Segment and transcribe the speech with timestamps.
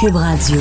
[0.00, 0.60] Cube Radio.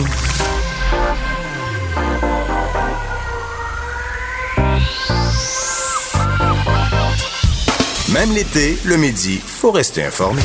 [8.11, 10.41] Même l'été, le midi, faut rester informé.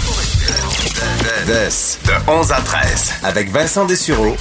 [1.46, 4.36] de 11 à 13, avec Vincent Dessureau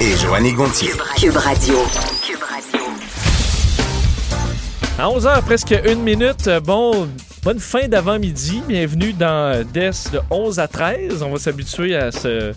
[0.00, 0.90] et Joanny Gontier.
[1.20, 1.76] Cube Radio.
[4.98, 6.48] À 11h, presque une minute.
[6.64, 7.08] Bon,
[7.44, 8.62] bonne fin d'avant-midi.
[8.66, 11.22] Bienvenue dans DES de 11 à 13.
[11.22, 12.52] On va s'habituer à ce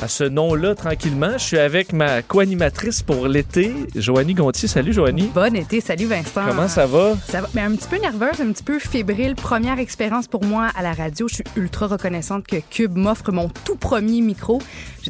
[0.00, 1.32] à ce nom-là tranquillement.
[1.32, 4.68] Je suis avec ma co-animatrice pour l'été, Joanie Gontier.
[4.68, 5.30] Salut Joanie.
[5.34, 6.42] Bon été, salut Vincent.
[6.46, 7.14] Comment ça va?
[7.28, 9.34] Ça va, mais un petit peu nerveuse, un petit peu fébrile.
[9.34, 11.28] Première expérience pour moi à la radio.
[11.28, 14.60] Je suis ultra reconnaissante que Cube m'offre mon tout premier micro.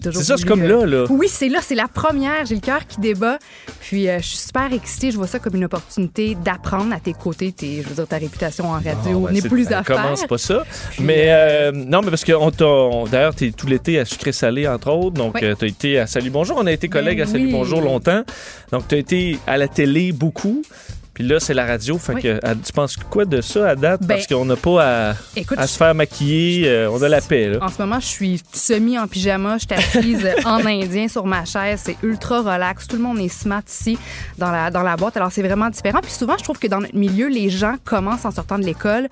[0.02, 1.04] C'est ça, c'est comme là, là.
[1.10, 2.44] Oui, c'est là, c'est la première.
[2.46, 3.38] J'ai le cœur qui débat.
[3.80, 5.10] Puis euh, je suis super excitée.
[5.10, 7.52] Je vois ça comme une opportunité d'apprendre à tes côtés.
[7.52, 9.96] Tes, je veux dire, ta réputation en radio Ah, ben, n'est plus à faire.
[10.02, 10.64] commence pas ça.
[10.98, 14.32] Mais euh, non, mais parce que on t'a- on- d'ailleurs, t'es tout l'été à sucré
[14.32, 15.14] salé entre autres.
[15.16, 15.40] Donc Oui.
[15.44, 16.56] euh, t'as été à Salut Bonjour.
[16.60, 17.52] On a été collègues Ben à Salut oui.
[17.52, 18.22] Bonjour longtemps.
[18.72, 20.62] Donc t'as été à la télé beaucoup.
[21.16, 21.96] Puis là, c'est la radio.
[21.96, 22.22] Fait Oui.
[22.22, 24.02] que, à- tu penses quoi de ça à date?
[24.02, 26.68] Ben, Parce qu'on n'a pas à, Écoute, à se faire maquiller.
[26.68, 27.58] euh, on a la paix, là.
[27.62, 29.56] En ce moment, je suis semi en pyjama.
[29.56, 31.80] Je suis assise en indien sur ma chaise.
[31.82, 32.86] C'est ultra relax.
[32.86, 33.96] Tout le monde est smart ici
[34.36, 35.16] dans la, dans la boîte.
[35.16, 36.00] Alors, c'est vraiment différent.
[36.02, 39.08] Puis souvent, je trouve que dans notre milieu, les gens commencent en sortant de l'école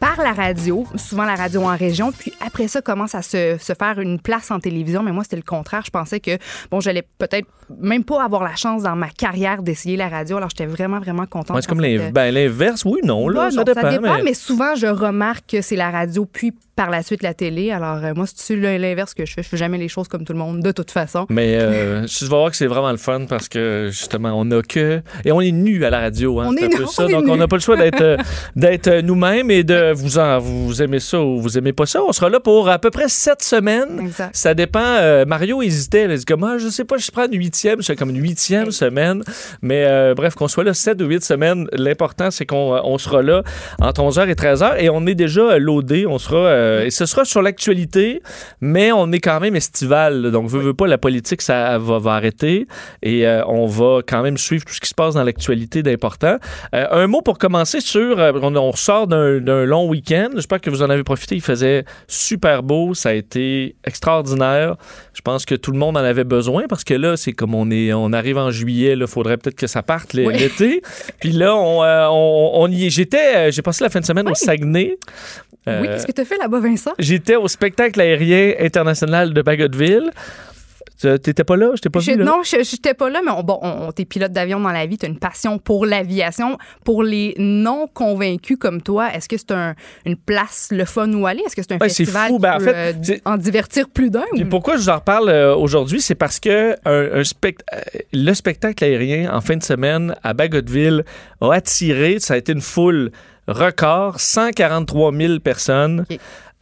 [0.00, 3.72] par la radio, souvent la radio en région, puis après ça, commencent à se, se
[3.72, 5.02] faire une place en télévision.
[5.02, 5.82] Mais moi, c'était le contraire.
[5.84, 6.38] Je pensais que,
[6.70, 7.48] bon, j'allais peut-être
[7.80, 10.36] même pas avoir la chance dans ma carrière d'essayer la radio.
[10.36, 11.56] Alors, j'étais vraiment, vraiment contente.
[11.56, 12.84] Ouais, c'est comme ben, l'inverse.
[12.84, 14.34] Oui, non, là, Ouais, ça, non, dépend, mais...
[14.34, 17.70] souvent, je remarque que c'est la radio, puis par la suite la télé.
[17.70, 19.42] Alors, euh, moi, c'est l'inverse que je fais?
[19.42, 21.26] Je fais jamais les choses comme tout le monde, de toute façon.
[21.30, 24.62] Mais euh, tu vas voir que c'est vraiment le fun parce que justement, on a
[24.62, 25.00] que.
[25.24, 26.40] Et on est nus à la radio.
[26.40, 27.04] Hein, On c'est est un peu ça.
[27.06, 28.16] on Donc, on n'a pas le choix d'être euh,
[28.56, 32.02] d'être euh, nous-mêmes et de vous en vous aimez ça ou vous aimez pas ça.
[32.02, 34.00] On sera là pour à peu près sept semaines.
[34.00, 34.34] Exact.
[34.34, 34.80] Ça dépend.
[34.80, 36.04] euh, Mario hésitait.
[36.10, 37.82] Il dit comme, ah, je sais pas, je prends une huitième.
[37.82, 39.22] C'est comme une huitième semaine.
[39.62, 43.42] Mais bref, qu'on soit là sept ou huit semaines, l'important, c'est qu'on on sera là
[43.80, 46.06] entre 11h et 13h et on est déjà loadé.
[46.06, 48.22] On sera, euh, et ce sera sur l'actualité,
[48.60, 50.22] mais on est quand même estival.
[50.22, 50.30] là.
[50.30, 52.66] Donc, veux, veux pas, la politique, ça va, va arrêter
[53.02, 56.36] et euh, on va quand même suivre tout ce qui se passe dans l'actualité d'important.
[56.74, 60.28] Euh, un mot pour commencer sur, on, on ressort d'un long week-end.
[60.34, 61.34] J'espère que vous en avez profité.
[61.34, 62.94] Il faisait super beau.
[62.94, 64.76] Ça a été extraordinaire.
[65.12, 67.70] Je pense que tout le monde en avait besoin parce que là, c'est comme on
[67.70, 68.94] est, on arrive en juillet.
[68.98, 70.36] Il faudrait peut-être que ça parte Oui.
[70.36, 70.82] l'été.
[71.20, 72.90] Puis là, on, on, on y est.
[72.90, 74.96] J'étais, j'ai passé la fin de semaine au Oui.
[75.66, 76.92] Oui, Euh, qu'est-ce que tu as fait là-bas, Vincent?
[76.98, 80.10] J'étais au spectacle aérien international de Bagotville.
[81.00, 81.72] Tu- T'étais pas là?
[81.74, 82.24] Je pas Je- vu, là?
[82.24, 84.96] non, je n'étais pas là, mais on, bon, on, t'es pilote d'avion dans la vie,
[84.96, 86.56] tu as une passion pour l'aviation.
[86.84, 89.74] Pour les non convaincus comme toi, est-ce que c'est un,
[90.06, 91.42] une place le fun où aller?
[91.44, 92.36] Est-ce que c'est un Ouais, festival fou.
[92.36, 94.22] qui Ben, en peut, fait, euh, en divertir plus d'un?
[94.34, 97.64] Ou- pourquoi je vous en reparle euh, aujourd'hui, c'est parce que un, un spect-
[98.12, 101.04] le spectacle aérien en fin de semaine à Bagotville
[101.40, 103.10] a attiré, ça a été une foule
[103.46, 106.04] record, 143 000 personnes.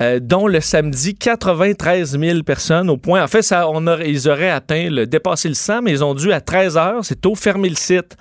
[0.01, 3.23] Euh, dont le samedi 93 000 personnes au point.
[3.23, 6.33] En fait, ça, on ils auraient atteint le dépassé le 100, mais ils ont dû
[6.33, 8.17] à 13 heures, c'est tôt fermer le site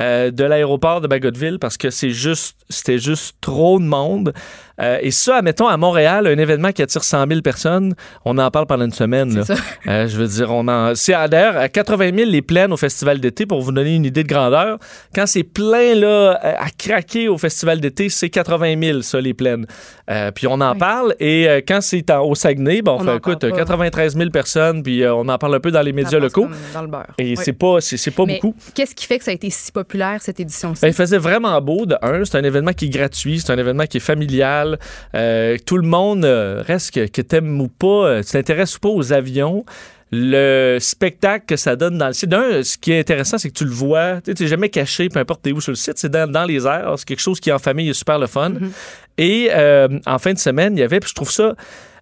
[0.00, 4.32] euh, de l'aéroport de Bagotville parce que c'est juste, c'était juste trop de monde.
[4.80, 7.94] Euh, et ça, admettons, à Montréal, un événement qui attire 100 000 personnes,
[8.24, 9.34] on en parle pendant une semaine.
[9.34, 9.44] là.
[9.44, 9.54] Ça.
[9.88, 10.94] Euh, je veux dire, on en.
[10.94, 14.22] C'est d'ailleurs à 80 000 les plaines au festival d'été pour vous donner une idée
[14.22, 14.78] de grandeur.
[15.14, 16.06] Quand c'est plein là
[16.44, 19.66] euh, à craquer au festival d'été, c'est 80 000 ça les plaines.
[20.10, 20.78] Euh, puis on en Oui.
[20.78, 23.58] parle et quand c'est au Saguenay, bon, on On fait écoute, parle pas.
[23.58, 26.48] 93 000 personnes puis on en parle un peu dans les médias locaux.
[26.72, 27.06] Dans le beurre.
[27.18, 27.36] Et Oui.
[27.42, 28.54] c'est pas c'est pas Mais beaucoup.
[28.74, 30.80] Qu'est-ce qui fait que ça a été si populaire, cette édition-ci?
[30.82, 32.24] Ben, il faisait vraiment beau, de un.
[32.24, 34.67] C'est un événement qui est gratuit, c'est un événement qui est familial.
[35.14, 38.80] Euh, tout le monde euh, reste que, que t'aimes ou pas, euh, tu t'intéresses ou
[38.80, 39.64] pas aux avions.
[40.10, 42.30] Le spectacle que ça donne dans le site.
[42.30, 44.22] D'un, ce qui est intéressant, c'est que tu le vois.
[44.22, 45.98] Tu n'es jamais caché, peu importe t'es où sur le site.
[45.98, 46.94] C'est dans, dans les airs.
[46.96, 48.54] C'est quelque chose qui, en famille, est super le fun.
[49.18, 51.54] Et euh, en fin de semaine, il y avait, puis je trouve ça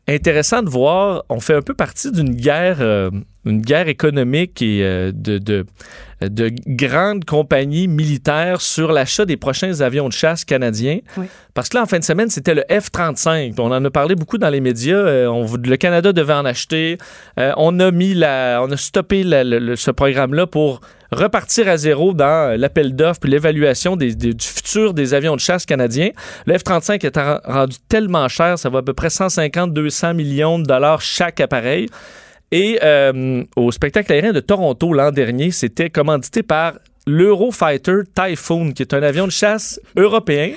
[0.08, 3.10] intéressant de voir, on fait un peu partie d'une guerre, euh,
[3.44, 5.66] une guerre économique et euh, de, de,
[6.22, 10.98] de grandes compagnies militaires sur l'achat des prochains avions de chasse canadiens.
[11.16, 11.26] Oui.
[11.54, 13.54] Parce que là, en fin de semaine, c'était le F-35.
[13.58, 14.96] On en a parlé beaucoup dans les médias.
[14.96, 16.98] Euh, on- le Canada devait en acheter.
[17.36, 20.80] On a mis la, on a stoppé la- le- le- ce programme-là pour
[21.12, 25.64] repartir à zéro dans l'appel d'offres puis l'évaluation des- du futur des avions de chasse
[25.66, 26.10] canadiens.
[26.46, 30.64] Le F-35 est ren- rendu tellement cher, ça va à peu près 150-200 millions de
[30.64, 31.88] dollars chaque appareil.
[32.52, 36.74] Et euh, au spectacle aérien de Toronto l'an dernier, c'était commandité par
[37.06, 40.52] l'Eurofighter Typhoon, qui est un avion de chasse européen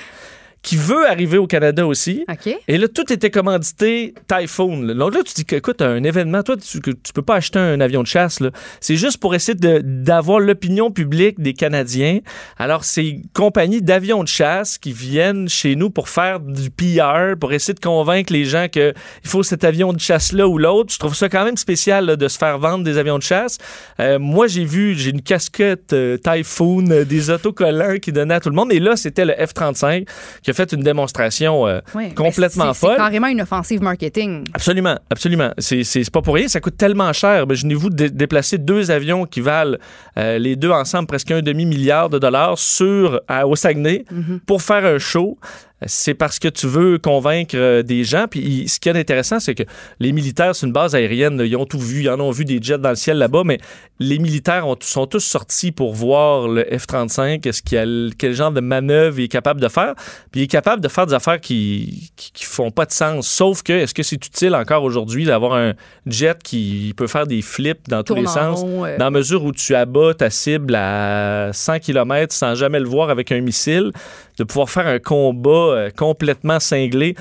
[0.62, 2.24] qui veut arriver au Canada aussi.
[2.28, 2.54] OK.
[2.68, 4.82] Et là, tout était commandité Typhoon.
[4.82, 4.94] là.
[4.94, 7.80] Donc là, tu dis que, écoute, un événement, toi, tu, tu peux pas acheter un
[7.80, 8.40] avion de chasse.
[8.80, 12.20] C'est juste pour essayer d'avoir l'opinion publique des Canadiens.
[12.58, 17.38] Alors, c'est une compagnie d'avions de chasse qui viennent chez nous pour faire du PR,
[17.38, 18.92] pour essayer de convaincre les gens qu'il
[19.24, 20.92] faut cet avion de chasse-là ou l'autre.
[20.92, 23.58] Je trouve ça quand même spécial là, de se faire vendre des avions de chasse.
[23.98, 28.40] Euh, moi, j'ai vu, j'ai une casquette euh, Typhoon, euh, des autocollants qui donnaient à
[28.40, 28.72] tout le monde.
[28.72, 30.06] Et là, c'était le F-35
[30.42, 32.96] qui a fait une démonstration euh, mais complètement c'est- c'est folle.
[32.96, 34.44] carrément une offensive marketing.
[34.54, 35.50] Absolument, absolument.
[35.58, 37.44] C'est, pas pour rien, ça coûte tellement cher.
[37.44, 39.76] Imaginez-vous de dé- déplacer deux avions qui valent
[40.18, 44.04] euh, les deux ensemble presque un demi-milliard de dollars sur, à- au Saguenay
[44.46, 45.38] pour faire un show.
[45.86, 48.26] C'est parce que tu veux convaincre euh, des gens.
[48.30, 49.62] Puis ce qui est intéressant, c'est que
[49.98, 51.40] les militaires, c'est une base aérienne.
[51.44, 52.02] Ils ont tout vu.
[52.02, 53.42] Ils en ont vu des jets dans le ciel là-bas.
[53.44, 53.58] Mais
[53.98, 57.46] les militaires ont- sont tous sortis pour voir le F-35.
[57.46, 59.94] Est-ce qu'il y a, le- quel genre de manœuvre il est capable de faire?
[60.30, 63.26] Puis il est capable de faire des affaires qui, qui, qui font pas de sens.
[63.28, 65.72] Sauf que, est-ce que c'est utile encore aujourd'hui d'avoir un
[66.06, 68.60] jet qui peut faire des flips dans tous les en sens?
[68.60, 68.82] rond.
[68.82, 73.10] Dans la mesure où tu abats ta cible à 100 km sans jamais le voir
[73.10, 73.92] avec un missile,
[74.40, 77.14] de pouvoir faire un combat euh, complètement cinglé.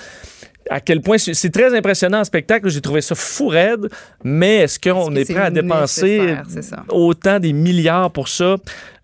[0.71, 2.69] À quel point c'est très impressionnant en spectacle.
[2.69, 3.89] J'ai trouvé ça fou raide,
[4.23, 6.35] mais est-ce qu'on est, prêt à dépenser
[6.89, 8.55] autant des milliards pour ça?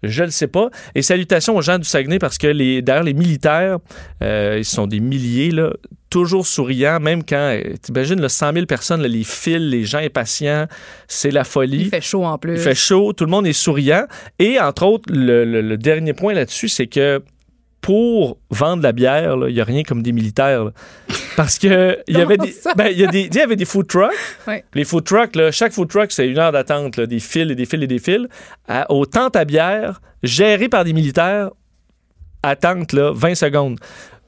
[0.04, 0.70] Je ne sais pas.
[0.94, 3.80] Et salutations aux gens du Saguenay parce que les, d'ailleurs, les militaires,
[4.22, 5.72] euh, ils sont des milliers, là,
[6.12, 9.98] toujours souriants, même quand, euh, t'imagines, le 100 000 personnes, là, les fils, les gens
[9.98, 10.68] impatients,
[11.08, 11.86] c'est la folie.
[11.86, 12.54] Il fait chaud en plus.
[12.54, 14.06] Il fait chaud, tout le monde est souriant.
[14.38, 17.24] Et entre autres, le, le- le dernier point là-dessus, c'est que
[17.86, 20.64] pour vendre la bière, il n'y a rien comme des militaires.
[20.64, 20.72] là.
[21.38, 23.86] Parce que il y avait des, ben, y a des, il y avait des food
[23.86, 24.12] trucks.
[24.74, 27.66] Les food trucks, là, chaque food truck, c'est une heure d'attente, des fils et des
[27.68, 28.26] fils et des fils.
[28.68, 31.52] À- aux tentes à bière, gérées par des militaires,
[32.42, 33.80] attente, là, 20 secondes.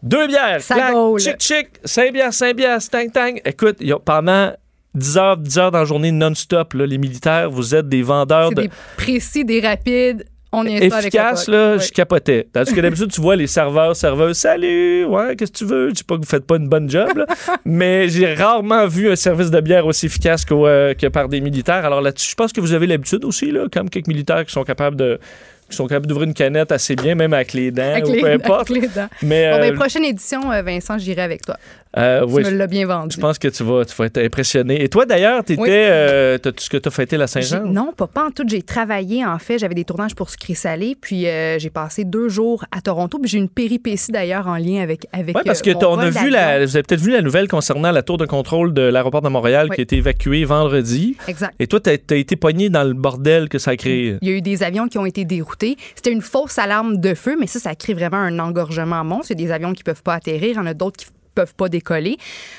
[0.04, 3.42] Deux bières, clac, chic, chic, 5 bières, 5 bières, tang, tang.
[3.44, 4.54] Écoute, y a- pendant
[4.94, 8.62] 10 heures, 10 heures dans la journée non-stop, les militaires, vous êtes des vendeurs de
[8.64, 10.26] des précis, des rapides.
[10.54, 12.48] On est efficace, là, je capotais.
[12.54, 15.90] Tandis que d'habitude, tu vois les serveurs, serveuses, salut, ouais, qu'est-ce que tu veux?
[15.90, 17.26] Je dis pas que vous faites pas une bonne job, là,
[17.66, 21.42] mais j'ai rarement vu un service de bière aussi efficace qu'au, euh, que par des
[21.42, 21.86] militaires.
[21.86, 24.64] Alors là-dessus, je pense que vous avez l'habitude aussi, là, comme quelques militaires qui sont
[24.64, 25.20] capables de
[25.70, 28.22] qui sont capables d'ouvrir une canette assez bien, même avec les dents, Avec ou les,
[28.22, 28.70] peu importe.
[28.72, 29.08] avec les dents.
[29.22, 31.58] Mais Bon, ben, euh, prochaine édition, euh, Vincent, j'irai avec toi.
[31.98, 33.16] euh, oui, tu me l'as bien vendu.
[33.16, 34.84] je pense que tu vas, tu vas être impressionné.
[34.84, 35.70] Et toi, d'ailleurs, t'étais, Oui.
[35.72, 37.66] euh, ce que tu as fêté la Saint-Jean?
[37.66, 38.44] Non, pas, pas en tout.
[38.48, 39.58] J'ai travaillé, en fait.
[39.60, 40.96] J'avais des tournages pour Sucré Salé.
[41.00, 43.18] Puis euh, j'ai passé deux jours à Toronto.
[43.20, 45.08] Puis j'ai une péripétie d'ailleurs en lien avec.
[45.12, 47.48] avec Oui, parce que mon on a vu la, vous avez peut-être vu la nouvelle
[47.48, 49.76] concernant la tour de contrôle de l'aéroport de Montréal Oui.
[49.76, 51.18] qui a été évacuée vendredi.
[51.28, 51.54] Exact.
[51.60, 54.18] Et toi, t'as as été pogné dans le bordel que ça a créé.
[54.22, 55.57] Il y a eu des avions qui ont été déroutés.
[55.60, 59.32] C'était une fausse alarme de feu, mais ça, ça crée vraiment un engorgement monstre.
[59.32, 60.50] Il y a des avions qui peuvent pas atterrir.
[60.52, 62.18] Il y en a d'autres qui peuvent pas décoller.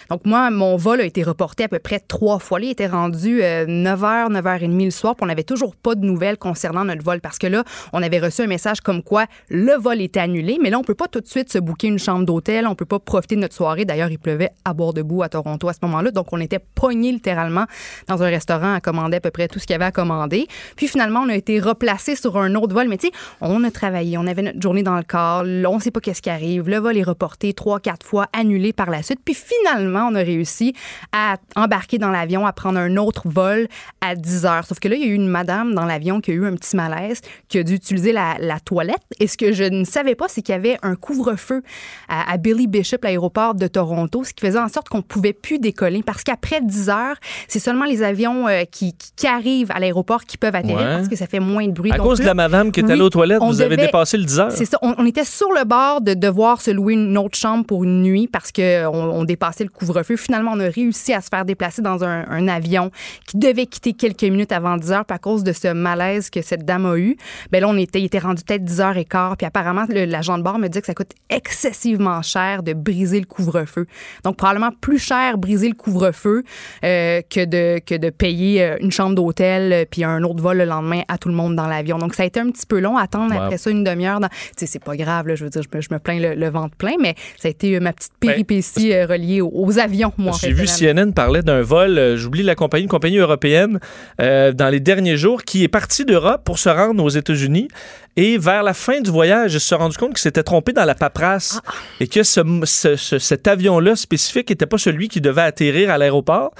[0.09, 2.61] Donc, moi, mon vol a été reporté à peu près trois fois.
[2.61, 6.39] Il était rendu euh, 9h, 9h30 le soir, puis on n'avait toujours pas de nouvelles
[6.39, 10.01] concernant notre vol parce que là, on avait reçu un message comme quoi le vol
[10.01, 12.69] était annulé, mais là, on peut pas tout de suite se booker une chambre d'hôtel,
[12.69, 13.85] on peut pas profiter de notre soirée.
[13.85, 17.11] D'ailleurs, il pleuvait à bord debout à Toronto à ce moment-là, donc on était pognés
[17.11, 17.65] littéralement
[18.07, 20.47] dans un restaurant à commander à peu près tout ce qu'il y avait à commander.
[20.77, 23.73] Puis finalement, on a été replacé sur un autre vol, mais tu sais, on a
[23.73, 26.77] travaillé, on avait notre journée dans le corps, on sait pas qu'est-ce qui arrive, le
[26.77, 30.75] vol est reporté trois, quatre fois, annulé par la suite, puis finalement, on a réussi
[31.13, 33.69] à embarquer dans l'avion, à prendre un autre vol
[34.01, 34.65] à 10 heures.
[34.67, 36.55] Sauf que là, il y a eu une madame dans l'avion qui a eu un
[36.55, 39.03] petit malaise, qui a dû utiliser la, la toilette.
[39.21, 41.63] Et ce que je ne savais pas, c'est qu'il y avait un couvre-feu
[42.09, 45.59] à, à Billy Bishop, l'aéroport de Toronto, ce qui faisait en sorte qu'on pouvait plus
[45.59, 47.17] décoller parce qu'après 10 heures,
[47.49, 48.95] c'est seulement les avions euh, qui,
[49.27, 50.85] arrivent à l'aéroport qui peuvent atterrir Ouais.
[50.97, 51.91] parce que ça fait moins de bruit.
[51.93, 54.17] À Donc cause de la madame qui est oui, allée aux toilettes, vous avez dépassé
[54.17, 54.53] le 10 heures?
[54.53, 54.79] c'est ça.
[54.83, 58.03] On, on était sur le bord de devoir se louer une autre chambre pour une
[58.03, 60.17] nuit parce qu'on on dépassait le couvre-feu.
[60.17, 62.91] Finalement, on a réussi à se faire déplacer dans un, un avion
[63.27, 65.05] qui devait quitter quelques minutes avant 10 heures.
[65.05, 67.17] Puis à cause de ce malaise que cette dame a eu,
[67.53, 69.37] ben là, on était, il était rendu peut-être 10 heures et quart.
[69.37, 73.21] Puis apparemment, le- l'agent de bord me dit que ça coûte excessivement cher de briser
[73.21, 73.87] le couvre-feu.
[74.25, 76.43] Donc, probablement plus cher briser le couvre-feu
[76.85, 80.59] euh, que, de, que de payer euh, une chambre d'hôtel euh, puis un autre vol
[80.59, 81.99] le lendemain à tout le monde dans l'avion.
[81.99, 83.43] Donc, ça a été un petit peu long à attendre Wow.
[83.43, 84.21] après ça une demi-heure.
[84.21, 86.19] dans- Tu sais, c'est pas grave, là, je veux dire, je me, je me plains
[86.21, 88.48] le, le ventre plein, mais ça a été ma petite péripétie
[88.95, 90.33] euh, reliée aux, aux avions, moi.
[90.41, 90.67] J'ai vu.
[90.67, 93.79] CNN parler d'un vol, euh, j'oublie la compagnie, une compagnie européenne,
[94.21, 97.69] euh, dans les derniers jours, qui est partie d'Europe pour se rendre aux États-Unis.
[98.17, 100.95] Et vers la fin du voyage, il se rendu compte qu'il s'était trompé dans la
[100.95, 101.61] paperasse
[102.01, 105.99] et que ce- ce- ce- cet avion-là spécifique n'était pas celui qui devait atterrir à
[105.99, 106.53] l'aéroport.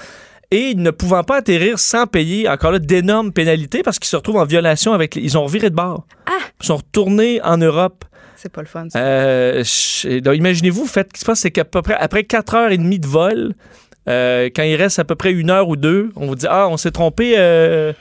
[0.51, 4.37] Et ne pouvant pas atterrir sans payer encore là d'énormes pénalités parce qu'ils se retrouvent
[4.37, 5.21] en violation avec les...
[5.21, 6.07] Ils ont reviré de bord.
[6.61, 8.03] Ils sont retournés en Europe
[8.41, 8.87] c'est pas le fun.
[8.89, 8.99] ça.
[8.99, 9.63] Euh,
[10.21, 12.77] donc, imaginez-vous, faites, ce qui se passe, c'est qu'à peu près après 4 heures et
[12.77, 13.53] demie de vol,
[14.07, 16.67] euh, quand il reste à peu près une heure ou deux, on vous dit Ah,
[16.69, 17.35] on s'est trompé.
[17.37, 17.93] euh,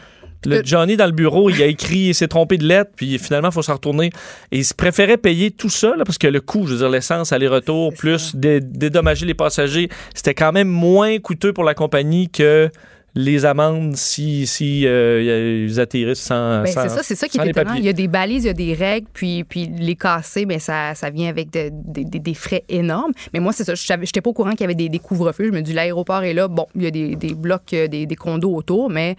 [0.47, 0.63] le.
[0.65, 3.53] Johnny dans le bureau, il a écrit, il s'est trompé de lettre, puis finalement, il
[3.53, 4.11] faut s'en retourner.
[4.53, 6.89] Et il se préférait payer tout ça, là, parce que le coût, je veux dire,
[6.91, 12.29] l'essence, aller-retour, plus dé- dédommager les passagers, c'était quand même moins coûteux pour la compagnie
[12.31, 12.71] que
[13.21, 16.63] les amendes si, si euh, ils atterrissent sans.
[16.63, 17.75] Ben, sans- c'est ça, c'est ça qui est étonnant.
[17.75, 20.61] Il y a des balises, il y a des règles, puis, puis les casser, ben,
[20.61, 23.11] ça, ça vient avec de- de- de- des frais énormes.
[23.35, 23.75] Mais moi, c'est ça.
[23.75, 25.47] Je n'étais pas au courant qu'il y avait des, des couvre-feux.
[25.47, 26.47] Je me dis, l'aéroport est là.
[26.47, 29.17] Bon, il y a des, des blocs, euh, des, des condos autour, mais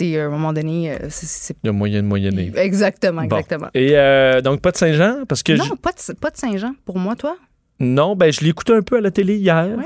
[0.00, 1.56] à un moment donné, euh, c'est-.
[1.64, 2.52] Il y a moyen de moyenner.
[2.54, 3.36] Exactement, Bon.
[3.38, 3.68] exactement.
[3.74, 5.24] Et euh, donc, pas de Saint-Jean?
[5.26, 6.74] Parce que Non, je- pas de, pas de Saint-Jean.
[6.84, 7.36] Pour moi, toi?
[7.80, 9.68] non, ben, je l'ai écouté un peu à la télé hier.
[9.76, 9.84] Ouais.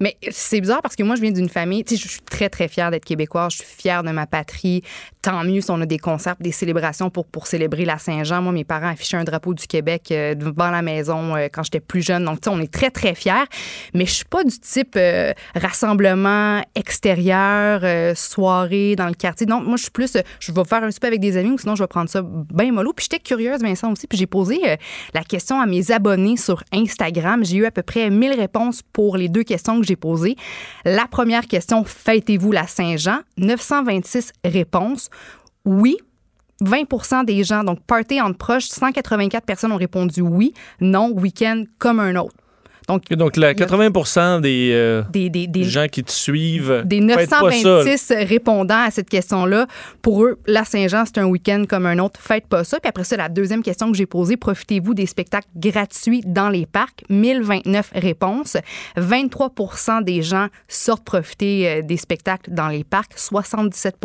[0.00, 2.48] Mais c'est bizarre parce que moi, je viens d'une famille, tu sais, je suis très,
[2.48, 3.52] très fière d'être québécoise.
[3.52, 4.82] Je suis fière de ma patrie.
[5.22, 8.40] Tant mieux si on a des concerts, des célébrations pour, pour célébrer la Saint-Jean.
[8.40, 11.80] Moi, mes parents affichaient un drapeau du Québec euh, devant la maison euh, quand j'étais
[11.80, 12.24] plus jeune.
[12.24, 13.44] Donc, tu sais, on est très, très fiers.
[13.94, 17.82] Mais je suis pas du type euh, rassemblement extérieur,
[18.16, 19.46] soirée dans le quartier.
[19.46, 21.74] Non, moi, je suis plus, je vais faire un souper avec des amis ou sinon,
[21.74, 22.92] je vais prendre ça bien mollo.
[22.92, 24.06] Puis j'étais curieuse, Vincent, aussi.
[24.06, 24.58] Puis j'ai posé
[25.14, 27.44] la question à mes abonnés sur Instagram.
[27.44, 30.36] J'ai eu à peu près 1000 réponses pour les deux questions que j'ai posées.
[30.84, 33.20] La première question, fêtez-vous la Saint-Jean?
[33.36, 35.10] 926 réponses.
[35.64, 35.96] Oui.
[36.62, 42.00] 20% des gens, donc party entre proches, 184 personnes ont répondu oui, non, week-end comme
[42.00, 42.34] un autre.
[42.90, 47.00] Donc, Et Donc, la 80 des, euh, des, des, des, gens qui te suivent, des
[47.00, 47.84] faites pas ça.
[47.84, 49.66] 926 répondants à cette question-là,
[50.02, 52.20] pour eux, la Saint-Jean, c'est un week-end comme un autre.
[52.20, 52.80] Faites pas ça.
[52.80, 56.66] Puis après ça, la deuxième question que j'ai posée, profitez-vous des spectacles gratuits dans les
[56.66, 57.04] parcs?
[57.08, 58.56] 1029 réponses.
[58.96, 63.12] 23% des gens sortent profiter euh, des spectacles dans les parcs.
[63.16, 63.96] 77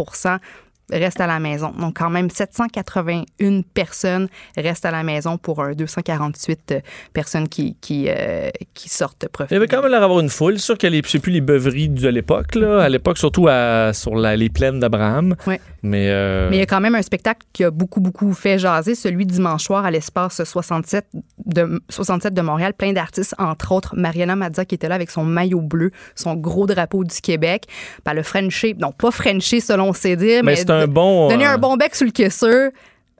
[0.91, 1.71] restent à la maison.
[1.79, 4.27] Donc, quand même, 781 personnes
[4.57, 6.79] restent à la maison pour un 248 euh,
[7.13, 9.55] personnes qui, qui, euh, qui sortent Il profiter.
[9.55, 10.59] y avait quand même l'air d'avoir une foule.
[10.59, 12.55] Sûr que c'est plus les beuveries de l'époque.
[12.55, 12.81] là.
[12.81, 15.35] À l'époque, surtout à- sur la- les plaines d'Abraham.
[15.47, 15.59] Ouais.
[15.83, 18.57] Mais, euh, Mais il y a quand même un spectacle qui a beaucoup, beaucoup fait
[18.59, 21.05] jaser, celui dimanche soir à l'espace 67
[21.45, 25.23] de, 67 de Montréal, plein d'artistes, entre autres Mariana Mazza qui était là avec son
[25.23, 27.65] maillot bleu, son gros drapeau du Québec.
[28.03, 31.29] Puis le Frenché, non pas Frenché selon ses dires, mais mais, c'est un de- bon.
[31.29, 32.71] donner euh, un bon bec sur le caisseur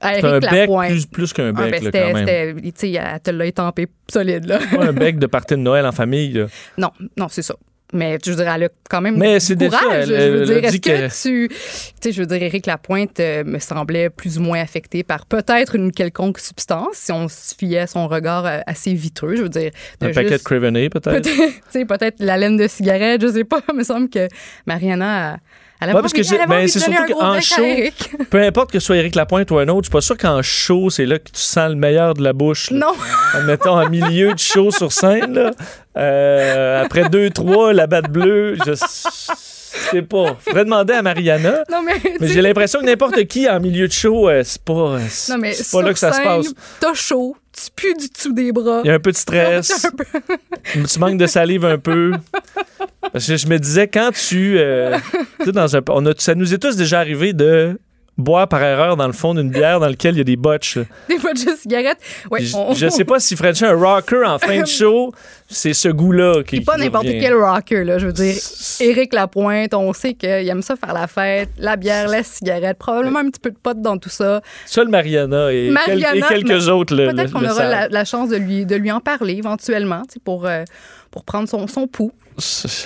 [0.01, 2.62] c'est un bec plus, plus qu'un Ah, bec, ben, là, quand même.
[2.62, 4.59] tu sais, elle te l'a étampé solide, là.
[4.71, 6.31] Pas un bec de partie de Noël en famille.
[6.33, 6.45] là.
[6.77, 7.55] Non, non, c'est ça.
[7.93, 10.09] Mais je veux dire, elle a quand même Mais c'est déjà, courage.
[10.12, 11.47] elle- je veux dire, est-ce que, tu...
[11.50, 11.55] Tu
[12.01, 15.75] sais, je veux dire, Éric Lapointe euh, me semblait plus ou moins affecté par peut-être
[15.75, 19.35] une quelconque substance, si on se fiait à son regard euh, assez vitreux.
[19.38, 19.71] Je veux dire,
[20.01, 21.21] Un paquet de Craveney, peut-être.
[21.24, 23.62] peut-être, tu sais, peut-être la laine de cigarette, je sais pas.
[23.71, 24.27] Il me semble que
[24.67, 25.33] Mariana...
[25.35, 25.38] a-
[25.82, 27.62] Elle Ouais, parce que envie- ben, c'est surtout qu'en show.
[28.29, 30.41] Peu importe que ce soit Éric Lapointe ou un autre, je suis pas sûr qu'en
[30.41, 32.72] show, c'est là que tu sens le meilleur de la bouche.
[32.72, 32.77] là.
[32.79, 32.94] Non,
[33.34, 35.51] Admettons, en milieu de show sur scène, là.
[35.98, 40.38] Euh, après deux, trois, la batte bleue, je sais pas.
[40.39, 41.63] Faudrait demander à Mariana.
[41.72, 41.96] non, mais...
[42.20, 45.39] Mais j'ai l'impression que n'importe qui en milieu de show, euh, c'est pas, c'est non,
[45.39, 46.48] mais c'est pas là que ça se passe.
[46.79, 48.82] T'as chaud, tu pues du dessous des bras.
[48.84, 52.13] Il y a un peu de stress, Un peu- tu manques de salive un peu.
[53.12, 54.57] Parce que je me disais, quand tu.
[54.57, 54.97] euh,
[55.53, 57.79] dans un, on a, ça nous est tous déjà arrivé de
[58.17, 60.77] boire par erreur dans le fond d'une bière dans laquelle il y a des botches.
[61.09, 61.97] Des fois de cigarette.
[62.31, 65.12] Ouais, je- Je sais pas si Frenchie un rocker en fin de show,
[65.50, 66.62] c'est ce goût-là qui.
[66.62, 67.97] Pas n'importe quel rocker, là.
[67.97, 68.33] Je veux dire,
[68.79, 73.19] Éric Lapointe, on sait qu'il aime ça faire la fête, la bière, la cigarette, probablement
[73.19, 74.39] un petit peu de pote dans tout ça.
[74.65, 76.95] Seul Mariana et, quel- Mariana, et quelques autres.
[76.95, 80.45] Le, Peut-être qu'on aura la, la chance de lui, de lui en parler éventuellement, pour,
[80.47, 80.63] euh,
[81.12, 82.13] pour prendre son, son pouls.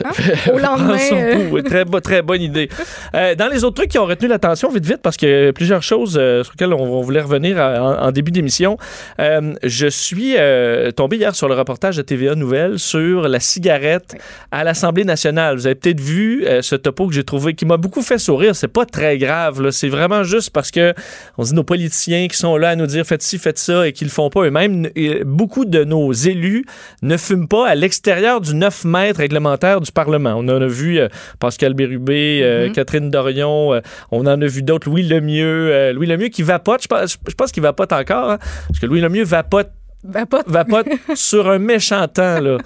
[0.03, 0.11] Hein?
[0.53, 1.61] Au lendemain, euh.
[1.63, 2.69] Très, très bonne idée.
[3.15, 5.53] Euh, dans les autres trucs qui ont retenu l'attention, vite, vite, parce que y a
[5.53, 8.77] plusieurs choses euh, sur lesquelles on, on voulait revenir à- en, en début d'émission.
[9.19, 10.35] Euh, je suis
[10.95, 14.15] tombé hier sur le reportage de TVA Nouvelle sur la cigarette
[14.51, 15.55] à l'Assemblée nationale.
[15.55, 18.55] Vous avez peut-être vu ce topo que j'ai trouvé qui m'a beaucoup fait sourire.
[18.55, 19.71] C'est pas très grave.
[19.71, 20.93] C'est vraiment juste parce que
[21.37, 23.93] on dit nos politiciens qui sont là à nous dire faites ci, faites ça et
[23.93, 24.89] qui le font pas eux-mêmes.
[25.25, 26.65] Beaucoup de nos élus
[27.01, 29.19] ne fument pas à l'extérieur du 9 mètres
[29.81, 30.33] du Parlement.
[30.37, 31.07] On en a vu euh,
[31.39, 32.73] Pascal Bérubé, euh, Mhm.
[32.73, 33.81] Catherine Dorion, euh,
[34.11, 37.51] on en a vu d'autres, Louis Lemieux, Louis Lemieux qui vapote, je pense, je pense
[37.51, 39.69] qu'il vapote encore, hein, parce que Louis Lemieux vapote
[40.29, 42.39] pas vapote sur un méchant temps.
[42.39, 42.57] Là.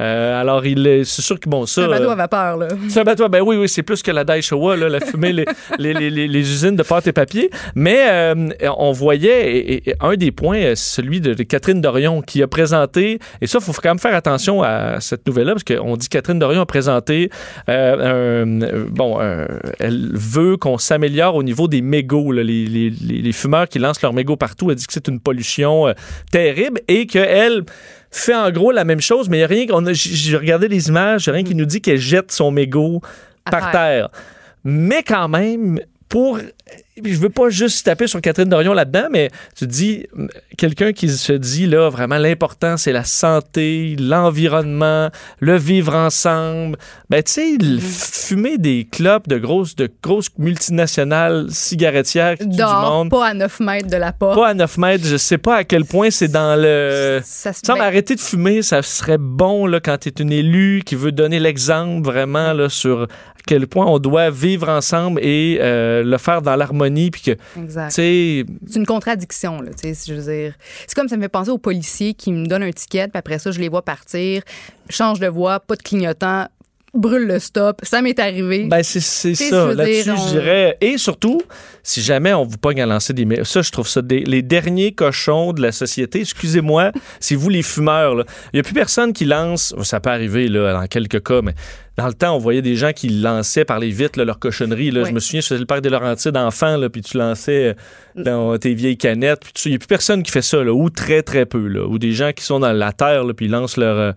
[0.00, 1.82] Euh, alors, il est- c'est sûr que bon, ça.
[1.84, 2.68] Un bateau euh, à vapeur, là.
[2.88, 5.44] c'est un bateau, ben oui, oui, c'est plus que la Daishowa, là, la fumée, les,
[5.78, 7.50] les, les, les- les usines de pâte et papier.
[7.74, 12.42] Mais euh, on voyait, et, et un des points, celui de, de Catherine Dorion, qui
[12.42, 15.96] a présenté, et ça, il faut quand même faire attention à cette nouvelle-là, parce qu'on
[15.96, 17.28] dit Catherine Dorion a présenté,
[17.68, 19.46] euh, un- bon, un-
[19.80, 24.36] elle veut qu'on s'améliore au niveau des mégots, là, les, fumeurs qui lancent leurs mégots
[24.36, 24.70] partout.
[24.70, 25.92] Elle dit que c'est une pollution
[26.32, 27.64] terrible et qu'elle
[28.10, 29.92] fait en gros la même chose, mais il y a rien a.
[29.92, 33.00] J'ai regardé les images, il a rien qui nous dit qu'elle jette son mégot
[33.44, 33.72] À par terre.
[33.72, 34.08] terre.
[34.64, 36.38] Mais quand même, pour.
[37.04, 40.06] Je veux pas juste taper sur Catherine Dorion là-dedans, mais tu dis,
[40.56, 46.76] quelqu'un qui se dit, là, vraiment, l'important, c'est la santé, l'environnement, le vivre ensemble.
[47.08, 48.28] Ben, tu sais, Mm-hmm.
[48.28, 53.10] fumer des clopes de grosses, de grosses multinationales cigarettières qui du monde.
[53.10, 54.36] pas à 9 mètres de la porte.
[54.38, 57.20] Pas à 9 mètres, je sais pas à quel point c'est dans le.
[57.24, 60.82] Ça se ben, arrêter de fumer, ça serait bon là, quand tu es une élue
[60.84, 63.06] qui veut donner l'exemple vraiment là, sur
[63.46, 67.10] quel point on doit vivre ensemble et euh, le faire dans l'harmonie.
[67.10, 67.36] Puis que,
[67.90, 68.44] C'est
[68.76, 70.54] une contradiction, là, tu sais, si je veux dire.
[70.86, 73.38] C'est comme ça me fait penser aux policiers qui me donnent un ticket, puis après
[73.38, 74.42] ça, je les vois partir,
[74.88, 76.46] change de voie, pas de clignotant,
[76.94, 77.80] brûle le stop.
[77.82, 78.66] Ça m'est arrivé.
[78.68, 79.72] ben c'est ça.
[79.74, 80.76] Là-dessus, on- je dirais.
[80.80, 81.40] Et surtout,
[81.82, 83.26] si jamais on vous pogne à lancer des.
[83.44, 86.20] Ça, je trouve ça des- les derniers cochons de la société.
[86.20, 88.14] Excusez-moi, c'est vous les fumeurs.
[88.14, 88.24] là.
[88.52, 89.74] Il n'y a plus personne qui lance.
[89.82, 91.54] Ça peut arriver là, dans quelques cas, mais.
[91.96, 94.90] Dans le temps, on voyait des gens qui lançaient par les vitres là, leur cochonnerie.
[94.90, 95.02] Là.
[95.02, 95.08] Oui.
[95.10, 97.74] Je me souviens, je faisais le parc des Laurentides d'enfants, là, puis tu lançais
[98.16, 99.42] euh, dans tes vieilles canettes.
[99.66, 101.66] Il n'y a plus personne qui fait ça, là, ou très, très peu.
[101.66, 104.12] Là, ou des gens qui sont dans la terre, là, puis ils lancent leur, euh,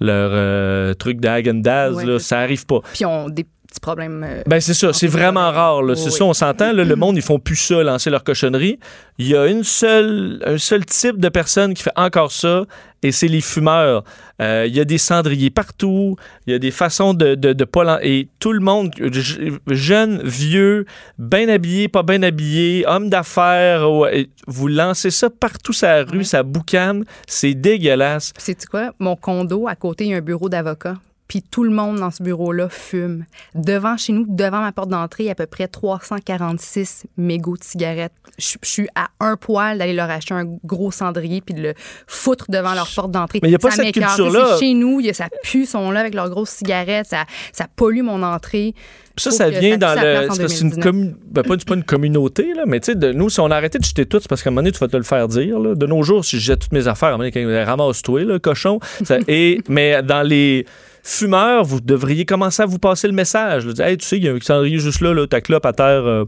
[0.00, 1.94] leur euh, truc de.
[1.94, 2.80] Ouais, c'est ça arrive pas.
[2.92, 3.46] Puis ont des
[3.98, 5.82] euh, Ben c'est ça, c'est vraiment rare.
[5.82, 5.94] là.
[5.94, 6.16] Oui, C'est oui.
[6.18, 6.72] ça, on s'entend.
[6.72, 8.78] là, Le monde, ils font plus ça, lancer leur cochonnerie.
[9.18, 12.64] Il y a une seule, un seul type de personne qui fait encore ça,
[13.02, 14.04] et c'est les fumeurs.
[14.42, 16.16] Euh, Il y a des cendriers partout.
[16.46, 17.98] Il y a des façons de, de, de pas...
[18.02, 20.84] Et tout le monde, je- jeunes, vieux,
[21.18, 26.18] bien habillés, pas bien habillés, hommes d'affaires, ouais, vous lancez ça partout sur la rue,
[26.18, 26.24] Ouais.
[26.24, 27.04] ça boucane.
[27.26, 28.32] C'est dégueulasse.
[28.38, 28.92] Sais-tu quoi?
[28.98, 30.94] Mon condo, à côté, il y a un bureau d'avocat.
[31.30, 33.24] Puis tout le monde dans ce bureau-là fume.
[33.54, 37.56] Devant chez nous, devant ma porte d'entrée, il y a à peu près 346 mégots
[37.56, 38.12] de cigarettes.
[38.36, 41.74] Je je suis à un poil d'aller leur acheter un gros cendrier puis de le
[42.08, 43.38] foutre devant leur porte d'entrée.
[43.44, 44.56] Mais il y a pas Ça cette culture-là.
[44.58, 47.06] Chez nous, y a, ça pue, sont là avec leurs grosses cigarettes.
[47.06, 48.74] Ça, ça pollue mon entrée.
[49.16, 50.28] Ça, ça vient dans le.
[50.32, 50.84] c'est une 2019.
[50.84, 53.50] commu- ben, pas, c'est pas une communauté, là, mais tu sais, de nous, si on
[53.52, 55.02] a arrêté de jeter tout, c'est parce qu'à un moment donné, tu vas te le
[55.04, 55.60] faire dire.
[55.60, 55.76] là.
[55.76, 58.80] De nos jours, si je jette toutes mes affaires, à un moment donné, ramasse-toi, cochon.
[59.04, 60.64] Ça- et, mais dans les
[61.02, 63.66] fumeurs, vous devriez commencer à vous passer le message.
[63.66, 63.72] là.
[63.72, 65.72] Dire, Hey, tu sais, il y a un cendrier juste là, là ta clope à
[65.72, 66.24] terre, euh,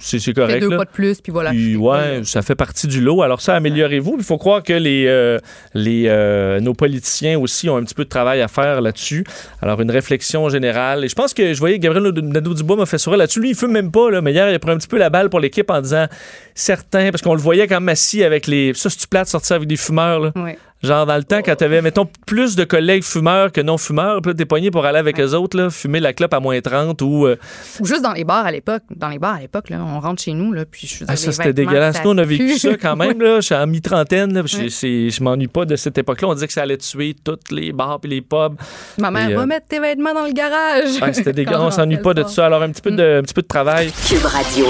[0.00, 0.60] C'est Fais correct.
[0.60, 0.76] deux là.
[0.78, 1.50] pas de plus, puis voilà.
[1.50, 3.22] Puis, ouais, ça fait partie du lot.
[3.22, 4.16] Alors ça, améliorez-vous.
[4.18, 5.38] Il faut croire que les, euh,
[5.74, 9.24] les, euh, nos politiciens aussi ont un petit peu de travail à faire là-dessus.
[9.62, 11.04] Alors une réflexion générale.
[11.04, 13.40] Et je pense que je voyais Gabriel Nadeau-Dubois m'a fait sourire là-dessus.
[13.40, 15.10] Lui, il fume même pas, là, mais hier, il a pris un petit peu la
[15.10, 16.06] balle pour l'équipe en disant
[16.54, 18.72] certains, parce qu'on le voyait quand même assis avec les...
[18.74, 20.32] Ça, c'est-tu plate de sortir avec des fumeurs, là?
[20.36, 20.58] Ouais.
[20.80, 24.44] Genre dans le temps, quand t'avais, mettons, plus de collègues fumeurs que non-fumeurs, puis t'es
[24.44, 27.26] pogné pour aller avec eux autres, là, fumer la clope à moins 30 ou...
[27.26, 27.36] euh,
[27.80, 28.82] Ou juste dans les bars à l'époque.
[28.94, 31.32] Dans les bars à l'époque, là, on rentre chez nous, là, puis je Ah, ça,
[31.32, 31.96] c'était dégueulasse.
[31.96, 33.20] ça Nous, on a vécu ça quand même.
[33.20, 33.36] Là.
[33.40, 34.32] Je suis en mi-trentaine.
[34.32, 34.68] là, puis Ouais.
[35.10, 36.28] Je m'ennuie pas de cette époque-là.
[36.28, 38.54] On disait que ça allait tuer tous les bars et les pubs.
[38.98, 41.00] Ma mère Et, euh, va mettre tes vêtements dans le garage.
[41.02, 41.60] Ouais, c'était dégueulasse.
[41.60, 42.30] On s'ennuie pas de soir.
[42.32, 42.46] ça.
[42.46, 43.92] Alors, un petit peu de, un petit peu de travail.
[44.06, 44.66] Cube Radio.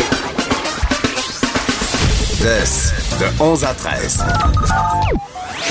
[2.40, 4.25] De 11 à 13.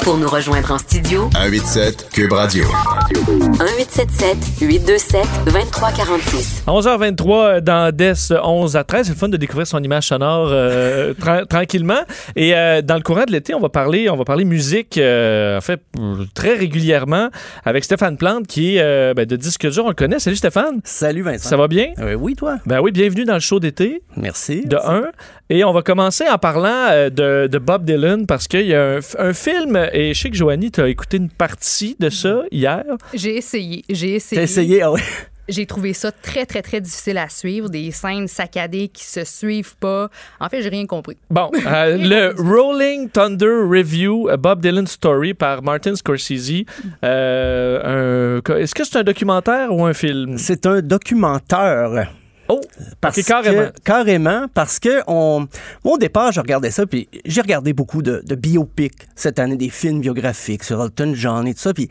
[0.07, 2.63] Pour nous rejoindre en studio, 187 Cube Radio.
[3.11, 6.63] 1877 827 2346.
[6.65, 9.07] 11h23 dans DES 11 à 13.
[9.07, 11.99] C'est le fun de découvrir son image sonore euh, tra- tranquillement.
[12.37, 15.57] Et euh, dans le courant de l'été, on va parler, on va parler musique, euh,
[15.57, 17.27] en fait, euh, très régulièrement
[17.65, 19.83] avec Stéphane Plante qui est euh, ben, de Disque dur.
[19.83, 20.19] On le connaît.
[20.19, 20.79] Salut Stéphane.
[20.85, 21.49] Salut Vincent.
[21.49, 21.87] Ça va bien?
[21.99, 22.59] Euh, oui, toi?
[22.65, 24.01] Ben oui, bienvenue dans le show d'été.
[24.15, 24.65] Merci.
[24.65, 25.07] de un.
[25.49, 28.99] Et on va commencer en parlant euh, de, de Bob Dylan parce qu'il y a
[29.17, 32.83] un, film, et je sais que Joanie, tu as écouté une partie de ça hier.
[33.13, 33.85] J'ai essayé.
[33.89, 34.39] J'ai essayé.
[34.39, 34.81] T'as essayé?
[34.81, 35.01] Ah oui.
[35.47, 37.69] J'ai trouvé ça très, très, très difficile à suivre.
[37.69, 40.09] Des scènes saccadées qui se suivent pas.
[40.41, 41.15] En fait, j'ai rien compris.
[41.29, 46.65] Bon, euh, le Rolling Thunder Review, a Bob Dylan Story par Martin Scorsese.
[47.05, 50.37] Euh, Est-ce que c'est un documentaire ou un film?
[50.37, 52.11] C'est un documentaire.
[52.49, 52.61] Oh,
[53.01, 53.67] Parce ok, carrément.
[53.71, 55.47] Que, carrément, parce que on,
[55.83, 59.69] au départ, je regardais ça, puis j'ai regardé beaucoup de, de biopics cette année, des
[59.69, 61.89] films biographiques sur Elton John et tout ça, puis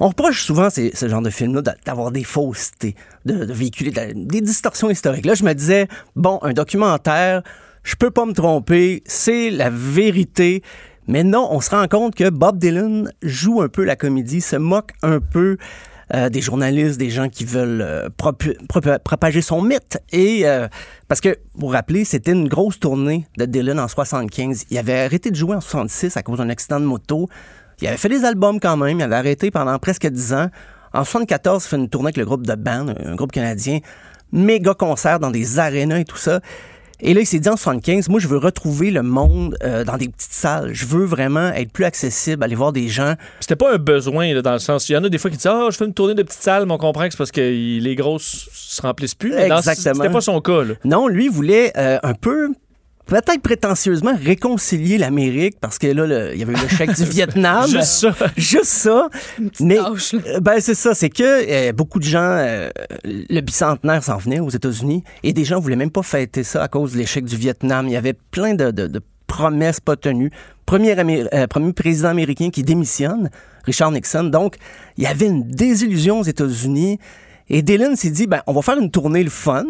[0.00, 3.90] on reproche souvent ces, ce genre de films-là d'a- d'avoir des faussetés, de, de véhiculer
[3.92, 5.26] de des distorsions historiques.
[5.26, 5.86] Là, je me disais,
[6.16, 7.42] bon, un documentaire,
[7.84, 10.62] je peux pas me tromper, c'est la vérité.
[11.08, 14.54] Mais non, on se rend compte que Bob Dylan joue un peu la comédie, se
[14.56, 15.56] moque un peu
[16.14, 18.08] euh, des journalistes, des gens qui veulent euh,
[19.02, 19.98] propager son mythe.
[20.12, 20.68] Et euh,
[21.08, 24.66] parce que, pour vous rappeler, c'était une grosse tournée de Dylan en 75.
[24.70, 27.28] Il avait arrêté de jouer en 66 à cause d'un accident de moto.
[27.80, 28.98] Il avait fait des albums quand même.
[28.98, 30.48] Il avait arrêté pendant presque 10 ans.
[30.92, 33.78] En 74, il fait une tournée avec le groupe de band, un groupe canadien.
[34.32, 36.40] Méga concert dans des arénas et tout ça.
[37.04, 39.96] Et là, il s'est dit en 75, moi, je veux retrouver le monde euh, dans
[39.96, 40.70] des petites salles.
[40.72, 43.14] Je veux vraiment être plus accessible, aller voir des gens.
[43.40, 44.88] C'était pas un besoin, là, dans le sens.
[44.88, 46.42] Il y en a des fois qui disent Ah, je fais une tournée de petites
[46.42, 49.34] salles, mais on comprend que c'est parce que les grosses se remplissent plus.
[49.34, 49.94] Mais Exactement.
[49.96, 50.74] C'était pas son cas, là.
[50.84, 52.50] Non, lui voulait euh, un peu,
[53.06, 57.68] peut-être prétentieusement, réconcilier l'Amérique parce que là, il y avait eu le chèque du Vietnam.
[57.68, 58.14] Juste ça.
[58.36, 59.08] Juste ça.
[59.60, 62.70] Mais tâche, euh, ben c'est ça, c'est que euh, beaucoup de gens, euh,
[63.04, 66.68] le bicentenaire s'en venait aux États-Unis et des gens voulaient même pas fêter ça à
[66.68, 67.86] cause de l'échec du Vietnam.
[67.88, 70.30] Il y avait plein de, de- de promesses pas tenues.
[70.66, 73.30] Premier, Amé- euh, premier président américain qui démissionne,
[73.64, 74.24] Richard Nixon.
[74.24, 74.56] Donc,
[74.96, 76.98] il y avait une désillusion aux États-Unis.
[77.48, 79.64] Et Dylan s'est dit, ben, on va faire une tournée le fun,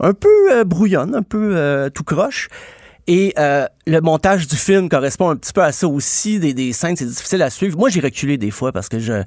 [0.00, 2.48] un peu euh, brouillonne, un peu euh, tout croche.
[3.10, 6.38] Et euh, le montage du film correspond un petit peu à ça aussi.
[6.38, 7.78] Des, des scènes, c'est difficile à suivre.
[7.78, 9.22] Moi, j'ai reculé des fois parce que je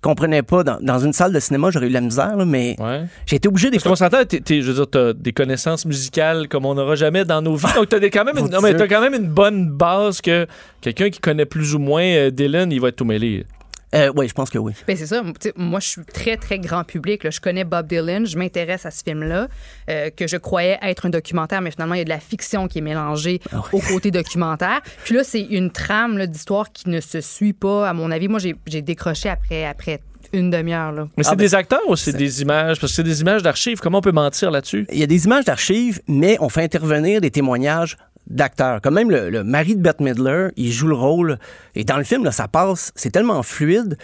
[0.00, 0.64] comprenais pas.
[0.64, 3.02] Dans, dans une salle de cinéma, j'aurais eu de la misère, là, mais Ouais.
[3.26, 4.08] j'ai été obligé des Parce qu'on fois.
[4.10, 7.42] s'entend, t'es- t'es- je veux dire, t'as des connaissances musicales comme on n'aura jamais dans
[7.42, 7.66] nos vies.
[7.74, 10.46] Donc, t'as des- quand même, une, non, mais t'as quand même une bonne base que
[10.80, 13.44] quelqu'un qui connaît plus ou moins euh, Dylan, il va être tout mêlé.
[13.94, 14.72] Euh, oui, je pense que oui.
[14.86, 15.22] Ben, c'est ça.
[15.56, 17.22] Moi, je suis très, très grand public.
[17.24, 17.30] là.
[17.30, 18.26] Je connais Bob Dylan.
[18.26, 19.48] Je m'intéresse à ce film-là,
[19.88, 22.66] euh, que je croyais être un documentaire, mais finalement, il y a de la fiction
[22.68, 24.80] qui est mélangée Ah au côté documentaire.
[25.04, 28.28] Puis là, c'est une trame d'histoire qui ne se suit pas, à mon avis.
[28.28, 30.00] Moi, j'ai j'ai décroché après, après
[30.32, 30.90] une demi-heure.
[30.90, 31.06] là.
[31.16, 32.80] Mais c'est Ah, ben, des acteurs ou c'est des images?
[32.80, 33.78] Parce que c'est des images d'archives.
[33.78, 34.84] Comment on peut mentir là-dessus?
[34.92, 37.96] Il y a des images d'archives, mais on fait intervenir des témoignages
[38.26, 38.80] d'acteurs.
[38.80, 41.38] Comme même le, mari de Bette Midler, il joue le rôle.
[41.74, 43.96] Et dans le film, là, ça passe, c'est tellement fluide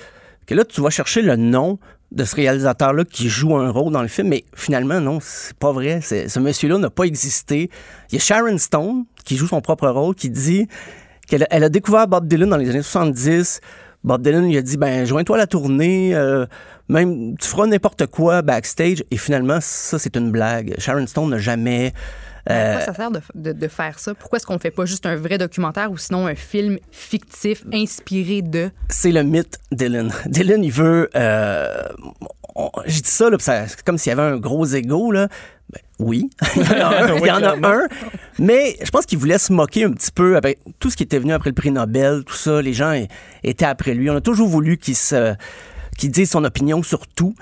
[0.46, 1.78] que là, tu vas chercher le nom
[2.10, 5.72] de ce réalisateur-là qui joue un rôle dans le film, mais finalement, non, c'est pas
[5.72, 6.00] vrai.
[6.02, 7.70] Ce monsieur-là n'a pas existé.
[8.10, 10.68] Il y a Sharon Stone, qui joue son propre rôle, qui dit
[11.26, 13.60] qu'elle a- elle a découvert Bob Dylan dans les années 70.
[14.04, 16.44] Bob Dylan lui a dit, ben, joins-toi à la tournée, euh,
[16.88, 19.04] même, tu feras n'importe quoi backstage.
[19.10, 20.74] Et finalement, ça, c'est une blague.
[20.78, 21.94] Sharon Stone n'a jamais...
[22.50, 24.14] euh, Pourquoi ça sert de, de- de faire ça?
[24.14, 27.62] Pourquoi est-ce qu'on ne fait pas juste un vrai documentaire ou sinon un film fictif
[27.72, 28.70] inspiré de?
[28.88, 30.12] c'est le mythe Dylan.
[30.26, 31.08] Dylan, il veut.
[31.14, 31.82] Euh,
[32.54, 35.28] on- J'ai dit ça, là, ça- comme s'il y avait un gros ego, là.
[35.72, 37.60] Ben, oui, il y en a un.
[37.60, 37.78] en a.
[38.38, 41.18] Mais je pense qu'il voulait se moquer un petit peu avec tout ce qui était
[41.18, 42.60] venu après le prix Nobel, tout ça.
[42.60, 42.92] Les gens
[43.42, 44.10] étaient après lui.
[44.10, 45.34] On a toujours voulu qu'il se,
[45.96, 47.34] qu'il dise son opinion sur tout.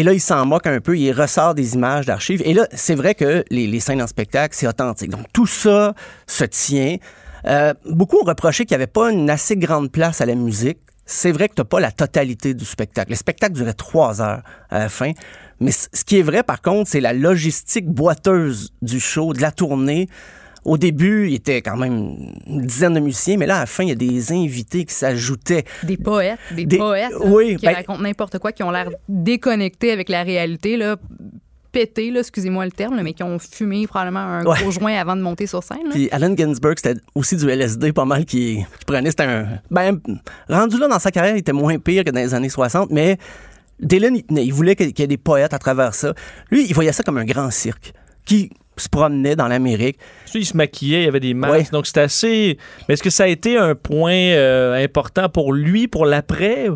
[0.00, 2.40] Et là, il s'en moque un peu, il ressort des images d'archives.
[2.46, 5.10] Et là, c'est vrai que les, scènes en spectacle, c'est authentique.
[5.10, 5.92] Donc, tout ça
[6.26, 6.96] se tient.
[7.44, 10.78] Euh, beaucoup ont reproché qu'il n'y avait pas une assez grande place à la musique.
[11.04, 13.10] C'est vrai que tu n'as pas la totalité du spectacle.
[13.10, 15.12] Le spectacle durait trois heures à la fin.
[15.60, 19.52] Mais ce qui est vrai, par contre, c'est la logistique boiteuse du show, de la
[19.52, 20.08] tournée.
[20.64, 23.82] Au début, il était quand même une dizaine de musiciens, mais là, à la fin,
[23.84, 25.64] il y a des invités qui s'ajoutaient.
[25.84, 29.90] Des poètes, des, Des- poètes oui, qui ben- racontent n'importe quoi, qui ont l'air déconnectés
[29.92, 30.96] avec la réalité, là,
[31.72, 34.58] pétés, là, excusez-moi le terme, là, mais qui ont fumé probablement un Ouais.
[34.60, 35.84] gros joint avant de monter sur scène.
[35.84, 35.90] là.
[35.92, 39.10] Puis Allen Ginsberg, c'était aussi du LSD pas mal qui, qui prenait.
[39.10, 39.46] C'était un.
[39.70, 40.00] Ben,
[40.48, 43.18] rendu là dans sa carrière, il était moins pire que dans les années 60, mais
[43.78, 46.12] Dylan, il voulait qu'il y ait des poètes à travers ça.
[46.50, 47.92] Lui, il voyait ça comme un grand cirque
[48.26, 49.98] qui se promenait dans l'Amérique.
[50.34, 51.54] Il se maquillait, il y avait des masques.
[51.54, 51.66] Ouais.
[51.72, 52.58] Donc, c'était assez.
[52.88, 56.68] Mais est-ce que ça a été un point euh, important pour lui, pour l'après?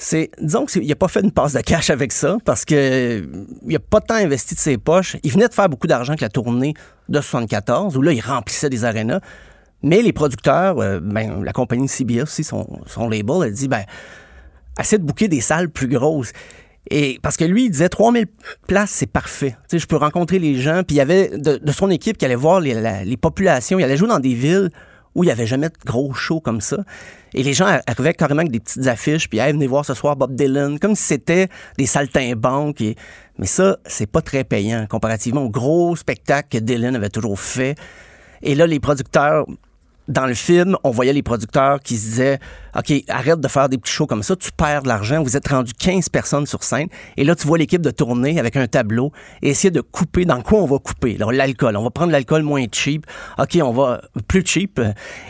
[0.00, 3.28] C'est, disons qu'il n'a pas fait une passe de cash avec ça parce que
[3.66, 5.16] il a pas tant investi de ses poches.
[5.24, 6.74] Il venait de faire beaucoup d'argent avec la tournée
[7.08, 9.20] de 74 où là, il remplissait des arénas.
[9.82, 13.84] Mais les producteurs, euh, ben, la compagnie CBS aussi, son, son label, a dit, ben,
[14.78, 16.32] essaie de booker des salles plus grosses.
[16.90, 18.26] Et parce que lui, il disait 3000
[18.66, 19.50] places, c'est parfait.
[19.68, 20.82] Tu sais, je peux rencontrer les gens.
[20.86, 23.78] Puis il y avait de, son équipe qui allait voir les, la- les populations.
[23.78, 24.70] Il allait jouer dans des villes
[25.14, 26.78] où il n'y avait jamais de gros shows comme ça.
[27.34, 30.16] Et les gens arrivaient carrément avec des petites affiches, puis hey, venez voir ce soir
[30.16, 32.82] Bob Dylan, comme si c'était des saltimbanques.
[33.38, 37.74] Mais ça, c'est pas très payant comparativement au gros spectacle que Dylan avait toujours fait.
[38.42, 39.44] Et là, les producteurs,
[40.08, 42.38] dans le film, on voyait les producteurs qui se disaient
[42.76, 45.48] OK, arrête de faire des petits shows comme ça, tu perds de l'argent, vous êtes
[45.48, 46.88] rendu 15 personnes sur scène.
[47.16, 50.24] Et là, tu vois l'équipe de tournée avec un tableau et essayer de couper.
[50.24, 51.18] Dans quoi on va couper?
[51.18, 51.76] L'alcool.
[51.76, 53.06] On va prendre l'alcool moins cheap.
[53.38, 54.80] OK, on va plus cheap.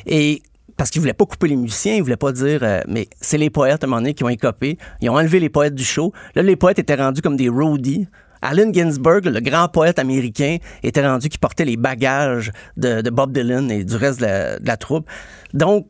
[0.07, 0.43] Et
[0.77, 3.51] parce qu'ils voulaient pas couper les musiciens, ils voulaient pas dire, euh, mais c'est les
[3.51, 4.79] poètes à un moment donné qui ont écopé.
[5.01, 6.12] Ils ont enlevé les poètes du show.
[6.37, 8.07] Là, les poètes étaient rendus comme des roadies.
[8.42, 13.33] Allen Ginsberg, le grand poète américain, était rendu qui portait les bagages de, de Bob
[13.33, 15.09] Dylan et du reste de la, de la troupe.
[15.55, 15.87] Donc,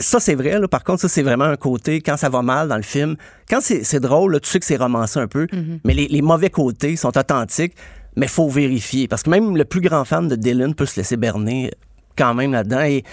[0.00, 0.58] ça, c'est vrai.
[0.58, 0.66] Là.
[0.66, 3.16] Par contre, ça, c'est vraiment un côté, quand ça va mal dans le film,
[3.48, 5.46] quand c'est drôle, là, tu sais que c'est romancé un peu,
[5.84, 7.74] mais les, les mauvais côtés sont authentiques,
[8.16, 9.06] mais faut vérifier.
[9.06, 11.70] Parce que même le plus grand fan de Dylan peut se laisser berner
[12.16, 12.80] quand même là-dedans.
[12.82, 13.04] Et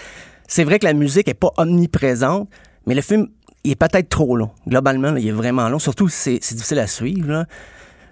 [0.48, 2.50] c'est vrai que la musique est pas omniprésente,
[2.88, 3.28] mais le film,
[3.64, 4.50] il est peut-être trop long.
[4.68, 5.80] Globalement, là, il est vraiment long.
[5.80, 7.32] Surtout, c'est c'est difficile à suivre.
[7.32, 7.46] là.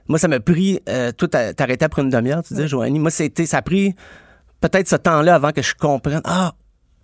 [0.08, 0.80] Moi, ça m'a pris...
[0.90, 3.00] Euh, toi, t'as- t'arrêtais après une demi-heure, tu disais, Joanie.
[3.00, 3.96] Moi, c'était, ça a pris
[4.62, 6.22] peut-être ce temps-là avant que je comprenne.
[6.26, 6.54] Ah,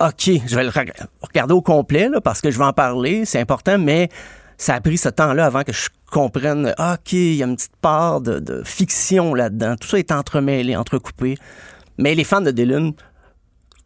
[0.00, 3.24] OK, je vais le reg- regarder au complet là, parce que je vais en parler,
[3.24, 4.08] c'est important, mais
[4.56, 6.74] ça a pris ce temps-là avant que je comprenne.
[6.78, 9.76] ah, OK, il y a une petite part de, de fiction là-dedans.
[9.80, 11.36] Tout ça est entremêlé, entrecoupé.
[11.98, 12.92] Mais les fans de Dylan,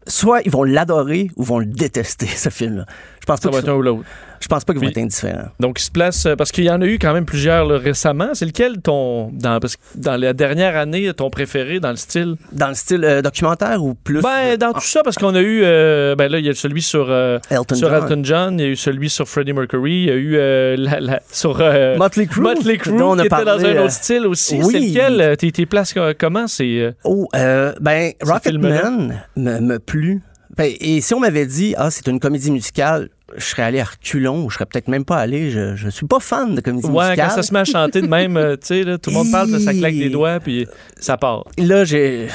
[0.07, 2.87] soit ils vont l'adorer ou vont le détester, ce film-là.
[3.21, 4.09] Je pense Ça pas va que être un ou l'autre.
[4.45, 5.49] Je pense pas qu'ils vont être indifférents.
[5.59, 6.27] Donc, il se place.
[6.27, 8.29] euh, Parce qu'il y en a eu quand même plusieurs là, récemment.
[8.35, 9.31] C'est lequel ton.
[9.33, 12.37] Dans, parce que dans la dernière année, ton préféré dans le style?
[12.53, 15.63] Dans le style euh, documentaire ou plus Ben, dans tout ça, parce qu'on a eu.
[15.65, 17.07] euh, ben là, il y a celui sur.
[17.09, 18.03] euh, Elton sur John.
[18.03, 20.77] Elton John, il y a eu celui sur Freddie Mercury, il y a eu euh,
[20.79, 23.59] la, la- sur euh, Motley Crue, Motley Crue, dont on a qui était parlé, dans
[23.65, 24.57] un euh, autre style aussi.
[24.63, 24.73] oui.
[24.73, 28.13] C'est lequel euh, T'es t'es places co- comment C'est euh, Oh, euh, ben?
[28.23, 30.23] Rocketman me, me plut.
[30.57, 33.85] Ben, et si on m'avait dit, ah, c'est une comédie musicale, je serais allé à
[33.85, 35.51] reculons ou je serais peut-être même pas allé.
[35.51, 37.29] Je, je suis pas fan de comédie ouais musicale.
[37.29, 39.61] quand ça se met à chanter de même, euh, tu sais, tout le monde parle,
[39.61, 40.67] ça claque des doigts, puis
[40.99, 41.45] ça part.
[41.59, 42.29] Là, j'ai,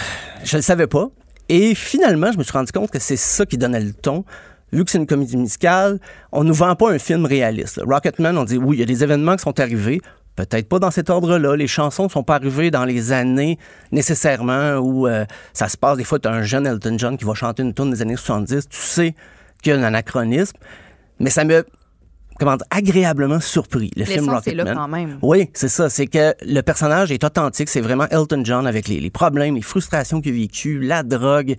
[0.44, 1.10] je le savais pas.
[1.50, 4.24] Et finalement, je me suis rendu compte que c'est ça qui donnait le ton.
[4.72, 6.00] Vu que c'est une comédie musicale,
[6.32, 7.82] on nous vend pas un film réaliste.
[7.84, 10.00] Rocketman, on dit oui, il y a des événements qui sont arrivés.
[10.36, 11.56] Peut-être pas dans cet ordre-là.
[11.56, 13.58] Les chansons sont pas arrivées dans les années
[13.92, 15.98] nécessairement où euh, ça se passe.
[15.98, 18.16] Des fois, tu as un jeune Elton John qui va chanter une tune des années
[18.16, 18.70] 70.
[18.70, 19.16] Tu sais
[19.62, 20.56] qu'il y a un anachronisme.
[21.20, 21.66] Mais ça me
[22.40, 24.66] comment dire, agréablement surpris, le film Rocketman.
[24.66, 25.20] là quand même.
[25.22, 25.90] Oui, c'est ça.
[25.90, 27.70] C'est que le personnage est authentique.
[27.70, 31.56] C'est vraiment Elton John avec les, les problèmes, les frustrations qu'il a vécues, la drogue,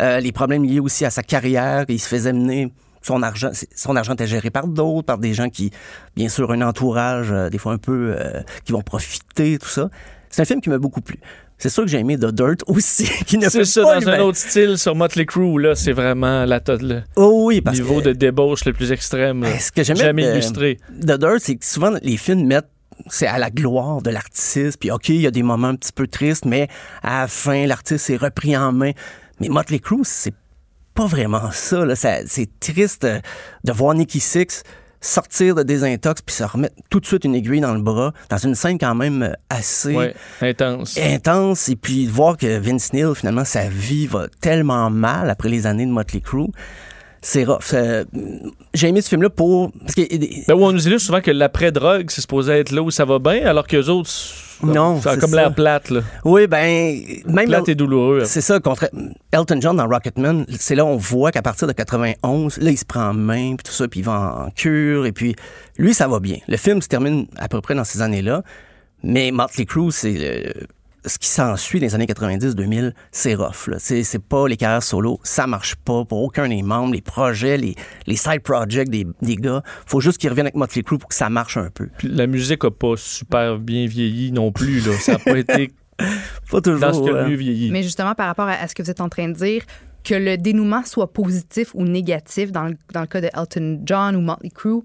[0.00, 1.84] euh, les problèmes liés aussi à sa carrière.
[1.88, 3.50] Il se faisait mener son argent.
[3.74, 5.70] Son argent était géré par d'autres, par des gens qui,
[6.16, 9.88] bien sûr, un entourage, euh, des fois un peu, euh, qui vont profiter, tout ça.
[10.30, 11.20] C'est un film qui m'a beaucoup plu.
[11.58, 14.20] C'est sûr que j'ai aimé The Dirt aussi, qui ne fait ça, pas dans un
[14.20, 18.06] autre style, sur Motley Crue, là, c'est vraiment la, le Oh oui, parce niveau que
[18.06, 19.46] de débauche le plus extrême.
[19.60, 20.78] ce que j'aimais Jamais de- illustré.
[21.00, 22.68] The Dirt, c'est que souvent les films mettent
[23.08, 25.92] c'est à la gloire de l'artiste, puis OK, il y a des moments un petit
[25.92, 26.68] peu tristes, mais
[27.02, 28.92] à la fin, l'artiste est repris en main.
[29.40, 30.32] Mais Motley Crue, c'est
[30.94, 31.84] pas vraiment ça.
[31.84, 31.96] là.
[31.96, 33.18] Ça- c'est triste euh,
[33.64, 34.62] de voir Nicky Six
[35.04, 38.38] sortir de désintox puis se remettre tout de suite une aiguille dans le bras, dans
[38.38, 40.98] une scène quand même euh, assez Ouais, intense.
[40.98, 45.48] intense, et puis de voir que Vince Neil, finalement, sa vie va tellement mal après
[45.48, 46.48] les années de Motley Crue.
[47.20, 47.62] C'est rough.
[47.62, 48.04] Ça-
[48.74, 49.72] J'ai aimé ce film-là pour...
[49.80, 50.02] Parce que
[50.46, 53.46] Ben, on nous illustre souvent que l'après-drogue, c'est supposé être là où ça va bien,
[53.46, 54.10] alors que les autres,
[54.62, 56.00] Non, ça a c'est comme l'air plate, là.
[56.24, 58.24] Oui, ben, même Plate et douloureux.
[58.24, 58.88] c'est ça, contre
[59.32, 62.84] Elton John dans Rocketman, c'est là on voit qu'à partir de 91, là, il se
[62.84, 65.34] prend en main, puis tout ça, puis il va en cure, et puis
[65.78, 66.38] lui, ça va bien.
[66.48, 68.42] Le film se termine à peu près dans ces années-là,
[69.02, 70.66] mais Motley Crue, c'est le-
[71.06, 73.66] ce qui s'ensuit dans les années 90-2000, c'est rough.
[73.68, 73.76] là.
[73.78, 77.56] C'est c'est pas les carrières solo, ça marche pas pour aucun des membres, les projets,
[77.56, 77.74] les,
[78.06, 79.62] les side projects des, des gars.
[79.86, 81.88] Faut juste qu'ils reviennent avec Motley Crue pour que ça marche un peu.
[81.98, 84.92] Puis la musique a pas super bien vieilli non plus, là.
[84.98, 85.70] Ça a pas été
[86.50, 86.80] Pas toujours.
[86.80, 87.22] dans ce qui a ouais.
[87.24, 87.70] le mieux vieilli.
[87.70, 89.62] Mais justement, par rapport à, à ce que vous êtes en train de dire,
[90.02, 94.16] que le dénouement soit positif ou négatif, dans le, dans le cas de Elton John
[94.16, 94.82] ou Motley Crue,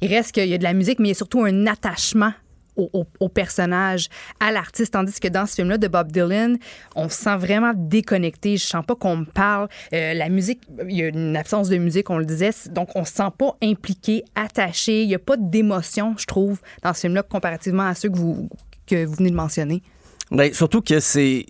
[0.00, 2.32] il reste qu'il y a de la musique, mais il y a surtout un attachement
[2.76, 4.08] au, au- personnage,
[4.40, 6.56] à l'artiste, tandis que dans ce film-là de Bob Dylan,
[6.96, 8.56] on se sent vraiment déconnecté.
[8.56, 9.68] Je sens pas qu'on me parle.
[9.92, 13.04] Euh, la musique, il y a une absence de musique, on le disait, donc on
[13.04, 15.02] se sent pas impliqué, attaché.
[15.02, 18.48] Il y a pas d'émotion, je trouve, dans ce film-là, comparativement à ceux que vous,
[18.86, 19.82] que vous venez de mentionner.
[20.30, 21.46] Ben, surtout que c'est.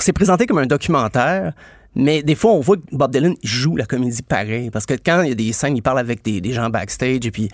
[0.00, 1.52] C'est présenté comme un documentaire,
[1.94, 4.68] mais des fois, on voit que Bob Dylan joue la comédie pareil.
[4.70, 7.30] Parce que quand il y a des scènes, il parle avec des gens backstage et
[7.30, 7.48] puis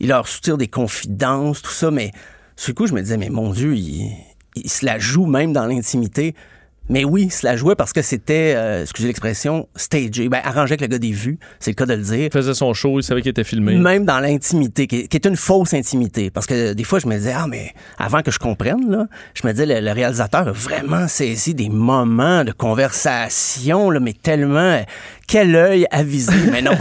[0.00, 1.90] il leur soutire des confidences, tout ça.
[1.90, 2.10] Mais
[2.56, 4.12] sur le coup, je me disais, mais mon Dieu, il,
[4.54, 6.34] il se la joue même dans l'intimité.
[6.88, 10.28] Mais oui, il se la jouait parce que c'était, euh, excusez l'expression, stagé.
[10.28, 12.26] Ben, arrangé avec le gars des vues, c'est le cas de le dire.
[12.26, 13.74] Il faisait son show, il savait qu'il était filmé.
[13.74, 16.30] Même dans l'intimité, qui, est- qui est une fausse intimité.
[16.30, 19.44] Parce que des fois, je me disais, ah, mais avant que je comprenne, là, je
[19.44, 24.80] me disais, le, le réalisateur a vraiment saisi des moments de conversation, là, mais tellement,
[25.26, 26.32] quel œil avisé.
[26.52, 26.72] Mais non,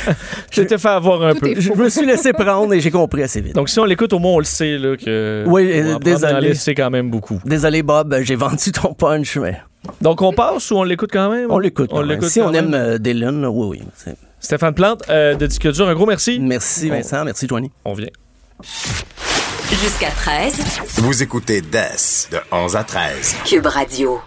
[0.50, 1.54] Je t'ai fait avoir un Tout peu.
[1.60, 3.54] je me suis laissé prendre et j'ai compris assez vite.
[3.54, 5.44] Donc, si on l'écoute, au moins, on le sait, là, que.
[5.46, 6.48] Oui, on euh, désolé.
[6.48, 7.40] laisser quand même beaucoup.
[7.44, 9.60] Désolé, Bob, j'ai vendu ton punch, mais
[10.00, 11.46] Donc, on passe ou on l'écoute quand même?
[11.50, 11.90] on l'écoute.
[11.92, 12.66] On l'écoute Si quand on même.
[12.66, 13.86] aime euh, Dylan, là, oui, oui.
[13.96, 16.38] c'est- Stéphane Plante, euh, de Disque dur, un gros merci.
[16.40, 17.22] Merci, Vincent.
[17.26, 17.70] Merci, Joanie.
[17.84, 18.08] On vient.
[19.70, 20.54] Jusqu'à 13,
[20.96, 23.36] Vous écoutez DES de 11 à 13.
[23.44, 24.18] Cube Radio.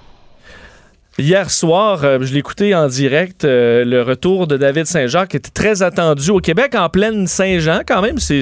[1.19, 5.38] Hier soir, euh, je l'ai écouté en direct, euh, le retour de David Saint-Jacques qui
[5.38, 8.17] était très attendu au Québec en pleine Saint-Jean quand même.
[8.17, 8.39] C'est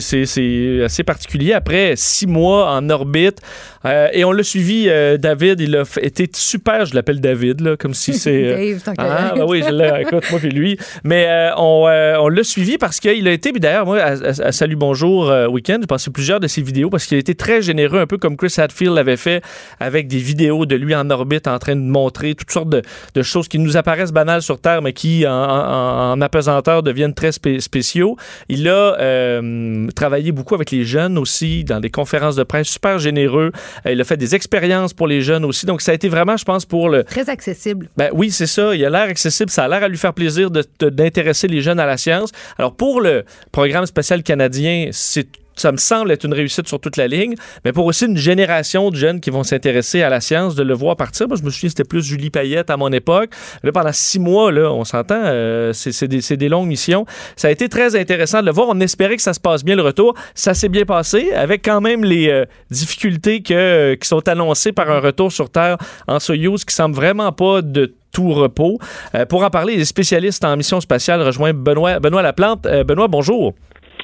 [0.82, 3.40] assez particulier après six mois en orbite.
[3.84, 4.86] Euh, et on l'a suivi,
[5.20, 8.56] David, il a été super, je l'appelle David, là, comme si c'est...
[8.86, 10.78] Dave, ah, ben oui, je l'ai, écoute, moi puis lui.
[11.04, 15.30] Mais on, on l'a suivi parce qu'il a été, puis d'ailleurs, moi, à, Salut Bonjour
[15.50, 18.18] Week-end, j'ai passé plusieurs de ses vidéos parce qu'il a été très généreux, un peu
[18.18, 19.44] comme Chris Hadfield l'avait fait
[19.82, 23.47] avec des vidéos de lui en orbite en train de montrer toutes sortes de, choses
[23.47, 28.17] qui nous apparaissent banales sur Terre, mais qui, en, en, apesanteur, deviennent très spéciaux.
[28.50, 33.00] Il a euh, travaillé beaucoup avec les jeunes aussi, dans des conférences de presse super
[33.00, 33.52] généreux.
[33.86, 35.65] Euh, il a fait des expériences pour les jeunes aussi.
[35.65, 37.04] Donc, ça a été vraiment, je pense, pour le...
[37.04, 37.89] Très accessible.
[37.97, 38.76] Ben oui, c'est ça.
[38.76, 39.50] Il a l'air accessible.
[39.50, 42.32] Ça a l'air à lui faire plaisir d'intéresser les jeunes à la science.
[42.58, 45.28] Alors, pour le programme spatial canadien, c'est
[45.62, 48.89] ça me semble être une réussite sur toute la ligne, mais pour aussi une génération
[48.89, 51.28] de jeunes qui vont s'intéresser à la science, de le voir partir.
[51.28, 53.30] Moi, je me souviens, c'était plus Julie Payette à mon époque.
[53.63, 57.06] Là, pendant six mois, là, on s'entend, euh, c'est des, des, longues missions.
[57.36, 58.67] Ça a été très intéressant de le voir.
[58.69, 60.15] On espérait que ça se passe bien le retour.
[60.34, 64.89] Ça s'est bien passé, avec quand même les euh, difficultés que, qui sont annoncées par
[64.89, 68.80] un retour sur Terre en Soyuz, qui semble vraiment pas de tout repos.
[69.13, 72.63] Euh, pour en parler, les spécialistes en mission spatiale rejoignent Benoît, Benoît Laplante.
[72.63, 73.54] Benoît, bonjour.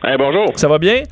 [0.04, 0.46] bonjour.
[0.56, 1.04] Ça va bien?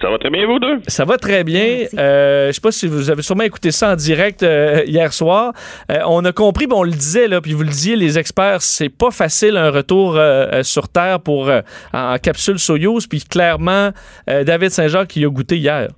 [0.00, 0.80] Ça va très bien, vous deux?
[0.86, 1.86] Ça va très bien.
[1.98, 5.52] Euh, je sais pas si vous avez sûrement écouté ça en direct euh, hier soir.
[5.90, 8.62] Euh, on a compris, bon, on le disait, là, puis vous le disiez, les experts,
[8.62, 11.50] c'est pas facile un retour euh, sur Terre pour
[11.92, 13.06] en capsule Soyuz.
[13.06, 13.90] Puis clairement,
[14.26, 15.88] David Saint-Jacques qui a goûté hier.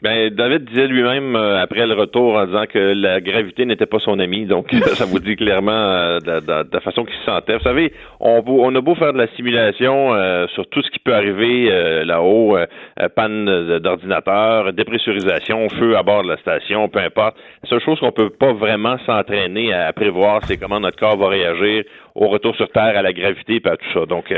[0.00, 3.98] Ben, David disait lui-même euh, après le retour en disant que la gravité n'était pas
[3.98, 7.56] son ami, donc ça vous dit clairement euh, de, la façon qu'il se sentait.
[7.56, 11.00] Vous savez, on, on, a beau faire de la simulation euh, sur tout ce qui
[11.00, 11.48] peut arriver
[12.04, 12.56] là-haut,
[13.16, 17.36] panne d'ordinateur, dépressurisation, feu à bord de la station, peu importe.
[17.64, 21.28] La seule chose qu'on peut pas vraiment s'entraîner à, prévoir, c'est comment notre corps va
[21.28, 21.84] réagir
[22.14, 24.06] au retour sur Terre, à la gravité, et à tout ça.
[24.06, 24.32] Donc,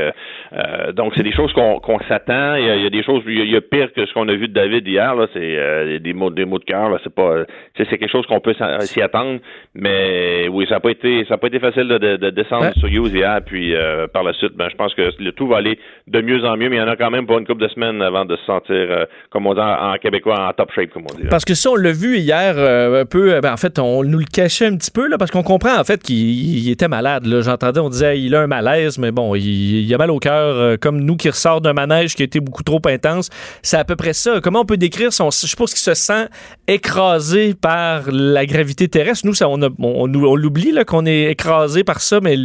[0.93, 2.55] donc c'est des choses qu'on s'attend.
[2.55, 4.47] Il, il, y a des choses, il y a pire que ce qu'on a vu
[4.47, 5.15] de David hier.
[5.15, 6.99] Là, c'est euh, des mots des mots de cœur.
[7.03, 7.43] C'est pas,
[7.77, 9.39] c'est quelque chose qu'on peut s'y attendre.
[9.73, 13.13] Mais oui, ça n'a pas été, ça a pas été facile de, descendre sur Hughes
[13.13, 13.39] hier.
[13.45, 16.43] Puis euh, par la suite, ben, je pense que le tout va aller de mieux
[16.45, 16.69] en mieux.
[16.69, 18.45] Mais il y en a quand même pour une couple de semaines avant de se
[18.45, 21.27] sentir, euh, comme on dit en, québécois, en top shape, comme on dit.
[21.29, 23.39] Parce que ça, on l'a vu hier un peu.
[23.41, 25.83] Ben, en fait, on nous le cachait un petit peu là, parce qu'on comprend en
[25.83, 27.23] fait qu'il était malade.
[27.41, 30.77] J'entendais, on disait, il a un malaise, mais bon, il, il a mal au cœur,
[30.79, 33.29] comme nous qui ressort d'un manège qui a été beaucoup trop intense.
[33.61, 34.39] C'est à peu près ça.
[34.41, 36.27] Comment on peut décrire son je pense qu'il se sent
[36.67, 39.25] écrasé par la gravité terrestre.
[39.25, 42.35] Nous, on, on, l'oublie qu'on est écrasé par ça, mais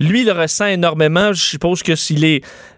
[0.00, 1.32] lui, il le ressent énormément.
[1.32, 2.24] Je suppose que s'il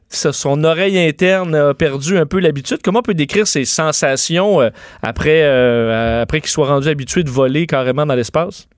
[0.08, 2.78] son oreille interne a perdu un peu l'habitude.
[2.82, 4.70] Comment on peut décrire ses sensations euh,
[5.02, 8.68] après, euh, après qu'il soit rendu habitué de voler carrément dans l'espace?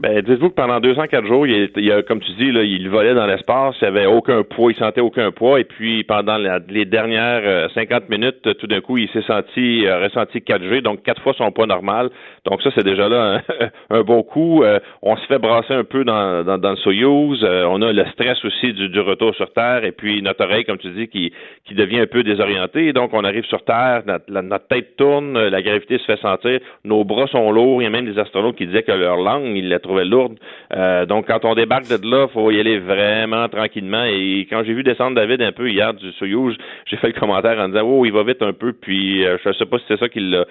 [0.00, 3.14] Ben, dites-vous que pendant 204 jours, il, il a, comme tu dis, là, il volait
[3.14, 6.36] dans l'espace, il avait aucun poids, il sentait aucun poids, et puis pendant
[6.68, 11.04] les dernières 50 euh, minutes, tout d'un coup, il s'est senti euh, ressenti 4G, donc
[11.04, 12.10] quatre fois son poids normal.
[12.44, 13.40] Donc ça, c'est déjà là
[13.90, 14.64] un, bon coup.
[14.64, 17.44] Euh, on se fait brasser un peu dans, dans, dans le Soyuz.
[17.44, 20.78] on a le stress aussi du, du, retour sur Terre, et puis notre oreille, comme
[20.78, 21.32] tu dis, qui,
[21.66, 22.92] qui devient un peu désorientée.
[22.92, 27.04] Donc on arrive sur Terre, notre, notre tête tourne, la gravité se fait sentir, nos
[27.04, 27.80] bras sont lourds.
[27.80, 30.36] Il y a même des astronautes qui disaient que leur langue, ils trouvait lourde.
[30.74, 34.04] Euh, donc, quand on débarque de là, faut y aller vraiment tranquillement.
[34.04, 37.58] Et quand j'ai vu descendre David un peu hier du Soyuz, j'ai fait le commentaire
[37.58, 38.72] en disant, oh, il va vite un peu.
[38.72, 40.44] Puis, euh, je ne sais pas si c'est ça qui l'a,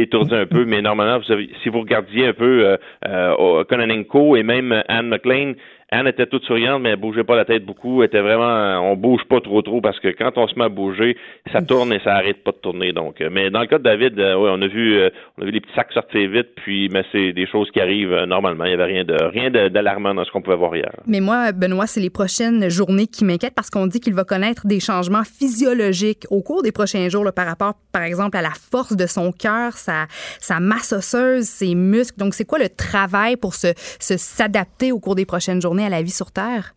[0.00, 1.20] étourdi un peu, mais normalement,
[1.62, 5.52] si vous regardiez un peu euh, euh, Conanenko et même Anne McLean,
[5.92, 8.02] Anne était toute souriante, mais elle bougeait pas la tête beaucoup.
[8.02, 10.68] Elle était vraiment, on bouge pas trop trop parce que quand on se met à
[10.68, 11.16] bouger,
[11.52, 12.92] ça tourne et ça arrête pas de tourner.
[12.92, 15.42] Donc, euh, mais dans le cas de David, euh, oui, on a vu, euh, on
[15.42, 18.66] a vu les petits sacs sortir vite, puis mais c'est des choses qui arrivent normalement.
[18.66, 20.92] Il y avait rien de rien d'alarmant dans ce qu'on pouvait voir hier.
[21.06, 24.68] Mais moi, Benoît, c'est les prochaines journées qui m'inquiètent parce qu'on dit qu'il va connaître
[24.68, 28.94] des changements physiologiques au cours des prochains jours par rapport, par exemple, à la force
[28.94, 30.06] de son cœur, sa,
[30.38, 32.16] sa masse osseuse, ses muscles.
[32.16, 35.79] Donc, c'est quoi le travail pour se s'adapter au cours des prochaines journées?
[35.84, 36.74] À la vie sur Terre?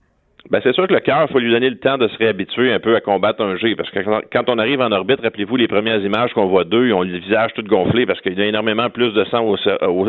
[0.49, 2.73] Ben, c'est sûr que le cœur, il faut lui donner le temps de se réhabituer
[2.73, 3.75] un peu à combattre un G.
[3.77, 6.93] Parce que quand on arrive en orbite, rappelez-vous les premières images qu'on voit d'eux, ils
[6.93, 9.55] ont le visage tout gonflé parce qu'il y a énormément plus de sang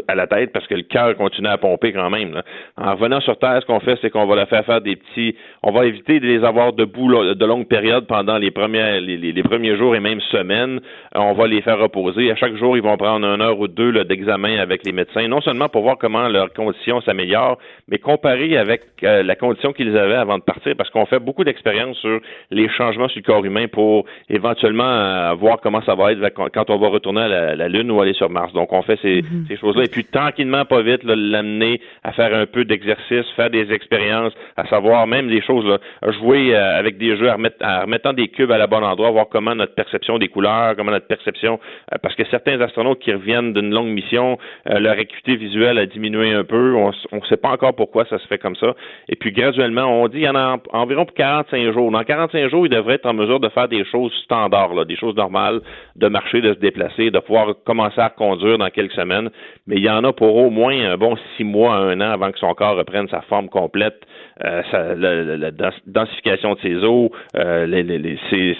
[0.08, 2.42] à la tête parce que le cœur continue à pomper quand même.
[2.76, 5.36] En revenant sur Terre, ce qu'on fait, c'est qu'on va leur faire faire des petits.
[5.62, 9.76] On va éviter de les avoir debout de longues périodes pendant les premières, les, premiers
[9.76, 10.80] jours et même semaines.
[11.14, 12.32] On va les faire reposer.
[12.32, 15.40] À chaque jour, ils vont prendre une heure ou deux d'examen avec les médecins, non
[15.42, 20.23] seulement pour voir comment leur condition s'améliore, mais comparé avec euh, la condition qu'ils avaient
[20.24, 23.66] avant de partir parce qu'on fait beaucoup d'expériences sur les changements sur le corps humain
[23.68, 26.20] pour éventuellement euh, voir comment ça va être
[26.52, 28.52] quand on va retourner à la, Lune ou aller sur Mars.
[28.52, 29.46] Donc, on fait ces, mhm.
[29.48, 29.84] ces choses-là.
[29.84, 34.66] Et puis, tranquillement, pas vite, l'amener à faire un peu d'exercice, faire des expériences, à
[34.66, 35.78] savoir même des choses, là,
[36.12, 39.54] jouer euh, avec des jeux, en remettant des cubes à la bonne endroit, voir comment
[39.54, 41.58] notre perception des couleurs, comment notre perception,
[41.92, 46.32] euh, parce que certains astronautes qui reviennent d'une longue mission, leur acuité visuelle a diminué
[46.32, 46.74] un peu.
[46.74, 48.74] On ne sait pas encore pourquoi ça se fait comme ça.
[49.08, 51.90] Et puis, graduellement, on il y en a environ pour 45 jours.
[51.90, 55.14] Dans 45 jours, ils devraient être en mesure de faire des choses standards, des choses
[55.16, 55.60] normales,
[55.96, 59.30] de marcher, de se déplacer, de pouvoir commencer à conduire dans quelques semaines.
[59.66, 62.30] Mais il y en a pour au moins un bon six mois, un an avant
[62.30, 64.00] que son corps reprenne sa forme complète,
[64.42, 65.50] euh, la,
[65.86, 67.66] densification de ses os, euh,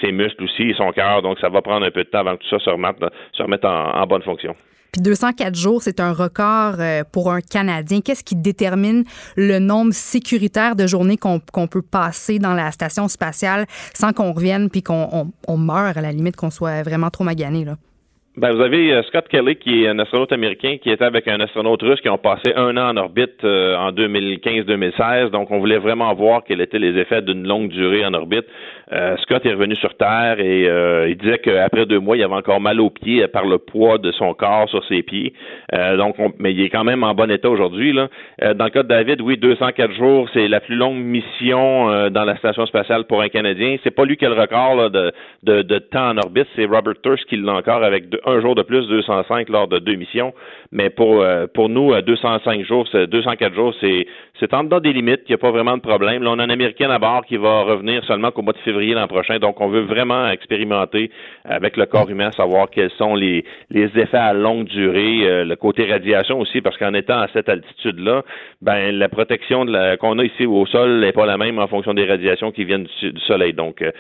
[0.00, 1.22] ses, muscles aussi, son cœur.
[1.22, 2.96] Donc, ça va prendre un peu de temps avant que tout ça se remette,
[3.32, 4.54] se remette en bonne fonction.
[4.94, 8.00] Puis 204 jours, c'est un record euh, pour un Canadien.
[8.00, 9.02] Qu'est-ce qui détermine
[9.36, 14.70] le nombre sécuritaire de journées qu'on peut passer dans la station spatiale sans qu'on revienne
[14.70, 17.64] puis qu'on on, meure à la limite, qu'on soit vraiment trop magané?
[17.64, 17.74] Là?
[18.36, 21.38] Ben, vous avez euh, Scott Kelly, qui est un astronaute américain, qui était avec un
[21.38, 25.30] astronaute russe qui ont passé un an en orbite euh, en 2015-2016.
[25.30, 28.46] Donc, on voulait vraiment voir quels étaient les effets d'une longue durée en orbite.
[28.92, 30.64] Euh, Scott est revenu sur Terre et
[31.08, 34.10] il disait qu'après deux mois, il avait encore mal aux pieds par le poids de
[34.10, 35.32] son corps sur ses pieds.
[35.72, 37.92] donc, mais il est quand même en bon état aujourd'hui.
[37.92, 38.08] Là.
[38.54, 42.36] dans le cas de David, oui, 204 jours, c'est la plus longue mission dans la
[42.36, 43.76] station spatiale pour un Canadien.
[43.84, 45.12] C'est pas lui qui a le record là, de,
[45.42, 48.54] de, de, temps en orbite, c'est Robert Thurst qui l'a encore avec deux, un jour
[48.54, 50.32] de plus, 205 lors de deux missions.
[50.72, 54.06] Mais pour, euh, pour nous, 205 jours, 204 jours, c'est,
[54.44, 55.22] c'est en dedans des limites.
[55.26, 56.22] Il n'y a pas vraiment de problème.
[56.22, 58.94] Là, on a un Américain à bord qui va revenir seulement qu'au mois de février
[58.94, 59.38] l'an prochain.
[59.38, 61.10] Donc, on veut vraiment expérimenter
[61.44, 65.56] avec le corps humain, savoir quels sont les, les effets à longue durée, euh, le
[65.56, 68.22] côté radiation aussi, parce qu'en étant à cette altitude-là,
[68.60, 69.64] ben, la protection
[70.00, 72.86] qu'on a ici au sol n'est pas la même en fonction des radiations qui viennent
[73.00, 73.54] du, soleil.
[73.54, 73.90] Donc, euh,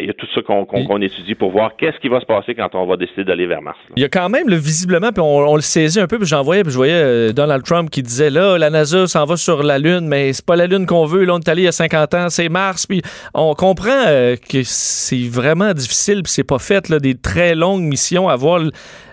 [0.00, 2.74] il y a tout ça qu'on, étudie pour voir qu'est-ce qui va se passer quand
[2.74, 3.78] on va décider d'aller vers Mars.
[3.96, 6.42] Il y a quand même, le, visiblement, puis on, le saisit un peu, puis j'en
[6.42, 9.62] voyais, puis je voyais euh, Donald Trump qui disait, là, la NASA s'en va sur
[9.62, 11.68] la Lune, mais c'est pas la Lune qu'on veut, là, on est allé il y
[11.68, 13.02] a 50 ans, c'est Mars, puis
[13.34, 17.82] on comprend euh, que c'est vraiment difficile, puis c'est pas fait, là, des très longues
[17.82, 18.60] missions, à voir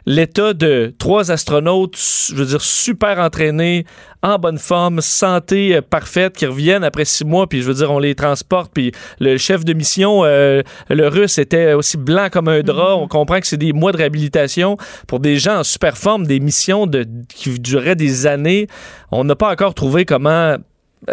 [0.05, 1.97] l'état de trois astronautes,
[2.29, 3.85] je veux dire, super entraînés,
[4.21, 7.91] en bonne forme, santé euh, parfaite, qui reviennent après six mois, puis je veux dire,
[7.91, 12.47] on les transporte, puis le chef de mission, euh, le russe, était aussi blanc comme
[12.47, 12.95] un drap.
[12.95, 13.03] Mm-hmm.
[13.03, 14.77] On comprend que c'est des mois de réhabilitation
[15.07, 18.67] pour des gens en super forme, des missions de, qui dureraient des années.
[19.11, 20.57] On n'a pas encore trouvé comment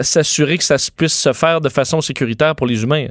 [0.01, 3.09] s'assurer que ça puisse se faire de façon sécuritaire pour les humains.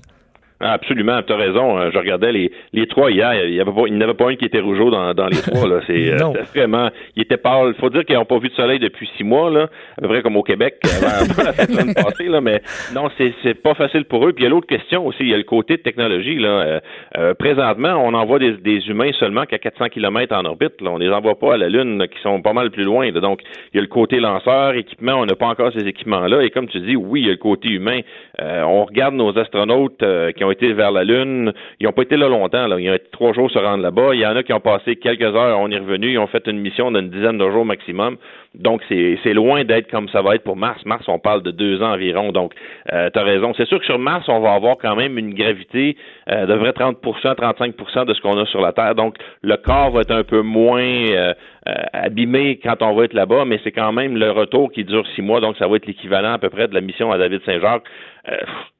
[0.61, 1.77] Absolument, tu as raison.
[1.79, 3.45] Euh, je regardais les, les trois hier.
[3.45, 5.37] Il n'y avait pas, il n'y avait pas un qui était rougeau dans, dans les
[5.37, 5.67] trois.
[5.67, 5.79] Là.
[5.87, 6.89] C'est, euh, vraiment.
[7.15, 7.73] Il était pâle.
[7.75, 10.07] Il faut dire qu'ils n'ont pas vu de soleil depuis six mois, là, à peu
[10.07, 12.25] près comme au Québec avant, la semaine passée.
[12.25, 12.61] Là, mais
[12.93, 14.33] non, c'est, c'est pas facile pour eux.
[14.33, 15.21] Puis il y a l'autre question aussi.
[15.21, 16.37] Il y a le côté de technologie.
[16.37, 16.81] Là.
[17.17, 20.79] Euh, présentement, on envoie des, des humains seulement qu'à 400 km en orbite.
[20.81, 20.91] Là.
[20.91, 23.11] On les envoie pas à la Lune, qui sont pas mal plus loin.
[23.11, 23.41] Donc,
[23.73, 25.13] il y a le côté lanceur, équipement.
[25.13, 26.43] On n'a pas encore ces équipements-là.
[26.43, 28.01] Et comme tu dis, oui, il y a le côté humain.
[28.39, 30.03] on regarde nos astronautes
[30.35, 31.53] qui ont été vers la Lune.
[31.79, 32.65] Ils n'ont pas été là longtemps.
[32.77, 34.13] Ils ont été trois jours se rendre là-bas.
[34.13, 36.11] Il y en a qui ont passé quelques heures, on est revenu.
[36.11, 38.17] Ils ont fait une mission d'une dizaine de jours maximum.
[38.55, 40.83] Donc, c'est loin d'être comme ça va être pour Mars.
[40.85, 42.33] Mars, on parle de deux ans environ.
[42.33, 42.53] Donc,
[42.91, 43.53] euh, tu as raison.
[43.55, 45.95] C'est sûr que sur Mars, on va avoir quand même une gravité
[46.29, 48.93] euh, de vrai 30% 35% de ce qu'on a sur la Terre.
[48.95, 51.33] Donc, le corps va être un peu moins euh,
[51.69, 55.07] euh, abîmé quand on va être là-bas, mais c'est quand même le retour qui dure
[55.15, 55.39] six mois.
[55.39, 57.85] Donc, ça va être l'équivalent à peu près de la mission à David Saint-Jacques.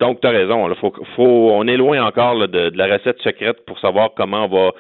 [0.02, 0.68] donc, tu as raison.
[0.76, 4.48] faut, faut, on est loin encore de, de, la recette secrète pour savoir comment on
[4.50, 4.72] va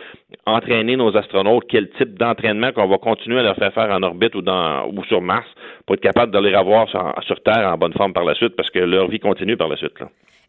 [0.45, 4.35] entraîner nos astronautes, quel type d'entraînement qu'on va continuer à leur faire faire en orbite
[4.35, 5.47] ou dans ou sur Mars
[5.85, 8.69] pour être capable de les revoir sur, Terre en bonne forme par la suite parce
[8.69, 9.93] que leur vie continue par la suite.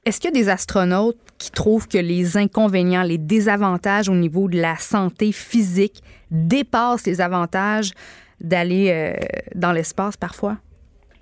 [0.04, 4.48] Est-ce qu'il y a des astronautes qui trouvent que les inconvénients, les désavantages au niveau
[4.48, 7.92] de la santé physique dépassent les avantages
[8.40, 9.14] d'aller euh,
[9.54, 10.56] dans l'espace parfois?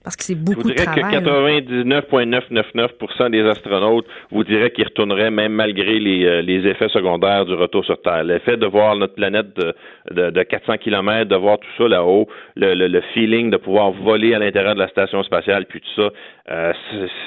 [0.03, 1.03] Parce que c'est beaucoup de travail.
[1.03, 6.67] Je dirais que 99,999% des astronautes vous diraient qu'ils retourneraient même malgré les, euh, les,
[6.67, 8.25] effets secondaires du retour sur Terre.
[8.25, 9.75] L'effet de voir notre planète de,
[10.11, 13.93] de, de 400 km, de voir tout ça là-haut, le, le, le, feeling de pouvoir
[13.93, 16.09] voler à l'intérieur de la station spatiale, puis tout ça,
[16.51, 16.73] euh,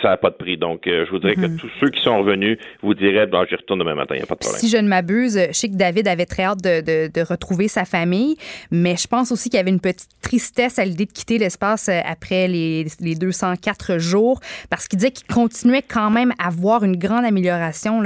[0.02, 0.58] ça n'a pas de prix.
[0.58, 1.58] Donc, euh, je vous dirais que mhm.
[1.58, 4.26] tous ceux qui sont revenus vous diraient, bon, j'y retourne demain matin, il n'y a
[4.28, 4.60] pas de problème.
[4.60, 7.68] Si je ne m'abuse, je sais que David avait très hâte de, de, de retrouver
[7.68, 8.36] sa famille,
[8.72, 11.88] mais je pense aussi qu'il y avait une petite tristesse à l'idée de quitter l'espace
[11.90, 14.40] après les les, les 204 jours
[14.70, 18.04] parce qu'il disait qu'il continuait quand même à voir une grande amélioration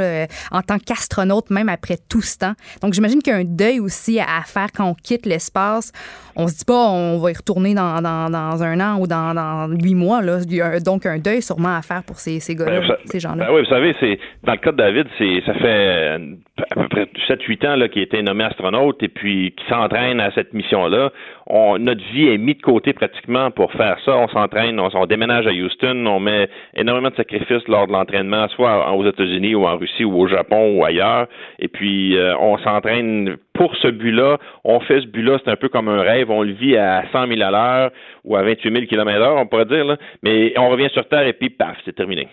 [0.52, 2.54] en tant qu'astronaute, même après tout ce temps.
[2.82, 5.92] Donc, j'imagine qu'il y a un deuil aussi à faire quand on quitte l'espace.
[6.40, 9.34] On se dit pas on va y retourner dans, dans, dans un an ou dans,
[9.34, 10.22] dans huit mois.
[10.22, 10.38] Là.
[10.48, 13.20] Il y a donc un deuil sûrement à faire pour ces, ces gars-là, Ben, ces
[13.20, 13.46] gens-là.
[13.48, 16.36] Ben oui, vous savez, c'est dans le cas de David, c'est ça fait euh,
[16.70, 20.32] à peu près 7-8 ans qu'il a été nommé astronaute et puis qui s'entraîne à
[20.32, 21.12] cette mission-là.
[21.48, 24.16] On, notre vie est mise de côté pratiquement pour faire ça.
[24.16, 28.48] On s'entraîne, on, on déménage à Houston, on met énormément de sacrifices lors de l'entraînement,
[28.50, 31.28] soit aux États-Unis ou en Russie ou au Japon ou ailleurs.
[31.58, 34.38] Et puis euh, on s'entraîne pour ce but-là.
[34.64, 36.32] On fait ce but-là, c'est un peu comme un rêve.
[36.32, 37.92] On le vit à 100 000 à l'heure
[38.24, 39.84] ou à 28 000 km heure, on pourrait dire.
[39.86, 39.98] Là.
[40.24, 42.28] Mais on revient sur Terre et puis paf, c'est terminé.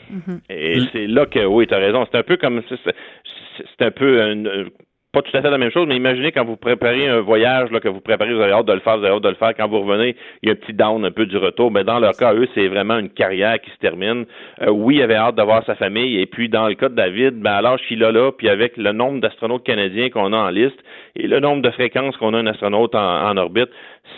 [0.51, 2.07] Et c'est là que, oui, tu as raison.
[2.11, 2.62] C'est un peu comme.
[2.68, 4.66] c'est- un peu.
[5.12, 7.79] pas tout à fait la même chose, mais imaginez quand vous préparez un voyage, là,
[7.79, 9.55] que vous préparez, vous avez hâte de le faire, vous avez hâte de le faire.
[9.57, 11.70] Quand vous revenez, il y a un petit down un peu du retour.
[11.70, 14.25] Mais dans leur cas, eux, c'est vraiment une carrière qui se termine.
[14.62, 16.18] Euh, oui, il avait hâte d'avoir sa famille.
[16.20, 18.77] Et puis, dans le cas de David, ben, à l'âge qu'il a là, puis avec
[18.77, 20.81] le nombre d'astronautes canadiens qu'on a en liste
[21.17, 23.69] et le nombre de fréquences qu'on a un astronaute en, en orbite,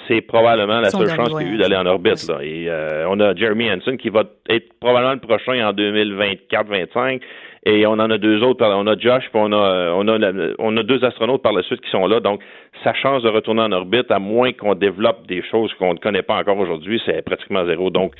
[0.08, 2.26] c'est probablement la seule chance qu'il y a eu d'aller en orbite.
[2.28, 2.38] Là.
[2.42, 7.20] Et euh, on a Jeremy Hansen qui va être probablement le prochain en 2024-25.
[7.68, 8.58] Et on en a deux autres.
[8.58, 11.52] par- On a Josh, puis on a, on a, la- on a deux astronautes par
[11.52, 12.20] la suite qui sont là.
[12.20, 12.40] Donc,
[12.84, 16.22] sa chance de retourner en orbite, à moins qu'on développe des choses qu'on ne connaît
[16.22, 17.90] pas encore aujourd'hui, c'est pratiquement zéro.
[17.90, 18.12] Donc,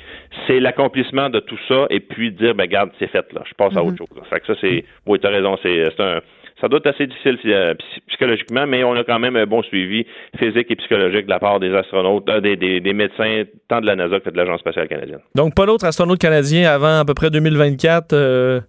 [0.47, 3.41] c'est l'accomplissement de tout ça et puis dire, ben, garde, c'est fait, là.
[3.47, 4.07] Je passe à autre chose.
[4.17, 4.23] là.
[4.29, 5.57] Fait que ça, c'est, oui, t'as raison.
[5.63, 6.19] C'est un,
[6.59, 9.61] ça doit être assez difficile euh, psy- psychologiquement, mais on a quand même un bon
[9.63, 10.05] suivi
[10.39, 14.19] physique et psychologique de la part des astronautes, euh, des, médecins, tant de la NASA
[14.19, 15.19] que de l'Agence spatiale canadienne.
[15.35, 18.13] Donc, pas d'autres astronautes canadiens avant à peu près 2024.
[18.13, 18.59] euh,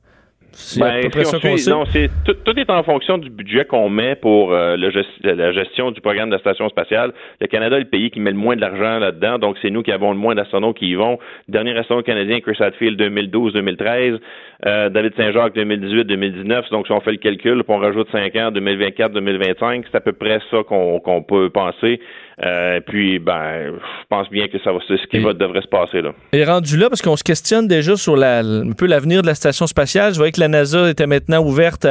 [0.60, 1.70] c'est à Ben, peu près si ça on qu'on suit- sait.
[1.70, 5.06] non, c'est tout, tout est en fonction du budget qu'on met pour euh, le gest-
[5.22, 7.12] la gestion du programme de la station spatiale.
[7.40, 9.92] Le Canada est le pays qui met le moins d'argent là-dedans, donc c'est nous qui
[9.92, 11.18] avons le moins d'astronautes qui y vont.
[11.48, 14.18] Dernier astronaute canadien, Chris Hadfield, 2012-2013,
[14.66, 16.70] euh, David Saint-Jacques, 2018-2019.
[16.70, 20.12] Donc si on fait le calcul, puis on rajoute 5 ans, 2024-2025, c'est à peu
[20.12, 22.00] près ça qu'on qu'on peut penser.
[22.44, 25.66] Euh, puis, ben, je pense bien que ça va, c'est ce qui va, devrait se
[25.66, 26.12] passer là.
[26.32, 29.34] Et rendu là, parce qu'on se questionne déjà sur la, un peu l'avenir de la
[29.34, 30.12] station spatiale.
[30.12, 31.86] Je voyais que la NASA était maintenant ouverte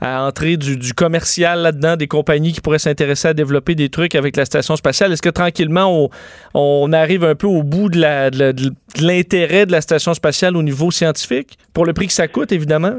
[0.00, 4.36] à, entrer du, commercial là-dedans, des compagnies qui pourraient s'intéresser à développer des trucs avec
[4.36, 5.12] la station spatiale.
[5.12, 6.10] Est-ce que tranquillement,
[6.54, 8.00] on, arrive un peu au bout de
[9.00, 11.58] l'intérêt de la station spatiale au niveau scientifique?
[11.72, 12.96] Pour le prix que ça coûte, évidemment.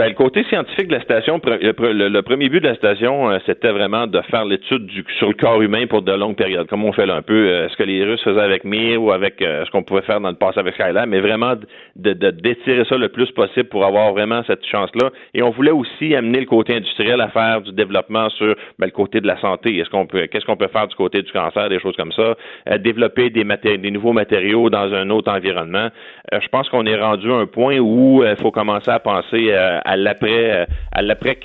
[0.00, 2.74] Ben, le côté scientifique de la station, le, pre- le- le premier but de la
[2.74, 4.88] station, euh, c'était vraiment de faire l'étude
[5.18, 7.68] sur le corps humain pour de longues périodes, comme on fait là un peu, euh,
[7.68, 10.30] ce que les Russes faisaient avec Mir ou avec euh, ce qu'on pouvait faire dans
[10.30, 11.52] le passé avec Skylab, mais vraiment
[11.96, 15.10] de, de- d'étirer ça le plus possible pour avoir vraiment cette chance-là.
[15.34, 18.92] Et on voulait aussi amener le côté industriel à faire du développement sur ben, le
[18.92, 19.76] côté de la santé.
[19.76, 22.36] Est-ce qu'on peut, qu'est-ce qu'on peut faire du côté du cancer, des choses comme ça,
[22.78, 23.44] développer des,
[23.76, 25.88] des nouveaux matériaux dans un autre environnement.
[26.32, 29.48] Euh, je pense qu'on est rendu à un point où il faut commencer à penser
[29.50, 31.36] euh, à l'après, euh, à l'après,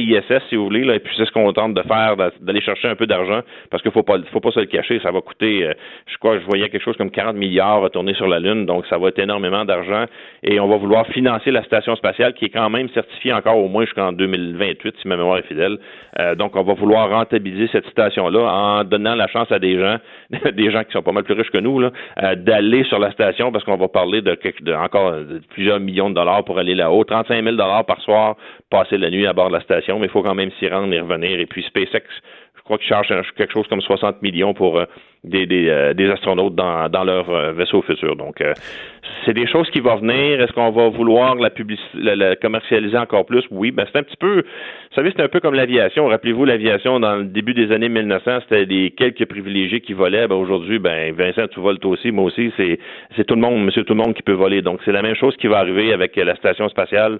[0.00, 2.60] ISS, si vous voulez, là, et puis c'est ce qu'on tente de faire, d'a- d'aller
[2.60, 3.40] chercher un peu d'argent,
[3.70, 5.72] parce qu'il faut pas, faut pas se le cacher, ça va coûter, euh,
[6.06, 8.98] je crois, je voyais quelque chose comme 40 milliards retourner sur la Lune, donc ça
[8.98, 10.04] va être énormément d'argent,
[10.42, 13.68] et on va vouloir financer la station spatiale, qui est quand même certifiée encore au
[13.68, 15.78] moins jusqu'en 2028, si ma mémoire est fidèle.
[16.20, 19.96] Euh, donc on va vouloir rentabiliser cette station-là en donnant la chance à des gens,
[20.52, 21.90] des gens qui sont pas mal plus riches que nous, là,
[22.22, 24.34] euh, d'aller sur la station, parce qu'on va parler de,
[25.48, 28.36] plusieurs millions de dollars pour aller là-haut, 35 000 dollars par soir,
[28.68, 30.92] passer la nuit à bord de la station, mais il faut quand même s'y rendre
[30.92, 31.40] et revenir.
[31.40, 32.04] Et puis SpaceX,
[32.56, 34.84] je crois qu'ils chargent quelque chose comme 60 millions pour euh,
[35.26, 38.16] des, euh, des astronautes dans, dans leur euh, vaisseau futur.
[38.16, 38.52] Donc, euh,
[39.24, 40.40] c'est des choses qui vont venir.
[40.40, 41.50] Est-ce qu'on va vouloir la,
[41.94, 43.44] la, la commercialiser encore plus?
[43.50, 46.06] Oui, ben c'est un petit peu, vous savez, c'est un peu comme l'aviation.
[46.06, 50.28] Rappelez-vous, l'aviation, dans le début des années 1900, c'était des quelques privilégiés qui volaient.
[50.28, 52.78] Ben, aujourd'hui, ben, Vincent, tu voles toi aussi, moi aussi, c'est,
[53.16, 54.62] c'est tout le monde, monsieur tout le monde qui peut voler.
[54.62, 57.18] Donc, c'est la même chose qui va arriver avec la station spatiale.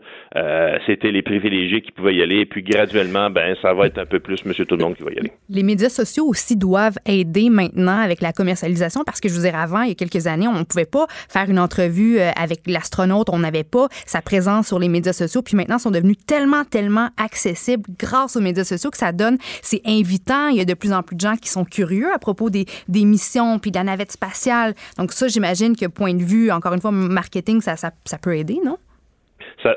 [0.86, 2.40] C'était les privilégiés qui pouvaient y aller.
[2.40, 5.02] Et puis, graduellement, ben, ça va être un peu plus monsieur tout le monde qui
[5.02, 5.32] va y aller.
[5.48, 9.56] Les médias sociaux aussi doivent aider maintenant avec la commercialisation parce que je vous dire
[9.56, 12.62] avant, il y a quelques années, on ne pouvait pas faire une entrevue euh, avec
[12.66, 15.42] l'astronaute, on n'avait pas sa présence sur les médias sociaux.
[15.42, 19.38] Puis maintenant, ils sont devenus tellement, tellement accessibles grâce aux médias sociaux que ça donne,
[19.62, 20.48] c'est invitant.
[20.48, 22.66] Il y a de plus en plus de gens qui sont curieux à propos des,
[22.88, 24.74] des missions puis de la navette spatiale.
[24.98, 28.36] Donc ça, j'imagine que point de vue, encore une fois, marketing, ça, ça, ça peut
[28.36, 28.78] aider, non?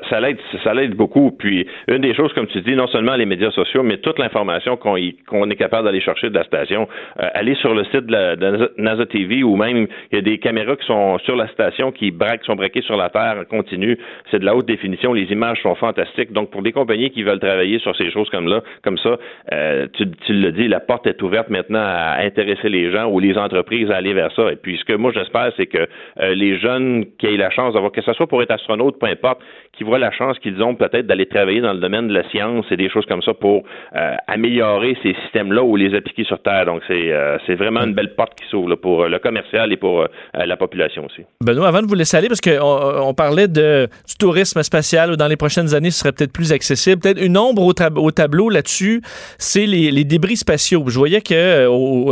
[0.08, 1.30] Ça, l'aide, ça l'aide beaucoup.
[1.32, 4.76] Puis une des choses, comme tu dis, non seulement les médias sociaux, mais toute l'information
[4.76, 6.88] qu'on, est capable d'aller chercher de la station,
[7.20, 8.36] euh, aller sur le site de, la,
[8.76, 12.10] NASA TV ou même il y a des caméras qui sont sur la station qui
[12.10, 13.98] braquent, sont braquées sur la terre en continu.
[14.30, 15.12] C'est de la haute définition.
[15.12, 16.32] Les images sont fantastiques.
[16.32, 19.18] Donc pour des compagnies qui veulent travailler sur ces choses comme là, comme ça,
[19.52, 23.18] euh, tu, tu le dis, la porte est ouverte maintenant à intéresser les gens ou
[23.18, 24.52] les entreprises à aller vers ça.
[24.52, 25.86] Et puis ce que moi j'espère, c'est que
[26.20, 29.06] euh, les jeunes qui aient la chance d'avoir, que ce soit pour être astronaute, peu
[29.06, 29.40] importe,
[29.80, 32.66] qui voient la chance qu'ils ont peut-être d'aller travailler dans le domaine de la science
[32.70, 33.62] et des choses comme ça pour
[33.96, 36.66] euh, améliorer ces systèmes-là ou les appliquer sur Terre.
[36.66, 40.02] Donc, c'est euh, c'est vraiment une belle porte qui s'ouvre pour le commercial et pour
[40.02, 41.22] euh, la population aussi.
[41.42, 45.16] Benoît, avant de vous laisser aller, parce qu'on on parlait de, du tourisme spatial, où
[45.16, 47.00] dans les prochaines années, ce serait peut-être plus accessible.
[47.00, 49.00] Peut-être une ombre au, tab au tableau là-dessus,
[49.38, 50.84] c'est les, les, débris spatiaux.
[50.88, 51.66] Je voyais que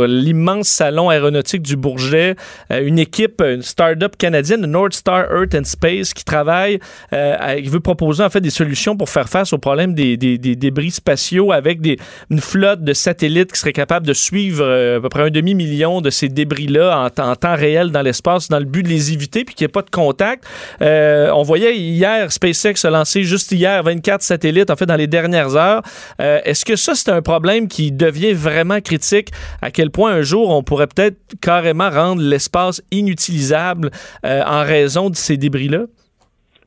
[0.07, 2.35] l'immense salon aéronautique du Bourget,
[2.71, 6.79] une équipe, une start-up canadienne, North Star Earth and Space, qui travaille
[7.13, 10.91] euh, il veut proposer en fait des solutions pour faire face au problème des, débris
[10.91, 11.79] spatiaux avec
[12.29, 16.01] une flotte de satellites qui serait capable de suivre euh, à peu près un demi-million
[16.01, 19.55] de ces débris-là en, temps réel dans l'espace dans le but de les éviter puis
[19.55, 20.45] qu'il n'y ait pas de contact.
[20.81, 25.07] Euh, on voyait hier SpaceX a lancé juste hier 24 satellites en fait dans les
[25.07, 25.81] dernières heures.
[26.21, 29.29] Euh, est-ce que ça c'est un problème qui devient vraiment critique?
[29.61, 33.91] À quel point un jour on pourrait peut-être carrément rendre l'espace inutilisable
[34.23, 35.85] en raison de ces débris-là?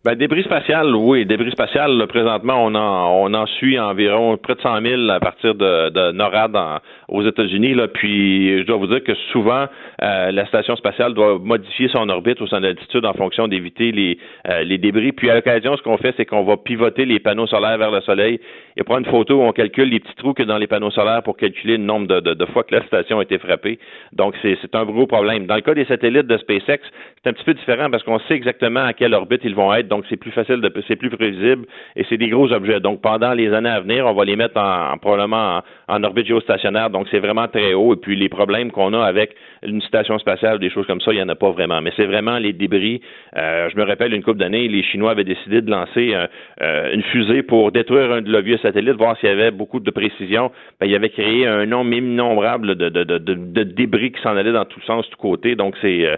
[0.04, 1.24] Ben, débris spatial, oui.
[1.26, 5.20] Débris spatial, là, présentement, on en, on en suit environ près de 100 000 à
[5.20, 7.76] partir de, de NORAD en, aux États-Unis.
[7.94, 9.66] Puis, je dois vous dire que souvent,
[10.02, 14.18] euh, la station spatiale doit modifier son orbite ou son altitude en fonction d'éviter les,
[14.48, 15.12] euh, les débris.
[15.12, 18.00] Puis, à l'occasion, ce qu'on fait, c'est qu'on va pivoter les panneaux solaires vers le
[18.00, 18.40] soleil
[18.76, 21.22] et prendre une photo où on calcule les petits trous que dans les panneaux solaires
[21.22, 23.78] pour calculer le nombre de, de, de fois que la station a été frappée.
[24.12, 25.46] Donc, c'est un gros problème.
[25.46, 26.80] Dans le cas des satellites de SpaceX,
[27.22, 29.86] c'est un petit peu différent parce qu'on sait exactement à quelle orbite ils vont être
[29.86, 32.80] donc c'est plus facile, de, c'est plus prévisible et c'est des gros objets.
[32.80, 35.62] Donc pendant les années à venir, on va les mettre en, probablement
[35.92, 36.90] en, orbite géostationnaire.
[36.90, 37.94] Donc c'est vraiment très haut.
[37.94, 41.16] Et puis les problèmes qu'on a avec une station spatiale, des choses comme ça, il
[41.16, 41.80] n'y en a pas vraiment.
[41.80, 43.00] Mais c'est vraiment les débris.
[43.36, 47.02] Euh, je me rappelle une couple d'années, les Chinois avaient décidé de lancer euh, une
[47.02, 50.50] fusée pour détruire un de leurs vieux satellites, voir s'il y avait beaucoup de précision.
[50.80, 54.52] Ben, il avait créé un nombre innombrable de, de, de, de, débris qui s'en allaient
[54.52, 55.54] dans tous sens, tous côtés.
[55.54, 56.16] Donc c'est euh,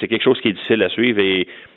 [0.00, 1.20] c'est quelque chose qui est difficile à suivre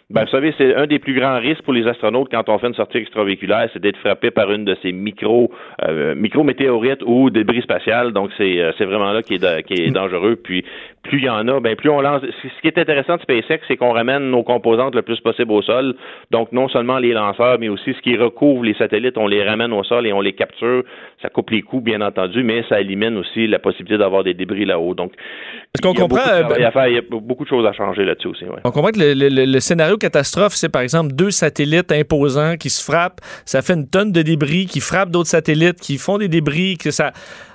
[0.10, 2.68] ben, vous savez, c'est un des plus grands risques pour les astronautes quand on fait
[2.68, 5.52] une sortie extravéhiculaire, c'est d'être frappé par une de ces micro
[5.86, 8.14] euh, micro météorites ou débris spatial.
[8.14, 10.38] Donc c'est euh, c'est vraiment là qui est qui est dangereux.
[10.42, 10.64] Puis
[11.04, 12.22] plus il y en a, ben plus on lance.
[12.42, 15.62] Ce qui est intéressant de SpaceX, c'est qu'on ramène nos composantes le plus possible au
[15.62, 15.96] sol.
[16.32, 19.74] Donc non seulement les lanceurs, mais aussi ce qui recouvre les satellites, on les ramène
[19.74, 20.84] au sol et on les capture.
[21.22, 24.64] Ça coupe les coûts, bien entendu, mais ça élimine aussi la possibilité d'avoir des débris
[24.64, 24.94] là-haut.
[24.94, 25.12] Donc
[25.76, 28.46] est-ce qu'on comprend euh, ben il y a beaucoup de choses à changer là-dessus aussi.
[28.46, 28.62] Ouais.
[28.64, 32.70] On comprend que le, le, le scénario catastrophe, c'est par exemple deux satellites imposants qui
[32.70, 36.28] se frappent, ça fait une tonne de débris, qui frappent d'autres satellites, qui font des
[36.28, 37.14] débris, que ça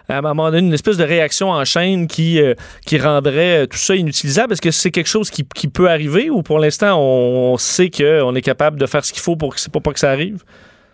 [0.08, 2.54] à un moment donné, une espèce de réaction en chaîne qui, euh,
[3.00, 4.52] rendrait tout ça inutilisable.
[4.52, 8.34] Est-ce que c'est quelque chose qui, qui, peut arriver ou pour l'instant, on, sait qu'on
[8.34, 10.42] est capable de faire ce qu'il faut pour, que, pour pas que ça arrive?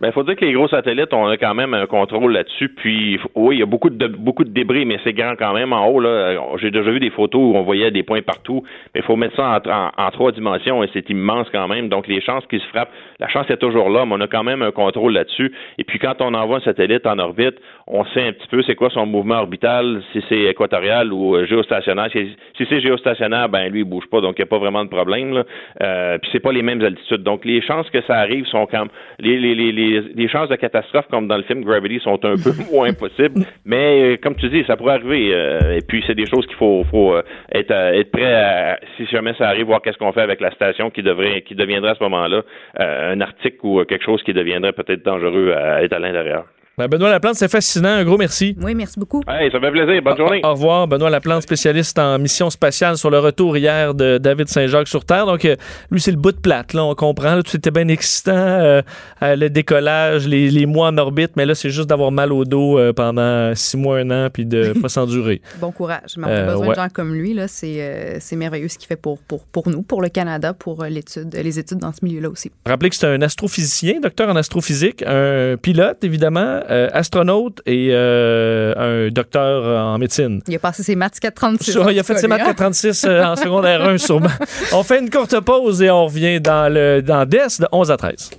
[0.00, 2.68] Ben, il faut dire que les gros satellites, on a quand même un contrôle là-dessus.
[2.68, 5.72] Puis, oui, il y a beaucoup de beaucoup de débris, mais c'est grand quand même
[5.72, 5.98] en haut.
[5.98, 8.62] Là, j'ai déjà vu des photos où on voyait des points partout.
[8.94, 11.88] Mais il faut mettre ça en, en, trois dimensions et c'est immense quand même.
[11.88, 14.44] Donc, les chances qu'ils se frappent, la chance est toujours là, mais on a quand
[14.44, 15.52] même un contrôle là-dessus.
[15.78, 17.56] Et puis, quand on envoie un satellite en orbite,
[17.88, 21.46] on sait un petit peu c'est quoi son mouvement orbital, si c'est équatorial ou euh,
[21.46, 22.08] géostationnaire.
[22.12, 24.90] Si, c'est géostationnaire, ben lui il bouge pas, donc il n'y a pas vraiment de
[24.90, 25.32] problème.
[25.32, 25.44] Là.
[25.82, 27.22] Euh, puis c'est pas les mêmes altitudes.
[27.22, 28.86] Donc, les chances que ça arrive sont quand
[29.18, 32.52] les, les, les les, chances de catastrophe, comme dans le film Gravity, sont un peu
[32.72, 33.44] moins possibles.
[33.64, 35.30] Mais euh, comme tu dis, ça pourrait arriver.
[35.32, 37.22] Euh, et puis, c'est des choses qu'il faut, faut euh,
[37.52, 41.02] être, prêt à, si jamais ça arrive, voir qu'est-ce qu'on fait avec la station qui
[41.02, 42.42] devrait, qui deviendrait à ce moment-là
[42.78, 46.44] un article ou quelque chose qui deviendrait peut-être dangereux à être à l'intérieur.
[46.78, 47.88] Ben, Benoît Laplante, c'est fascinant.
[47.88, 48.56] Un gros merci.
[48.62, 49.20] Oui, merci beaucoup.
[49.26, 50.00] Hey, ça fait plaisir.
[50.00, 50.40] Bonne journée.
[50.44, 50.86] Au, revoir.
[50.86, 55.26] Benoît Laplante, spécialiste en mission spatiale sur le retour hier de David Saint-Jacques sur Terre.
[55.26, 55.56] Donc, euh,
[55.90, 56.74] lui, c'est le bout de plate.
[56.74, 57.34] Là, on comprend.
[57.34, 58.30] Là, tout était bien excitant.
[58.30, 58.82] Euh,
[59.24, 61.32] euh, le décollage, les, les, mois en orbite.
[61.34, 64.72] Mais là, c'est juste d'avoir mal au dos pendant six mois, un an, puis de
[64.80, 65.42] pas s'endurer.
[65.60, 66.14] bon courage.
[66.16, 67.34] Mais on a besoin de gens comme lui.
[67.34, 70.84] Là, c'est, c'est merveilleux ce qu'il fait pour, pour, pour nous, pour le Canada, pour
[70.84, 72.52] l'étude, les études dans ce milieu-là aussi.
[72.66, 79.10] Rappelez que c'est un astrophysicien, docteur en astrophysique, un pilote, évidemment, astronaute et euh, un
[79.10, 80.40] docteur en médecine.
[80.46, 81.78] Il a passé ses maths 436.
[81.90, 83.08] il a fait ses maths 436 hein?
[83.08, 84.28] euh, en secondaire 1 sûrement.
[84.72, 87.96] On fait une courte pause et on revient dans le dans DES de 11 à
[87.96, 88.30] 13.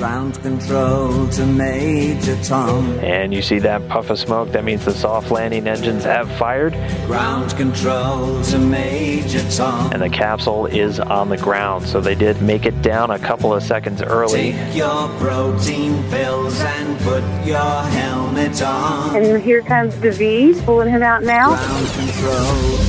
[0.00, 2.98] Ground control to Major Tom.
[3.00, 6.72] And you see that puff of smoke, that means the soft landing engines have fired.
[7.06, 9.92] Ground control to Major Tom.
[9.92, 13.52] And the capsule is on the ground, so they did make it down a couple
[13.52, 14.52] of seconds early.
[14.52, 19.16] Take your protein pills and put your helmet on.
[19.16, 21.58] And here comes DeVee, pulling him out now.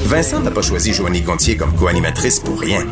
[0.06, 2.86] Vincent n'a pas choisi Joanie Gontier comme co-animatrice pour rien.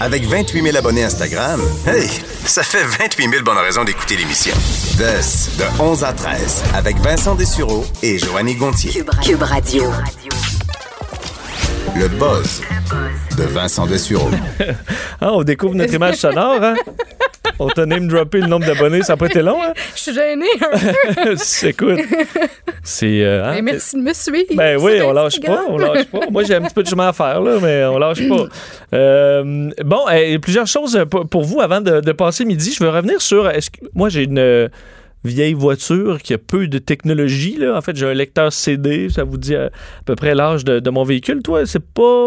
[0.00, 2.08] Avec 28 000 abonnés Instagram, hey,
[2.46, 4.54] ça fait 28 000 bonnes raisons d'écouter l'émission.
[4.96, 8.92] The, de 11 à 13, avec Vincent Dessureau et Joanie Gontier.
[8.92, 9.90] Cube, Cube Radio.
[11.96, 12.62] Le buzz
[13.36, 14.30] de Vincent Dessureau.
[15.20, 16.74] Ah, on découvre notre image sonore, hein?
[17.62, 19.72] On t'a name droppé le nombre d'abonnés, ça n'a pas été long, hein?
[19.94, 21.36] Je suis gênée un peu.
[21.68, 22.00] Écoute,
[22.82, 23.22] c'est...
[23.22, 24.54] euh, hein, merci de me suivre.
[24.54, 26.20] Ben oui, on lâche pas, on lâche pas.
[26.30, 28.46] Moi, j'ai un petit peu de chemin à faire, là, mais on lâche pas.
[28.94, 30.98] Euh, bon, euh, plusieurs choses
[31.30, 32.74] pour vous avant de, de passer midi.
[32.76, 33.48] Je veux revenir sur.
[33.48, 34.68] Est-ce que moi, j'ai une euh,
[35.24, 37.56] vieille voiture qui a peu de technologie.
[37.58, 37.76] Là.
[37.76, 39.08] En fait, j'ai un lecteur CD.
[39.08, 39.70] Ça vous dit à, à
[40.04, 41.42] peu près l'âge de, de mon véhicule.
[41.42, 42.26] Toi, c'est pas.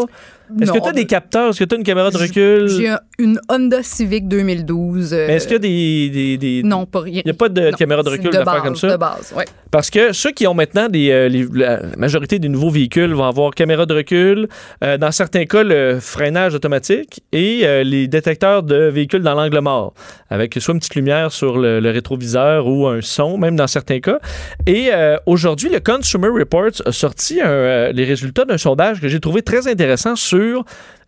[0.62, 1.50] Est-ce que tu as des de- capteurs?
[1.50, 2.68] Est-ce que tu as une caméra de recul?
[2.70, 5.14] J'ai un- une Honda Civic 2012.
[5.14, 6.10] euh, Mais est-ce qu'il y a des.
[6.10, 7.22] des, des- Non, pas rien.
[7.26, 8.88] Il n'y a pas de Non, caméra de recul de base, comme ça?
[8.91, 9.43] De base, oui.
[9.72, 11.10] Parce que ceux qui ont maintenant des.
[11.12, 14.48] euh, les- la majorité des nouveaux véhicules vont avoir caméra de recul,
[14.84, 19.60] euh, dans certains cas, le freinage automatique et euh, les détecteurs de véhicules dans l'angle
[19.62, 19.93] mort,
[20.30, 24.00] avec soit une petite lumière sur le, le rétroviseur ou un son, même dans certains
[24.00, 24.20] cas.
[24.68, 29.08] Et euh, aujourd'hui, le Consumer Reports a sorti un, euh, les résultats d'un sondage que
[29.08, 30.34] j'ai trouvé très intéressant sur.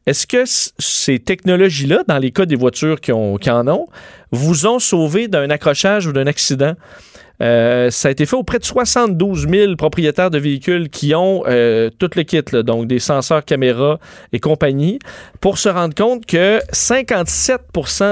[0.05, 3.87] Est-ce que ces technologies-là, dans les cas des voitures qui en ont,
[4.31, 6.75] vous ont sauvé d'un accrochage ou d'un accident?
[7.41, 11.89] Euh, ça a été fait auprès de 72 000 propriétaires de véhicules qui ont euh,
[11.99, 13.99] tout le kit, là, donc des senseurs caméras
[14.33, 14.99] et compagnie,
[15.39, 17.61] pour se rendre compte que 57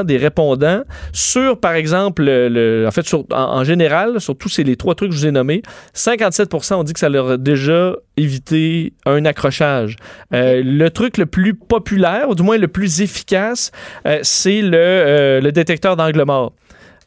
[0.06, 4.96] des répondants sur, par exemple, le, en fait, sur- en, général, sur tous les trois
[4.96, 5.62] trucs que je vous ai nommés,
[5.96, 9.96] 57% ont dit que ça leur a déjà évité un accrochage.
[10.34, 13.72] Euh, le truc le plus populaire, ou du moins le plus efficace,
[14.08, 16.54] euh, c'est le, euh, le détecteur d'angle mort.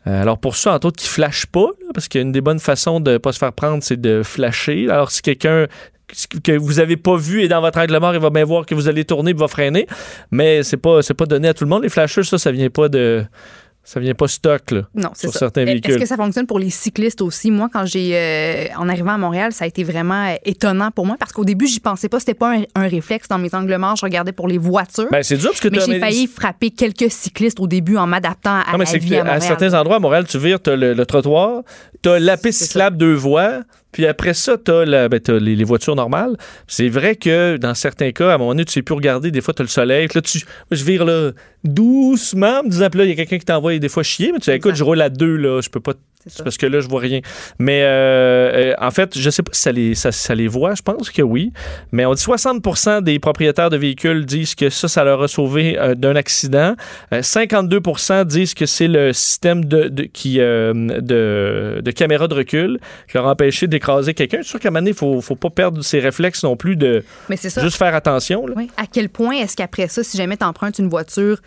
[0.08, 3.00] Euh, alors pour ça, entre autres, qui ne flash pas, parce qu'une des bonnes façons
[3.00, 4.88] de ne pas se faire prendre, c'est de flasher.
[4.90, 5.66] Alors si quelqu'un
[6.42, 8.74] que vous avez pas vu est dans votre angle mort, il va bien voir que
[8.74, 9.86] vous allez tourner et va freiner.
[10.30, 11.82] Mais c'est pas c'est pas donné à tout le monde.
[11.82, 13.24] Les flashers, ça, ça vient pas de
[13.90, 15.38] ça vient pas stock là, Non, c'est sur ça.
[15.38, 15.92] certains véhicules.
[15.92, 17.50] Est-ce que ça fonctionne pour les cyclistes aussi?
[17.50, 21.06] Moi, quand j'ai, euh, en arrivant à Montréal, ça a été vraiment euh, étonnant pour
[21.06, 22.18] moi parce qu'au début, j'y pensais pas.
[22.20, 23.96] C'était pas un, un réflexe dans mes angles morts.
[23.96, 25.08] Je regardais pour les voitures.
[25.10, 28.60] Ben, c'est dur parce que mais j'ai failli frapper quelques cyclistes au début en m'adaptant
[28.60, 29.42] à Non, mais la vie à à Montréal.
[29.42, 31.62] certains endroits à Montréal, tu vires, t'as le, le trottoir,
[32.02, 33.62] t'as la piste cyclable deux voies,
[33.98, 36.36] puis après ça, t'as, la- ben, les, les voitures normales.
[36.68, 39.40] C'est vrai que dans certains cas, à un moment donné, tu sais plus regarder, des
[39.40, 41.32] fois, t'as le soleil, là, tu, moi, je vire là,
[41.64, 44.30] doucement, en me disant, puis là, il y a quelqu'un qui t'envoie des fois chier,
[44.30, 45.94] mais tu sais, écoute, je roule à deux, là, je peux pas
[46.28, 47.20] C'est c'est parce que là, je vois rien.
[47.58, 50.74] Mais euh, euh, en fait, je sais pas si ça les, ça, ça les voit?
[50.74, 51.52] Je pense que oui.
[51.92, 55.78] Mais on dit 60% des propriétaires de véhicules disent que ça, ça leur a sauvé
[55.78, 56.74] euh, d'un accident.
[57.12, 62.34] Euh, 52% disent que c'est le système de, de- qui, euh, de, de caméra de
[62.34, 64.38] recul qui leur a empêché d'écraser quelqu'un.
[64.38, 66.56] Je suis sûr qu'à un moment donné, il faut, faut pas perdre ses réflexes non
[66.56, 67.62] plus de Mais c'est ça.
[67.62, 68.46] juste faire attention.
[68.46, 68.54] là.
[68.56, 68.70] Oui.
[68.76, 71.38] À quel point est-ce qu'après ça, si jamais tu empruntes une voiture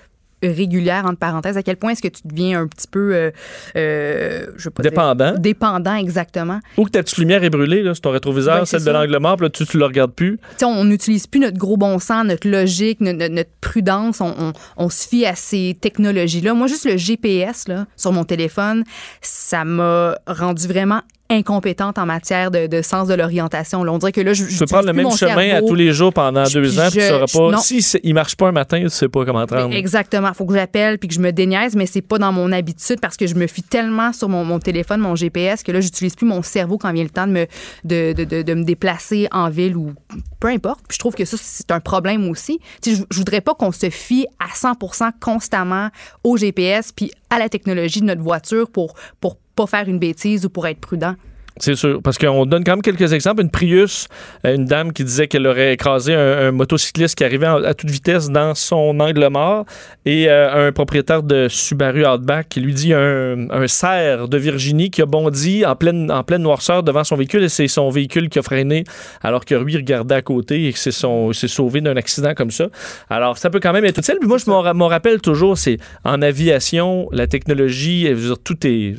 [0.43, 3.31] régulière, entre parenthèses, à quel point est-ce que tu deviens un petit peu, euh,
[3.75, 5.33] euh, je veux pas dire- Dépendant.
[5.37, 6.59] dépendant, exactement.
[6.77, 9.17] Ou que ta petite lumière est brûlée là, sur ton rétroviseur, Ben, celle de l'angle
[9.19, 10.37] mort, puis là, tu ne le regardes plus.
[10.37, 14.21] Tu sais, on n'utilise plus notre gros bon sens, notre logique, notre, notre- notre prudence.
[14.21, 16.53] On, on- on se fie à ces technologies-là.
[16.53, 18.83] Moi, juste le GPS là, sur mon téléphone,
[19.21, 21.01] ça m'a rendu vraiment
[21.31, 23.81] incompétente en matière de, de sens de l'orientation.
[23.81, 26.13] On dirait que là, je, Tu peux prendre le même chemin à tous les jours
[26.13, 27.57] pendant Je- deux ans, puis tu je- sauras je- pas.
[27.57, 29.73] Si il marche pas un matin, tu sais pas comment te rendre.
[29.75, 30.29] Exactement.
[30.29, 32.99] Il faut que j'appelle puis que je me déniaise, mais c'est pas dans mon habitude
[33.01, 36.15] parce que je me fie tellement sur mon, mon téléphone, mon GPS, que là, j'utilise
[36.15, 37.47] plus mon cerveau quand vient le temps de me,
[37.85, 39.93] de, de- me déplacer en ville ou
[40.39, 40.81] peu importe.
[40.87, 42.59] Puis je trouve que ça, c'est un problème aussi.
[42.81, 44.73] Tu sais, je, je voudrais pas qu'on se fie à 100
[45.19, 45.89] constamment
[46.23, 49.37] au GPS puis à la technologie de notre voiture pour, pour
[49.69, 51.15] faire une bêtise ou pour être prudent.
[51.57, 52.01] C'est sûr.
[52.01, 53.41] Parce qu'on donne quand même quelques exemples.
[53.41, 54.07] Une Prius,
[54.45, 58.29] euh, une dame qui disait qu'elle aurait écrasé un, motocycliste qui arrivait à toute vitesse
[58.29, 59.65] dans son angle mort
[60.05, 64.89] et euh, un propriétaire de Subaru Outback qui lui dit un, un cerf de Virginie
[64.89, 68.29] qui a bondi en pleine, en pleine noirceur devant son véhicule et c'est son véhicule
[68.29, 68.83] qui a freiné
[69.21, 72.67] alors que lui regardait à côté et s'est sauvé d'un accident comme ça.
[73.09, 74.15] Alors ça peut quand même être utile.
[74.19, 78.07] Puis moi je m'en ra- m'en rappelle toujours c'est en aviation la technologie,
[78.43, 78.95] tout est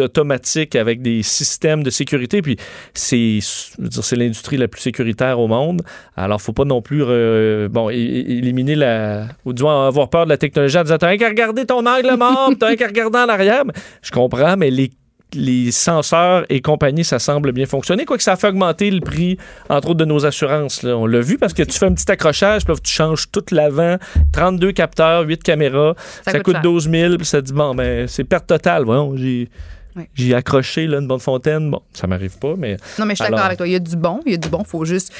[0.00, 2.42] automatique avec des systèmes de sécurité.
[2.42, 2.56] Puis
[2.94, 3.38] c'est,
[4.16, 5.82] l'industrie la plus sécuritaire au monde.
[6.16, 10.30] Alors, faut pas non plus, euh, bon, éliminer la, ou du moins avoir peur de
[10.30, 13.18] la technologie en disant, t'as rien qu'à regarder ton angle mort, t'as rien qu'à regarder
[13.18, 13.64] en arrière.
[14.02, 14.90] Je comprends, mais les
[15.34, 18.04] les senseurs et compagnie, ça semble bien fonctionner.
[18.04, 19.36] Quoique ça a fait augmenter le prix,
[19.68, 20.82] entre autres, de nos assurances.
[20.82, 20.96] là.
[20.96, 23.44] On l'a vu parce que tu fais un petit accrochage, puis là, tu changes tout
[23.50, 23.96] l'avant,
[24.32, 25.94] 32 capteurs, 8 caméras,
[26.24, 26.62] ça, Ça coûte, coûte cher.
[26.62, 28.84] 12 000, puis ça dit, bon, ben, c'est perte totale.
[28.84, 29.48] Voyons, j'ai.
[29.96, 30.08] Ouais.
[30.14, 31.70] J'ai accroché là, une bonne fontaine.
[31.70, 33.66] Bon, ça m'arrive pas, mais Non, mais je suis d'accord avec toi.
[33.66, 34.20] Il y a du bon.
[34.26, 34.60] Il y a du bon.
[34.60, 35.12] Il faut juste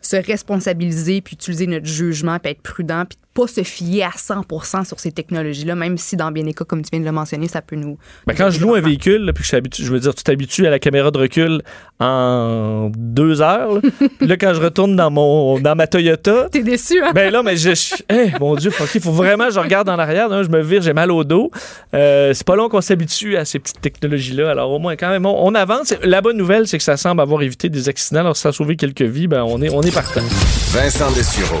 [0.00, 4.84] se responsabiliser puis utiliser notre jugement puis être prudent puis pas se fier à 100%
[4.86, 7.48] sur ces technologies-là, même si dans bien des cas, comme tu viens de le mentionner,
[7.48, 7.98] ça peut nous.
[8.26, 10.66] Ben, quand je loue un véhicule, là, puis que je, je veux dire, tu t'habitues
[10.66, 11.60] à la caméra de recul
[12.00, 13.74] en deux heures.
[13.74, 13.80] Là,
[14.18, 17.12] Puis là, quand je retourne dans, mon, dans ma Toyota, T'es déçu, hein?
[17.14, 17.74] ben là, mais je.
[17.74, 20.32] je- hey, mon Dieu, il faut vraiment que je regarde en arrière.
[20.32, 21.50] hein, je me vire, j'ai mal au dos.
[21.94, 24.50] Euh, c'est pas long qu'on s'habitue à ces petites technologies-là.
[24.50, 25.94] Alors, au moins, quand même, on, on avance.
[26.02, 28.20] La bonne nouvelle, c'est que ça semble avoir évité des accidents.
[28.20, 29.26] Alors, ça a sauvé quelques vies.
[29.26, 30.22] Ben, on est, on est partant.
[30.72, 31.60] Vincent Dessureau.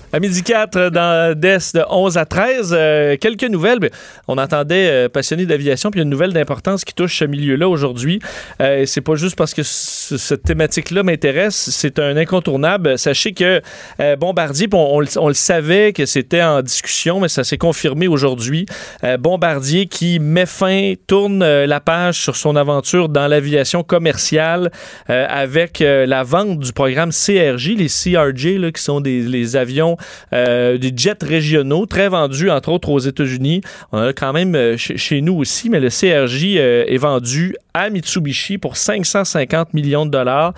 [0.13, 3.79] À midi 4, dans DES de 11 à 13, euh, quelques nouvelles.
[4.27, 8.19] On entendait euh, passionné d'aviation, puis une nouvelle d'importance qui touche ce milieu-là aujourd'hui.
[8.61, 12.97] Euh, c'est pas juste parce que cette thématique-là m'intéresse, c'est un incontournable.
[12.99, 13.61] Sachez que
[14.01, 17.57] euh, Bombardier, on, on le- on le savait que c'était en discussion, mais ça s'est
[17.57, 18.65] confirmé aujourd'hui.
[19.05, 24.71] Euh, Bombardier qui met fin, tourne euh, la page sur son aventure dans l'aviation commerciale
[25.09, 29.55] euh, avec euh, la vente du programme CRJ, les CRJ, là, qui sont des les
[29.55, 29.95] avions,
[30.33, 33.61] euh, des jets régionaux, très vendus, entre autres aux États-Unis.
[33.91, 37.89] On a quand même euh, chez, nous aussi, mais le CRJ euh, est vendu à
[37.89, 40.53] Mitsubishi pour 550 millions de dollars.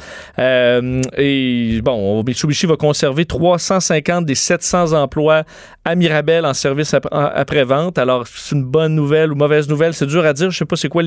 [1.18, 5.44] Et bon, Mitsubishi va conserver 350 des 700 emplois
[5.86, 7.98] à Mirabel en service ap- en- après-vente.
[7.98, 10.50] Alors, c'est une bonne nouvelle ou mauvaise nouvelle, c'est dur à dire.
[10.52, 11.04] Je sais pas c'est quoi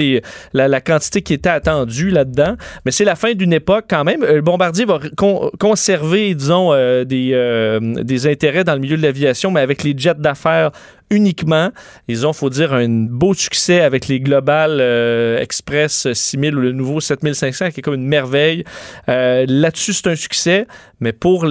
[0.53, 4.22] la, quantité qui était attendue là-dedans, mais c'est la fin d'une époque quand même.
[4.22, 6.72] Euh, Bombardier va con- conserver, disons,
[7.05, 10.70] des, euh, des intérêts dans le milieu de l'aviation, mais avec les jets d'affaires
[11.10, 11.70] uniquement.
[12.08, 16.72] Ils ont, faut dire, un beau succès avec les Global euh, Express 6000 ou le
[16.72, 18.64] nouveau 7500 qui est comme une merveille.
[19.08, 20.66] Euh, Là-dessus, c'est un succès,
[21.00, 21.46] mais pour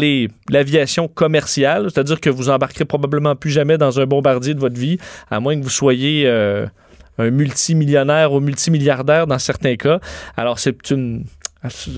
[0.49, 4.97] l'aviation commerciale, c'est-à-dire que vous embarquerez probablement plus jamais dans un bombardier de votre vie,
[5.31, 6.65] à moins que vous soyez euh,
[7.17, 9.99] un multimillionnaire ou multimilliardaire dans certains cas.
[10.35, 11.23] Alors, c'est une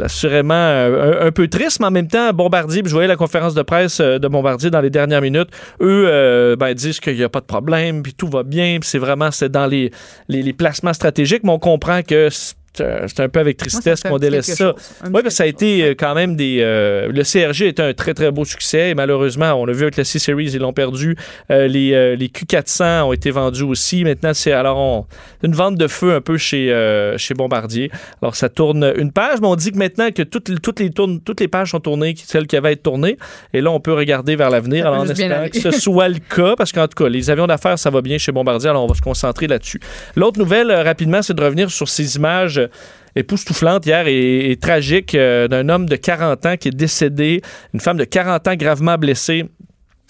[0.03, 3.53] assurément euh, un, un peu triste, mais en même temps, Bombardier, je voyais la conférence
[3.53, 5.49] de presse euh, de Bombardier dans les dernières minutes,
[5.81, 8.89] eux euh, ben, disent qu'il n'y a pas de problème, puis tout va bien, puis
[8.89, 9.91] c'est vraiment c'est dans les,
[10.27, 12.29] les, les placements stratégiques, mais on comprend que
[13.07, 14.73] c'est un peu avec tristesse qu'on délaisse ça.
[15.05, 16.59] Oui, parce que ça a été euh, quand même des.
[16.61, 18.89] euh, le CRG était un très, très beau succès.
[18.91, 21.15] Et malheureusement, on l'a vu avec la C-Series, ils l'ont perdu.
[21.51, 24.03] Euh, les, euh, les Q400 ont été vendus aussi.
[24.03, 25.05] Maintenant, c'est alors on-
[25.43, 26.67] une vente de feu un peu chez,
[27.17, 27.91] chez Bombardier.
[28.21, 30.89] Alors, ça tourne une page, mais on dit que maintenant que toutes, les- toutes, les,
[30.89, 33.17] tournes, toutes les pages sont tournées, celles qui avaient été tournées,
[33.53, 34.87] et là, on peut regarder vers l'avenir.
[34.87, 37.77] Alors, en espérant que ce soit le cas, parce qu'en tout cas, les avions d'affaires,
[37.79, 38.69] ça va bien chez Bombardier.
[38.69, 39.79] Alors, on va se concentrer là-dessus.
[40.15, 45.47] L'autre nouvelle, rapidement, c'est de revenir sur ces images euh, époustouflantes hier et, tragiques euh,
[45.47, 47.41] d'un homme de 40 ans qui est décédé,
[47.73, 49.45] une femme de 40 ans gravement blessée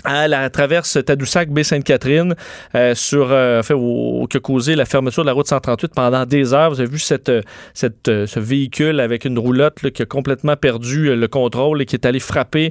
[0.07, 2.33] à la traverse Tadoussac baie Sainte-Catherine
[2.75, 6.25] euh, sur euh, fait, au- qui a causé la fermeture de la route 138 pendant
[6.25, 6.69] des heures.
[6.69, 7.41] Vous avez vu cette, euh,
[7.73, 11.81] cette, euh, ce véhicule avec une roulotte là, qui a complètement perdu euh, le contrôle
[11.81, 12.69] et qui est allé frapper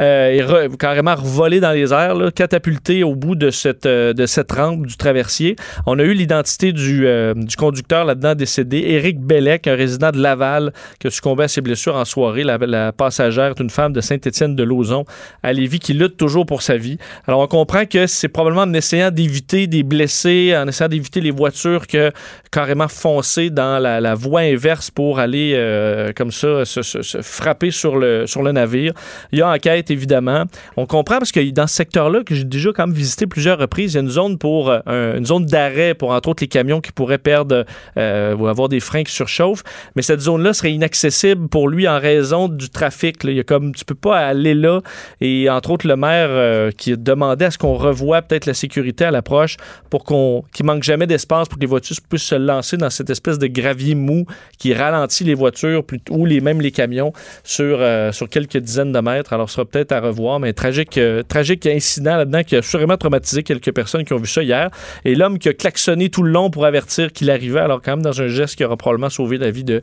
[0.00, 4.26] euh, et re- carrément revoler dans les airs, là, catapulté au bout de cette, de
[4.26, 5.56] cette rampe du traversier.
[5.84, 10.72] On a eu l'identité du, du conducteur là-dedans décédé, Éric Bellec, un résident de Laval,
[11.00, 12.44] qui a succombé à ses blessures en soirée.
[12.44, 15.04] La, la passagère est une femme de Saint-Étienne-de-Lauzon
[15.42, 16.98] à Lévis qui lutte toujours pour sa vie.
[17.26, 21.30] Alors, on comprend que c'est probablement en essayant d'éviter des blessés, en essayant d'éviter les
[21.30, 22.12] voitures que
[22.50, 26.80] carrément foncer dans la, voie inverse pour aller euh, comme ça se,
[27.22, 28.92] frapper sur le, sur le navire.
[29.32, 30.44] Il y a enquête, évidemment.
[30.76, 33.92] On comprend parce que dans ce secteur-là, que j'ai déjà quand même visité plusieurs reprises,
[33.92, 36.48] il y a une zone pour euh, un- une zone d'arrêt pour entre autres les
[36.48, 37.64] camions qui pourraient perdre
[37.96, 39.62] euh, ou avoir des freins qui surchauffent.
[39.96, 43.16] Mais cette zone-là serait inaccessible pour lui en raison du trafic.
[43.24, 44.80] Il y a comme tu peux pas aller là.
[45.20, 46.28] Et entre autres, le maire,
[46.58, 49.56] euh, qui demandait à ce qu'on revoie peut-être la sécurité à l'approche
[49.90, 53.10] pour qu'on qu'il manque jamais d'espace pour que les voitures puissent se lancer dans cette
[53.10, 54.26] espèce de gravier mou
[54.58, 57.12] qui ralentit les voitures ou les, même les camions
[57.44, 59.32] sur, euh, sur quelques dizaines de mètres.
[59.32, 62.96] Alors, ce sera peut-être à revoir, mais tragique, euh, tragique incident là-dedans qui a sûrement
[62.96, 64.70] traumatisé quelques personnes qui ont vu ça hier.
[65.04, 68.02] Et l'homme qui a klaxonné tout le long pour avertir qu'il arrivait, alors quand même
[68.02, 69.80] dans un geste qui aura probablement sauvé la vie de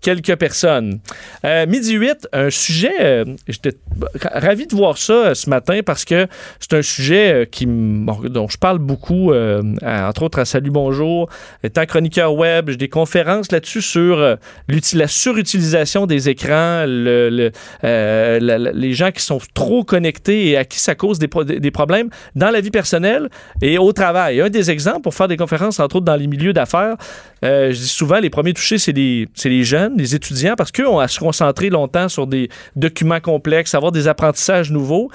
[0.00, 1.00] quelques personnes.
[1.44, 3.76] Midi 8, un sujet, j'étais
[4.22, 6.17] ravi de voir ça ce matin parce que
[6.60, 11.28] c'est un sujet euh, qui, dont je parle beaucoup, euh, entre autres à Salut Bonjour,
[11.62, 14.36] étant chroniqueur web, j'ai des conférences là-dessus sur euh,
[14.94, 17.50] la surutilisation des écrans, les
[18.92, 22.50] gens qui sont trop connectés et à qui ça cause des, pro- des problèmes dans
[22.50, 23.28] la vie personnelle
[23.60, 24.40] et au travail.
[24.40, 26.96] Un des exemples pour faire des conférences, entre autres dans les milieux d'affaires,
[27.42, 30.88] je dis souvent, les premiers touchés, c'est les, c'est les jeunes, les étudiants, parce qu'eux
[30.88, 35.10] ont à se concentrer longtemps sur des documents complexes, avoir des apprentissages nouveaux.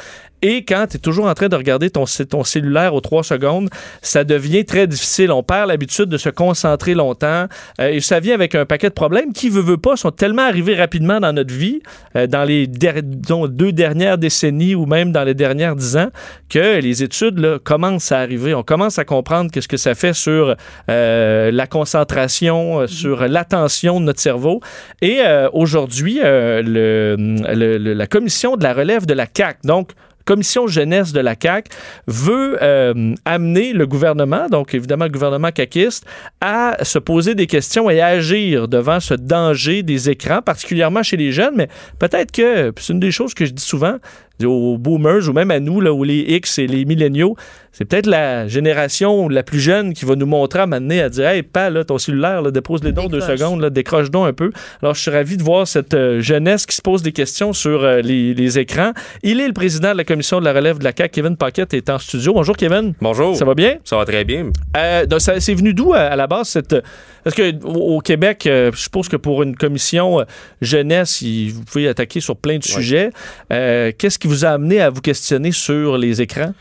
[0.46, 3.70] Et quand tu es toujours en train de regarder ton, ton cellulaire aux trois secondes,
[4.02, 5.32] ça devient très difficile.
[5.32, 7.48] On perd l'habitude de se concentrer longtemps.
[7.80, 10.42] Euh, et ça vient avec un paquet de problèmes qui, veut, veut pas, sont tellement
[10.42, 11.82] arrivés rapidement dans notre vie,
[12.18, 16.10] euh, dans les der- disons, deux dernières décennies ou même dans les dernières dix ans,
[16.50, 18.54] que les études là, commencent à arriver.
[18.54, 20.56] On commence à comprendre qu'est-ce que ça fait sur
[20.90, 24.60] euh, la concentration, euh, sur l'attention de notre cerveau.
[25.02, 25.20] Et
[25.54, 29.92] aujourd'hui, le, le- le- la commission de la relève de la CAC, donc
[30.26, 31.70] commission jeunesse de la CAC
[32.08, 36.06] veut euh, amener le gouvernement, donc évidemment le gouvernement caquiste,
[36.42, 41.18] à se poser des questions et à agir devant ce danger des écrans, particulièrement chez
[41.18, 41.68] les jeunes, mais
[42.00, 43.98] peut-être que, c'est une des choses que je dis souvent
[44.44, 47.36] aux boomers ou même à nous, là, ou les X et les milléniaux,
[47.72, 51.28] c'est peut-être la génération la plus jeune qui va nous montrer à m'amener à dire
[51.28, 53.40] Hey, pas là, ton cellulaire, là, dépose les dons deux Décroche.
[53.40, 54.52] secondes, là, décroche donc un peu.
[54.82, 57.84] Alors, je suis ravi de voir cette euh, jeunesse qui se pose des questions sur
[57.84, 58.92] euh, les, les écrans.
[59.24, 61.74] Il est le président de la commission de la relève de la CAQ, Kevin Paquette,
[61.74, 62.34] est en studio.
[62.34, 62.94] Bonjour, Kevin.
[63.02, 63.36] Bonjour.
[63.36, 63.78] Ça va bien?
[63.84, 64.50] Ça va très bien.
[64.78, 66.76] Euh, donc, ça- c'est venu d'où à, à la base cette
[67.24, 70.24] parce que au, au Québec, euh, je suppose que pour une commission euh,
[70.62, 73.10] jeunesse, il- vous pouvez attaquer sur plein de sujets.
[73.52, 76.54] Euh, Qu'est-ce qui vous a amené à vous questionner sur les écrans?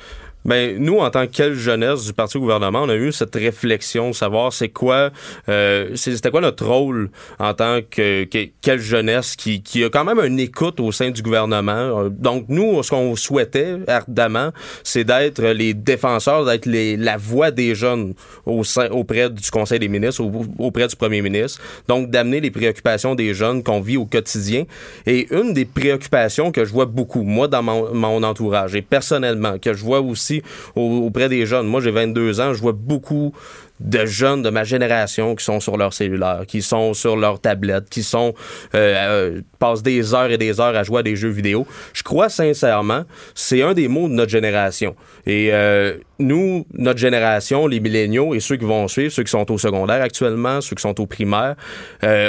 [0.44, 4.12] Ben, nous, en tant que jeunesse du parti au gouvernement, on a eu cette réflexion
[4.12, 5.10] savoir c'est quoi,
[5.48, 10.04] euh, c'était quoi notre rôle en tant que, que- quelle jeunesse qui, qui a quand
[10.04, 11.72] même une écoute au sein du gouvernement.
[11.72, 14.50] Euh, Donc, nous, ce qu'on souhaitait ardemment,
[14.82, 18.14] c'est d'être les défenseurs, d'être les, la voix des jeunes
[18.46, 21.60] au sein, auprès du Conseil des ministres, au- auprès du Premier ministre.
[21.88, 24.64] Donc, d'amener les préoccupations des jeunes qu'on vit au quotidien.
[25.06, 29.58] Et une des préoccupations que je vois beaucoup, moi, dans mon, mon entourage, et personnellement,
[29.58, 30.31] que je vois aussi
[30.76, 31.66] au- auprès des jeunes.
[31.66, 33.34] Moi, j'ai 22 ans, je vois beaucoup
[33.80, 37.88] de jeunes de ma génération qui sont sur leur cellulaire, qui sont sur leur tablette,
[37.90, 38.32] qui sont
[38.76, 38.94] euh,
[39.36, 41.66] euh, passent des heures et des heures à jouer à des jeux vidéo.
[41.92, 43.02] Je crois sincèrement,
[43.34, 44.94] c'est un des mots de notre génération.
[45.26, 49.50] Et euh, nous, notre génération, les milléniaux et ceux qui vont suivre, ceux qui sont
[49.50, 51.56] au secondaire actuellement, ceux qui sont au primaire,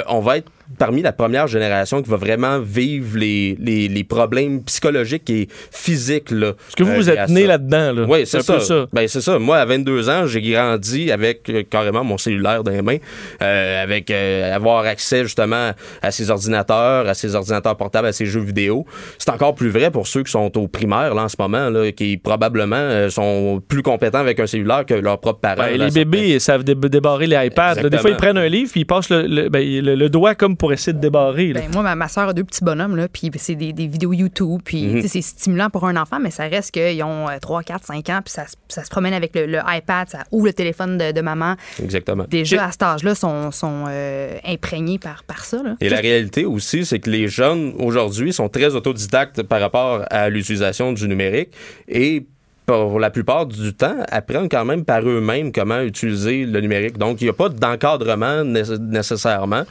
[0.08, 4.62] on va être parmi la première génération qui va vraiment vivre les, les, les problèmes
[4.64, 6.30] psychologiques et physiques.
[6.30, 7.92] Là, Parce que vous, euh, vous êtes né là-dedans.
[7.92, 8.06] Là.
[8.08, 8.86] Oui, c'est ça.
[8.92, 9.38] Ben, c'est ça.
[9.38, 12.96] Moi, à 22 ans, j'ai grandi avec euh, carrément mon cellulaire dans les mains,
[13.42, 18.26] euh, avec euh, avoir accès justement à ses ordinateurs, à ses ordinateurs portables, à ses
[18.26, 18.86] jeux vidéo.
[19.18, 21.92] C'est encore plus vrai pour ceux qui sont au primaire là, en ce moment, là,
[21.92, 25.56] qui probablement sont plus compétents avec un cellulaire que leurs propres parents.
[25.64, 27.76] Ben, les bébés savent dé- débarrer les iPads.
[27.76, 30.34] Des fois, ils prennent un livre puis ils passent le, le- ben, le- le doigt
[30.34, 31.52] comme pour essayer de débarrer.
[31.52, 31.60] là.
[31.60, 34.12] Ben, moi, ma, ma soeur a deux petits bonhommes, là, puis c'est des, des vidéos
[34.12, 35.02] YouTube, puis Mhm.
[35.02, 38.08] sais, c'est stimulant pour un enfant, mais ça reste qu'ils ont euh, 3, 4, 5
[38.10, 40.98] ans, puis ça, se- ça se promène avec le, le iPad, ça ouvre le téléphone
[40.98, 41.56] de, de maman.
[41.82, 42.24] Exactement.
[42.28, 45.62] Déjà, à cet âge-là, sont, sont euh, imprégnés par, par ça.
[45.62, 45.76] Là.
[45.80, 50.28] Et la réalité aussi, c'est que les jeunes aujourd'hui sont très autodidactes par rapport à
[50.30, 51.50] l'utilisation du numérique
[51.88, 52.26] et
[52.66, 56.96] pour la plupart du temps, apprennent quand même par eux-mêmes comment utiliser le numérique.
[56.96, 59.64] Donc, il n'y a pas d'encadrement né- nécessairement.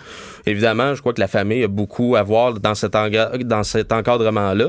[0.45, 4.67] Évidemment, je crois que la famille a beaucoup à voir dans cet, dans cet encadrement-là.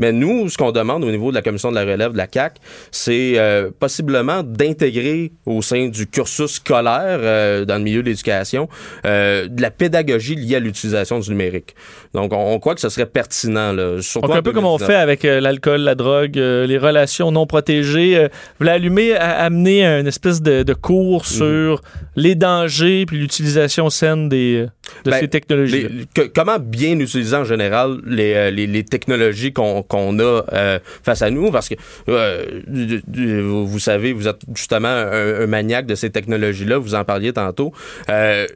[0.00, 2.26] Mais nous, ce qu'on demande au niveau de la commission de la relève de la
[2.26, 2.56] CAC,
[2.90, 8.68] c'est euh, possiblement d'intégrer au sein du cursus scolaire euh, dans le milieu de l'éducation
[9.06, 11.74] euh, de la pédagogie liée à l'utilisation du numérique.
[12.14, 13.72] Donc, on, on croit que ce serait pertinent.
[13.72, 14.86] Là, surtout Donc, un peu comme on 2019.
[14.96, 18.16] fait avec euh, l'alcool, la drogue, euh, les relations non protégées.
[18.16, 21.82] Euh, vous voulez allumer, à- amener une espèce de, de cours sur
[22.16, 24.66] les dangers puis l'utilisation saine des,
[25.04, 25.88] de Ben, ces technologies.
[25.88, 30.44] Les- que- comment bien utiliser en général les, euh, les, les technologies qu'on qu'on a
[30.52, 31.50] euh, face à nous?
[31.50, 31.74] Parce que
[32.08, 32.60] euh,
[33.06, 37.72] vous savez, vous êtes justement un, un maniaque de ces technologies-là, vous en parliez tantôt.
[38.08, 38.46] Euh,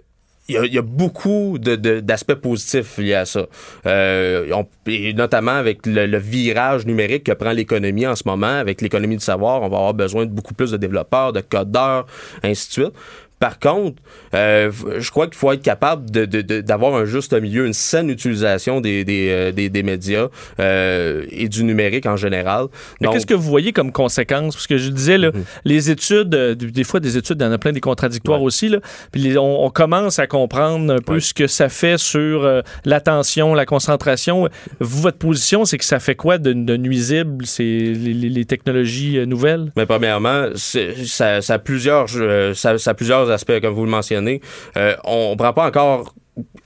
[0.47, 3.47] il y, a, il y a beaucoup de- de- d'aspects positifs liés à ça.
[3.87, 8.59] Euh, on- et notamment avec le, le virage numérique que prend l'économie en ce moment,
[8.59, 12.05] avec l'économie du savoir, on va avoir besoin de beaucoup plus de développeurs, de codeurs,
[12.43, 12.93] ainsi de suite.
[13.41, 14.01] Par contre,
[14.35, 17.72] euh, je crois qu'il faut être capable de- de- de- d'avoir un juste milieu, une
[17.74, 20.28] saine utilisation des, des, euh, des- des médias
[20.61, 22.66] euh, et du numérique en général.
[23.01, 24.55] Mais Donc, qu'est-ce que vous voyez comme conséquence?
[24.55, 25.45] Parce que je disais, là, Mhm.
[25.64, 28.68] les études, des fois, des études, il y en a plein des contradictoires aussi.
[28.68, 28.78] Là,
[29.12, 31.20] puis les- on, on commence à comprendre un peu Ouais.
[31.20, 34.49] ce que ça fait sur euh, l'attention, la concentration.
[34.80, 39.18] Vous, votre position, c'est que ça fait quoi de, nuisible, c'est les, les- les technologies
[39.26, 39.72] nouvelles?
[39.76, 42.09] Mais premièrement, c'est- ça, ça a plusieurs,
[42.55, 44.41] ça, ça a plusieurs aspects, comme vous le mentionnez.
[44.77, 46.14] Euh, on ne prend pas encore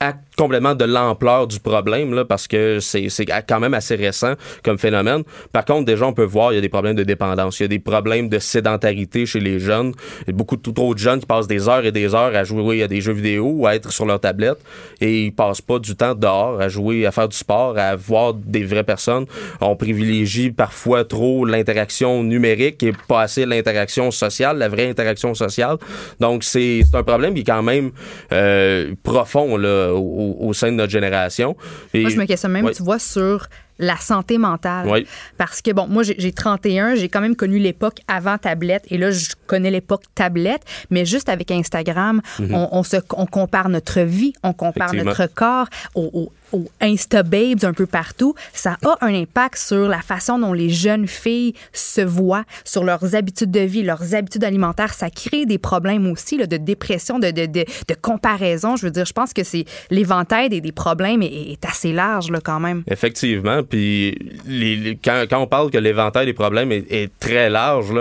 [0.01, 3.09] acte complètement de l'ampleur du problème, là, parce que c'est
[3.47, 5.25] quand même assez récent comme phénomène.
[5.53, 7.67] Par contre, déjà, on peut voir, il y a des problèmes de dépendance, il y
[7.67, 9.93] a des problèmes de sédentarité chez les jeunes.
[10.23, 12.35] Il y a beaucoup de- trop de jeunes qui passent des heures et des heures
[12.37, 14.59] à jouer à des jeux vidéo ou à être sur leur tablette
[15.01, 18.35] et ils passent pas du temps dehors à jouer, à faire du sport, à voir
[18.35, 19.27] des vraies personnes.
[19.61, 25.77] On privilégie parfois trop l'interaction numérique et pas assez l'interaction sociale, la vraie interaction sociale.
[26.21, 27.91] Donc, c'est un problème qui est quand même
[28.33, 31.57] euh, profond là, au, au sein de notre génération.
[31.95, 32.73] Et- Moi, je me questionne même, Ouais.
[32.73, 33.47] tu vois, sur
[33.81, 34.89] la santé mentale.
[34.89, 35.07] Oui.
[35.37, 38.99] Parce que, bon, moi, j'ai j'ai 31, j'ai quand même connu l'époque avant tablette, et
[38.99, 44.01] là, je connais l'époque tablette, mais juste avec Instagram, on, on se, on compare notre
[44.01, 48.35] vie, on compare notre corps au, au, au Insta-babes un peu partout.
[48.53, 53.15] Ça a un impact sur la façon dont les jeunes filles se voient, sur leurs
[53.15, 54.95] habitudes de vie, leurs habitudes alimentaires.
[54.95, 57.65] Ça crée des problèmes aussi de dépression, de,
[58.01, 58.77] comparaison.
[58.77, 62.61] Je veux dire, je pense que c'est l'éventail des, des problèmes est, assez large quand
[62.61, 62.83] même.
[62.91, 63.63] Effectivement.
[63.63, 67.93] Puis les- quand, on parle que l'éventail des problèmes est, très large,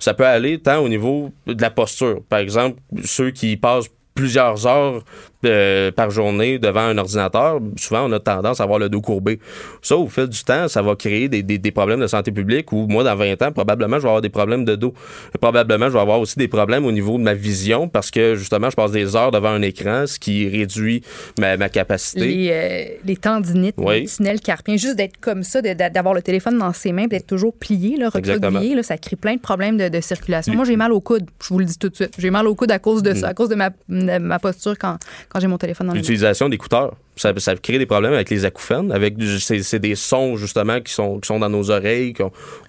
[0.00, 2.22] ça peut aller tant au niveau de la posture.
[2.28, 5.02] Par exemple, ceux qui passent plusieurs heures
[5.44, 9.38] euh, par journée devant un ordinateur, souvent on a tendance à avoir le dos courbé.
[9.82, 12.72] Ça, au fil du temps, ça va créer des, des- des problèmes de santé publique
[12.72, 14.94] ou moi, dans 20 ans, probablement, je vais avoir des problèmes de dos.
[15.40, 18.70] Probablement, je vais avoir aussi des problèmes au niveau de ma vision parce que justement,
[18.70, 21.02] je passe des heures devant un écran, ce qui réduit
[21.38, 22.26] ma, ma capacité.
[22.26, 24.00] Les, euh, les tendinites, Oui.
[24.02, 27.54] les tunnels carpiens, juste d'être comme ça, d'avoir le téléphone dans ses mains, d'être toujours
[27.54, 30.54] plié, là, recroquevillé, là, ça crée plein de problèmes de, de circulation.
[30.54, 32.14] Moi, j'ai mal au coude, je vous le dis tout de suite.
[32.18, 33.16] J'ai mal au coude à cause de Mm.
[33.16, 34.98] ça, à cause de ma, de ma posture quand,
[35.28, 35.92] quand j'ai mon téléphone dans.
[35.94, 40.36] L'utilisation d'écouteurs, ça, ça crée des problèmes avec les acouphènes, avec c'est c'est des sons
[40.36, 42.14] justement qui sont, qui sont dans nos oreilles.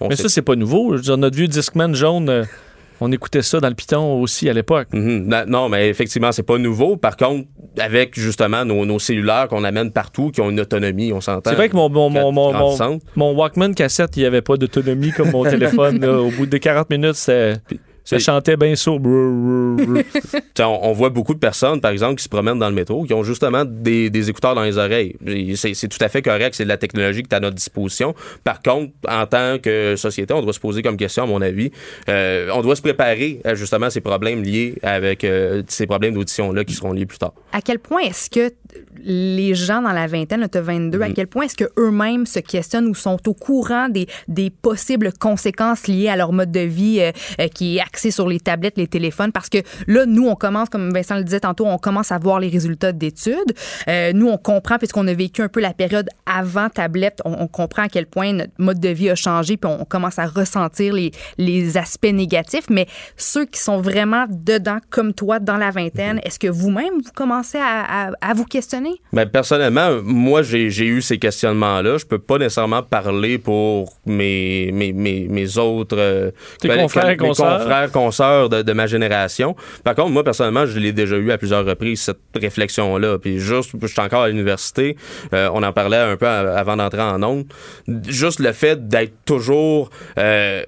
[0.00, 0.92] on Mais sait- ça, c'est pas nouveau.
[0.92, 2.44] Je veux dire, notre vieux Discman jaune, euh,
[3.02, 4.88] on écoutait ça dans le piton aussi à l'époque.
[4.92, 5.26] Mhm.
[5.26, 6.96] Na- Non, mais effectivement, c'est pas nouveau.
[6.98, 7.46] Par contre,
[7.78, 11.48] avec justement nos, nos cellulaires qu'on amène partout, qui ont une autonomie, on s'entend.
[11.50, 13.02] C'est vrai que mon, mon, mon, mon, mon, grandissante.
[13.16, 15.98] mon Walkman cassette, il n'y avait pas d'autonomie comme mon téléphone.
[16.00, 16.20] là.
[16.20, 17.62] Au bout de 40 minutes, c'est-
[18.04, 19.00] ça chantait bien sourd.
[20.60, 23.14] On, on voit beaucoup de personnes, par exemple, qui se promènent dans le métro, qui
[23.14, 25.16] ont justement des, des écouteurs dans les oreilles.
[25.56, 28.14] C'est tout à fait correct, c'est de la technologie qui est à notre disposition.
[28.44, 31.70] Par contre, en tant que société, on doit se poser comme question, à mon avis,
[32.08, 36.64] euh, on doit se préparer à justement ces problèmes liés avec euh, ces problèmes d'audition-là
[36.64, 37.32] qui seront liés plus tard.
[37.52, 38.52] À quel point est-ce que
[39.02, 41.02] les gens dans la vingtaine, tu 22, Mm.
[41.02, 45.12] à quel point est-ce que eux-mêmes se questionnent ou sont au courant des, des possibles
[45.18, 48.76] conséquences liées à leur mode de vie euh, euh, qui est axé sur les tablettes,
[48.76, 49.32] les téléphones?
[49.32, 52.40] Parce que là, nous, on commence, comme Vincent le disait tantôt, on commence à voir
[52.40, 53.34] les résultats d'études.
[53.88, 57.46] Euh, nous, on comprend, puisqu'on a vécu un peu la période avant tablette, on, on
[57.48, 60.92] comprend à quel point notre mode de vie a changé, puis on, commence à ressentir
[60.94, 62.66] les, les aspects négatifs.
[62.70, 66.26] Mais ceux qui sont vraiment dedans, comme toi, dans la vingtaine, Mm-hmm.
[66.26, 68.59] est-ce que vous-même, vous commencez à, à- à vous questionner?
[69.12, 71.98] Mais personnellement, moi, j'ai eu ces questionnements-là.
[71.98, 76.30] Je peux pas nécessairement parler pour mes, mes, mes, mes autres euh,
[76.62, 77.58] confrères consoeurs.
[77.58, 79.56] confrères, consoeurs de, de ma génération.
[79.84, 83.18] Par contre, moi, personnellement, je l'ai déjà eu à plusieurs reprises, cette réflexion-là.
[83.18, 84.96] Puis juste, je suis encore à l'université,
[85.32, 87.46] euh, on en parlait un peu avant d'entrer en ondes.
[88.08, 89.90] Juste le fait d'être toujours...
[90.18, 90.66] euh, ben,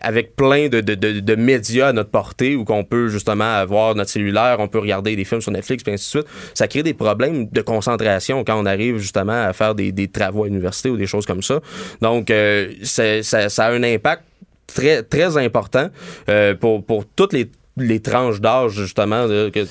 [0.00, 4.10] avec plein de, de, de, médias à notre portée où qu'on peut justement avoir notre
[4.10, 6.32] cellulaire, on peut regarder des films sur Netflix, puis ainsi de suite.
[6.54, 10.44] Ça crée des problèmes de concentration quand on arrive justement à faire des, des travaux
[10.44, 11.60] à l'université ou des choses comme ça.
[12.00, 14.22] Donc, euh, ça, ça a un impact
[14.66, 15.88] très, très important
[16.28, 19.26] euh, pour, pour toutes les les tranches d'âge justement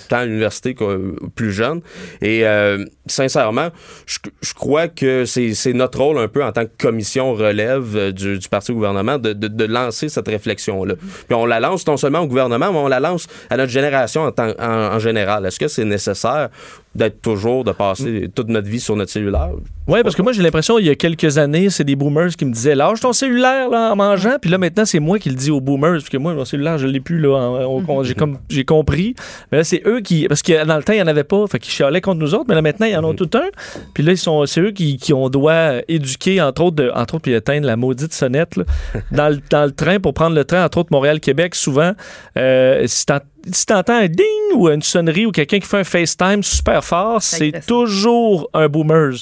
[0.10, 1.82] tant à l'université que plus jeune
[2.22, 3.70] et euh, sincèrement
[4.06, 8.12] je, je crois que c'est notre rôle un peu en tant que commission relève euh,
[8.12, 10.96] du, du parti au gouvernement de, de, de lancer cette réflexion là
[11.28, 14.24] puis on la lance non seulement au gouvernement mais on la lance à notre génération
[14.24, 16.50] en, en, en général est-ce que c'est nécessaire
[16.96, 19.50] d'être toujours de passer toute notre vie sur notre cellulaire?
[19.88, 22.46] Oui, parce que moi, j'ai l'impression, il y a quelques années, c'est des boomers qui
[22.46, 24.38] me disaient lâche ton cellulaire là, en mangeant.
[24.42, 25.96] Puis là, maintenant, c'est moi qui le dis aux boomers.
[25.96, 27.20] Parce que moi, mon cellulaire, je l'ai plus.
[27.20, 27.68] là.
[27.68, 27.86] Mhm.
[27.90, 28.04] on-
[28.50, 29.14] J'ai compris.
[29.52, 30.26] Mais là, c'est eux qui.
[30.30, 31.46] Parce que dans le temps, il n'y en avait pas.
[31.48, 32.46] Fait qu'ils chialaient contre nous autres.
[32.48, 33.16] Mais là, maintenant, ils en ont Mhm.
[33.18, 33.50] tout un.
[33.94, 37.16] Puis là, ils sont, c'est eux qui, qui on doit éduquer, entre autres, de, entre
[37.16, 38.64] autres, puis éteindre la maudite sonnette là.
[39.12, 41.56] dans, le, dans le train pour prendre le train, entre autres, Montréal-Québec.
[41.56, 41.94] Souvent,
[42.38, 43.06] euh, si
[43.52, 44.26] si t'entends un ding
[44.56, 49.18] ou une sonnerie ou quelqu'un qui fait un FaceTime super fort, c'est toujours un boomers.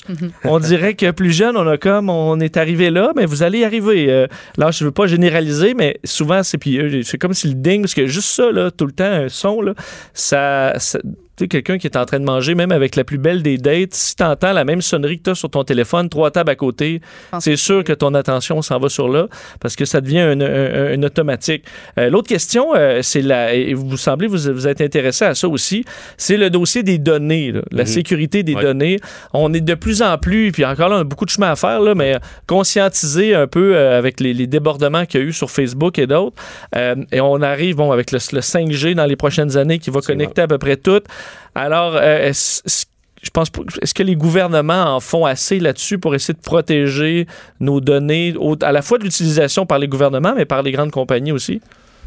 [0.45, 3.59] On dirait que plus jeune, on a comme on est arrivé là, mais vous allez
[3.59, 4.05] y arriver.
[4.09, 7.55] Euh, là, je veux pas généraliser, mais souvent c'est puis euh, c'est comme si le
[7.55, 9.74] ding parce que juste ça là, tout le temps un son là,
[10.13, 10.71] ça,
[11.43, 13.93] sais, quelqu'un qui est en train de manger, même avec la plus belle des dates,
[13.93, 16.55] si tu entends la même sonnerie que tu as sur ton téléphone, trois tables à
[16.55, 17.01] côté,
[17.39, 19.27] c'est sûr que ton attention s'en va sur là
[19.59, 21.63] parce que ça devient un, un- un automatique.
[21.99, 23.53] Euh, L'autre question, euh, c'est la.
[23.53, 25.85] Et vous semblez vous, vous êtes intéressé à ça aussi,
[26.17, 27.87] c'est le dossier des données, là, la Mhm.
[27.87, 28.61] sécurité des Ouais.
[28.63, 28.99] données.
[29.33, 31.55] On est de plus en plus, puis encore là, on a beaucoup de chemin à
[31.55, 32.15] faire, là, mais
[32.47, 36.07] conscientiser un peu euh, avec les, les débordements qu'il y a eu sur Facebook et
[36.07, 36.35] d'autres.
[36.75, 39.99] Euh, et on arrive, bon, avec le, le 5G dans les prochaines années qui va
[40.01, 41.01] connecter à peu près tout.
[41.55, 42.85] Alors, euh, est-ce-
[43.95, 47.27] que les gouvernements en font assez là-dessus pour essayer de protéger
[47.60, 51.31] nos données, à la fois de l'utilisation par les gouvernements, mais par les grandes compagnies
[51.31, 51.61] aussi?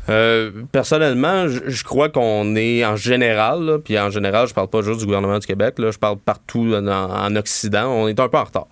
[0.09, 5.01] Euh, personnellement, je, crois qu'on est en général, puis en général, je parle pas juste
[5.01, 8.45] du gouvernement du Québec, je parle partout en, en Occident, on est un peu en
[8.45, 8.69] retard.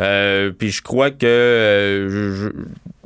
[0.00, 2.52] Euh, puis je crois que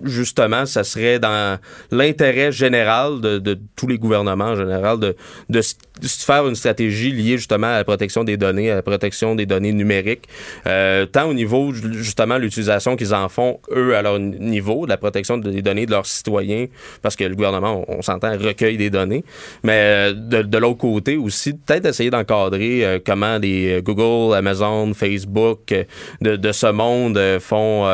[0.05, 1.59] justement, ça serait dans
[1.91, 5.17] l'intérêt général de, tous les gouvernements en général de,
[5.49, 5.61] de
[6.03, 9.73] faire une stratégie liée justement à la protection des données, à la protection des données
[9.73, 10.29] numériques,
[10.67, 14.91] euh, tant au niveau ju- justement l'utilisation qu'ils en font eux à leur niveau, de
[14.91, 16.67] la protection des données de leurs citoyens,
[17.03, 19.25] parce que le gouvernement, on, s'entend, recueille des données,
[19.63, 25.75] mais euh, de, l'autre côté aussi, peut-être essayer d'encadrer euh, comment les Google, Amazon, Facebook
[26.21, 27.87] de, ce monde font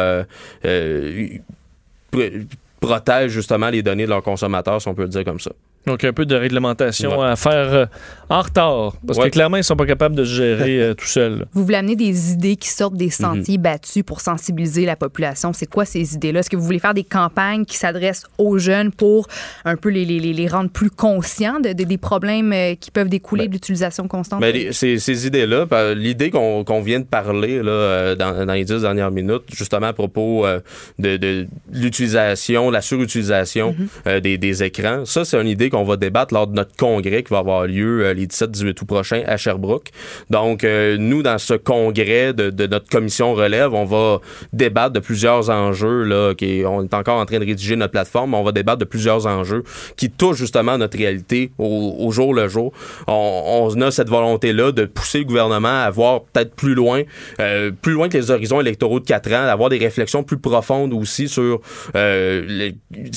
[2.80, 5.50] protègent justement les données de leurs consommateurs, si on peut le dire comme ça.
[5.86, 7.28] Donc, un peu de réglementation Ouais.
[7.28, 7.86] à faire euh,
[8.28, 8.92] en retard.
[9.06, 11.46] Parce que clairement, ils sont pas capables de se gérer euh, tout seuls.
[11.54, 15.54] Vous voulez amener des idées qui sortent des sentiers battus pour sensibiliser la population.
[15.54, 16.40] C'est quoi ces idées-là?
[16.40, 19.28] Est-ce que vous voulez faire des campagnes qui s'adressent aux jeunes pour
[19.64, 23.08] un peu les, les, les- rendre plus conscients de, de- des problèmes euh, qui peuvent
[23.08, 24.40] découler de l'utilisation constante?
[24.42, 28.44] Ben, les- ces, ces idées-là, par- l'idée qu'on qu'on vient de parler là, euh, dans,
[28.44, 30.60] dans les dix dernières minutes, justement à propos euh,
[30.98, 33.74] de, de l'utilisation, la surutilisation
[34.06, 37.22] euh, des, des écrans, ça, c'est une idée qu'on va débattre lors de notre congrès
[37.22, 39.90] qui va avoir lieu euh, les 17-18 août prochains à Sherbrooke.
[40.30, 44.20] Donc, euh, nous, dans ce congrès de, notre commission relève, on va
[44.52, 46.02] débattre de plusieurs enjeux.
[46.04, 48.78] Là, qui, on est encore en train de rédiger notre plateforme, mais on va débattre
[48.78, 49.64] de plusieurs enjeux
[49.96, 52.72] qui touchent justement notre réalité au, jour le jour.
[53.06, 57.02] On, a cette volonté-là de pousser le gouvernement à voir peut-être plus loin,
[57.40, 60.92] euh, plus loin que les horizons électoraux de 4 ans, d'avoir des réflexions plus profondes
[60.92, 61.60] aussi sur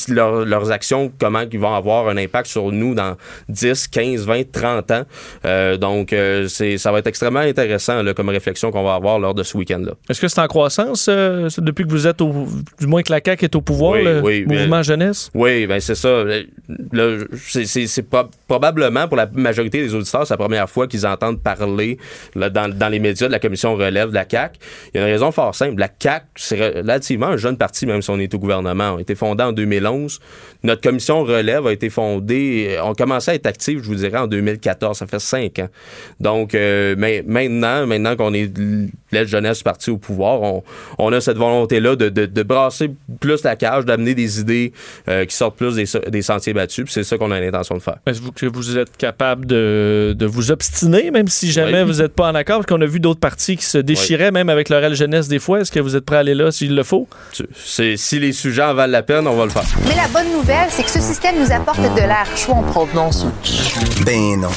[0.08, 3.16] leurs actions, comment ils vont avoir un impact sur nous dans
[3.50, 5.04] 10, 15, 20, 30 ans.
[5.46, 9.20] Euh, donc, euh, c'est, ça va être extrêmement intéressant là, comme réflexion qu'on va avoir
[9.20, 9.94] lors de ce week-end-là.
[10.10, 12.48] Est-ce que c'est en croissance euh, depuis que vous êtes au.
[12.80, 15.30] Du moins que la CAQ est au pouvoir, Oui, le oui, mouvement jeunesse?
[15.34, 16.24] Oui, ben c'est ça.
[17.48, 21.06] C'est, c'est- c'est prob- probablement pour la majorité des auditeurs, c'est la première fois qu'ils
[21.06, 21.98] entendent parler
[22.36, 24.58] là, dans, dans les médias de la commission relève de la CAC.
[24.94, 25.80] Il y a une raison fort simple.
[25.80, 28.92] La CAC, c'est relativement un jeune parti, même si on est au gouvernement.
[28.94, 30.20] On a été fondé en 2011.
[30.64, 32.31] Notre commission relève a été fondée,
[32.84, 34.98] on commençait à être actif, je vous dirais, en 2014.
[34.98, 35.68] Ça fait cinq ans.
[36.20, 38.52] Donc, euh, mais maintenant, maintenant qu'on est
[39.12, 40.64] l'aide jeunesse parti au pouvoir, on,
[40.98, 44.72] on a cette volonté-là de, de, de brasser plus la cage, d'amener des idées
[45.10, 46.86] euh, qui sortent plus des, des sentiers battus.
[46.86, 47.98] Puis c'est ça qu'on a l'intention de faire.
[48.06, 51.92] Est-ce que vous êtes capable de, de vous obstiner, même si jamais Oui.
[51.92, 52.60] vous n'êtes pas en accord?
[52.60, 55.40] Parce qu'on a vu d'autres partis qui se déchiraient, même avec leur aile jeunesse des
[55.40, 55.62] fois.
[55.62, 57.08] Est-ce que vous êtes prêt à aller là s'il le faut?
[57.56, 59.64] Si les sujets en valent la peine, on va le faire.
[59.88, 62.08] Mais la bonne nouvelle, c'est que ce système nous apporte de
[62.50, 63.26] en provenance.
[64.06, 64.50] Ben non.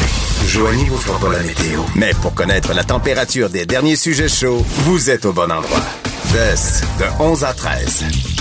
[0.46, 1.80] Joignez vous fera pas la météo.
[1.94, 5.80] Mais pour connaître la température des derniers sujets chauds, vous êtes au bon endroit.
[6.32, 8.33] Bess, de 11 à 13.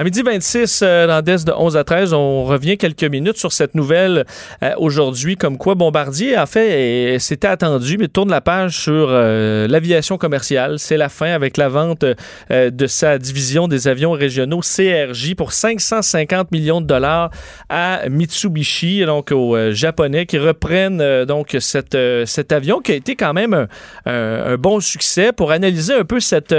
[0.00, 3.50] À midi 26, euh, dans DES de 11 à 13, on revient quelques minutes sur
[3.52, 4.26] cette nouvelle
[4.62, 9.66] euh, aujourd'hui, comme quoi Bombardier, en fait, c'était attendu, mais tourne la page sur euh,
[9.66, 10.78] l'aviation commerciale.
[10.78, 12.04] C'est la fin avec la vente
[12.52, 17.30] euh, de sa division des avions régionaux CRJ pour 550 millions de dollars
[17.68, 23.16] à Mitsubishi, donc aux euh, Japonais, qui reprennent euh, donc cet avion qui a été
[23.16, 23.66] quand même un,
[24.06, 26.54] un- un bon succès pour analyser un peu cette...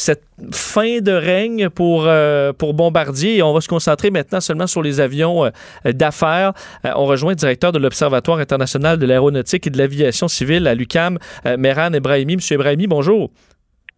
[0.00, 0.22] cette
[0.52, 3.36] fin de règne pour, euh, pour Bombardier.
[3.36, 5.50] Et on va se concentrer maintenant seulement sur les avions euh,
[5.92, 6.52] d'affaires.
[6.86, 10.74] Euh, on rejoint le directeur de l'Observatoire international de l'aéronautique et de l'aviation civile à
[10.74, 11.18] l'UCAM,
[11.58, 12.36] Mehran Ebrahimi.
[12.36, 13.30] Monsieur Ebrahimi, bonjour.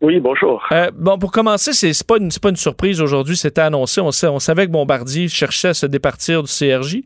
[0.01, 0.61] Oui, bonjour.
[0.73, 4.01] Euh, bon, pour commencer, c'est pas, une- pas une surprise aujourd'hui, c'était annoncé.
[4.01, 7.03] On, on savait que Bombardier cherchait à se départir du CRJ.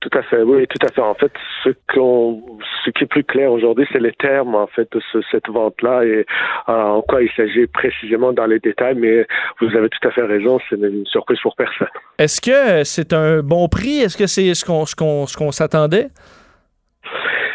[0.00, 1.02] Tout à fait, oui, tout à fait.
[1.02, 1.30] En fait,
[1.62, 2.42] ce qu'on,
[2.84, 6.04] ce qui est plus clair aujourd'hui, c'est les termes en fait de ce- cette vente-là
[6.04, 6.24] et
[6.70, 8.94] euh, en quoi il s'agit précisément dans les détails.
[8.94, 9.26] Mais
[9.60, 11.88] vous avez tout à fait raison, c'est une surprise pour personne.
[12.18, 13.98] Est-ce que c'est un bon prix?
[14.00, 16.08] Est-ce que c'est ce qu'on s'attendait?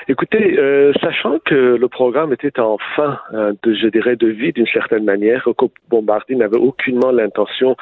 [0.08, 4.54] Écoutez, euh, sachant que le programme était en fin euh, de, je dirais, de vie
[4.54, 7.76] d'une certaine manière, que Bombardier n'avait aucunement l'intention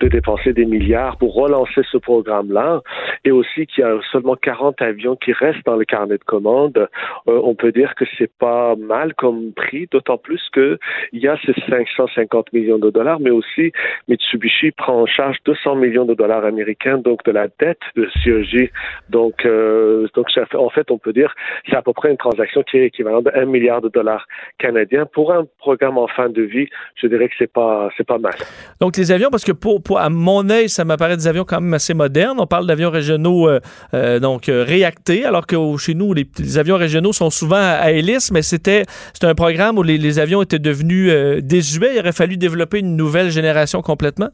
[0.00, 2.80] de dépenser des milliards pour relancer ce programme-là,
[3.26, 6.88] et aussi qu'il y a seulement 40 avions qui restent dans le carnet de commandes,
[7.28, 10.78] euh, on peut dire que c'est pas mal comme prix, d'autant plus que
[11.12, 13.72] il y a ces 550 millions de dollars, mais aussi
[14.08, 18.70] Mitsubishi prend en charge 200 millions de dollars américains, donc de la dette de CEJ.
[19.10, 21.34] Donc, euh, donc en fait, on peut dire
[21.68, 24.26] c'est à peu près une transaction qui est équivalente de 1 milliard de dollars
[24.58, 25.06] canadiens.
[25.06, 26.68] Pour un programme en fin de vie,
[27.00, 28.34] je dirais que c'est pas, c'est pas mal.
[28.80, 31.60] Donc, les avions, parce que pour, pour- à mon œil, ça m'apparaît des avions quand
[31.60, 32.38] même assez modernes.
[32.40, 33.60] On parle d'avions régionaux euh,
[33.94, 36.26] euh, donc euh, réactés, alors que chez nous, les,
[36.58, 40.42] avions régionaux sont souvent à, hélice, mais c'était c'était un programme où les, les avions
[40.42, 41.94] étaient devenus euh, désuets.
[41.94, 44.28] Il aurait fallu développer une nouvelle génération complètement?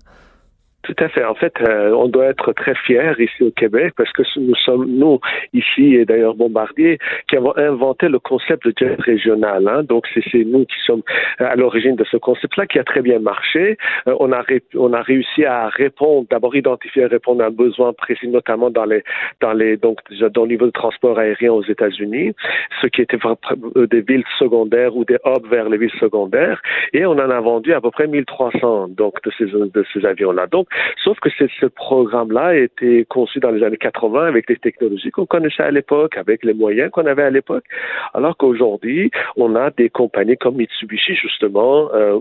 [0.84, 1.24] Tout à fait.
[1.24, 4.84] En fait, euh, on doit être très fiers ici au Québec parce que nous sommes,
[4.86, 5.18] nous,
[5.54, 9.66] ici, et d'ailleurs Bombardier, qui avons inventé le concept de jet régional.
[9.66, 9.82] hein.
[9.82, 11.00] Donc, c'est nous qui sommes
[11.38, 13.78] à l'origine de ce concept-là qui a très bien marché.
[14.08, 17.50] Euh, on, a ré- on a réussi à répondre, d'abord identifier et répondre à un
[17.50, 19.02] besoin précis, notamment dans les,
[19.40, 20.00] dans les, donc,
[20.34, 22.34] dans le niveau de transport aérien aux États-Unis,
[22.82, 26.60] ce qui était euh, des villes secondaires ou des hubs vers les villes secondaires.
[26.92, 30.46] Et on en a vendu à peu près 1300, donc, de ces, de ces avions-là.
[30.48, 30.66] Donc,
[31.02, 35.26] Sauf que ce, programme-là a été conçu dans les années 80 avec les technologies qu'on
[35.26, 37.64] connaissait à l'époque, avec les moyens qu'on avait à l'époque,
[38.12, 42.18] alors qu'aujourd'hui, on a des compagnies comme Mitsubishi, justement, euh,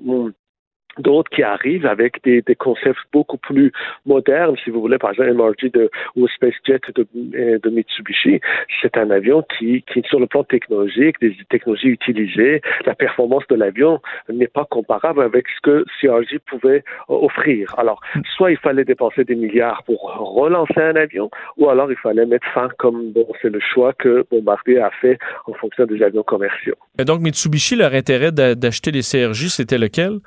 [0.98, 3.72] d'autres qui arrivent avec des, concepts beaucoup plus
[4.06, 8.40] modernes, si vous voulez, par exemple MRG de, ou SpaceJet de, euh, de Mitsubishi,
[8.82, 14.00] c'est un avion qui, sur le plan technologique, des technologies utilisées, la performance de l'avion
[14.30, 17.74] n'est pas comparable avec ce que CRJ pouvait euh, offrir.
[17.78, 18.00] Alors,
[18.36, 22.48] soit il fallait dépenser des milliards pour relancer un avion, ou alors il fallait mettre
[22.54, 25.18] fin, comme bon, c'est le choix que Bombardier a fait
[25.48, 26.76] en fonction des avions commerciaux.
[27.00, 30.20] Et donc, Mitsubishi, leur intérêt d'a- d'acheter les CRJ, c'était lequel?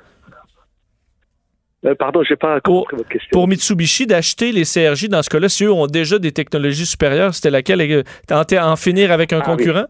[1.87, 3.29] Euh, pardon, j'ai pas compris votre question.
[3.31, 7.33] Pour Mitsubishi, d'acheter les CRJ, dans ce cas-là, si eux ont déjà des technologies supérieures,
[7.33, 7.81] c'était laquelle?
[7.81, 9.57] euh, Tenter en finir avec un Ah oui.
[9.57, 9.85] concurrent?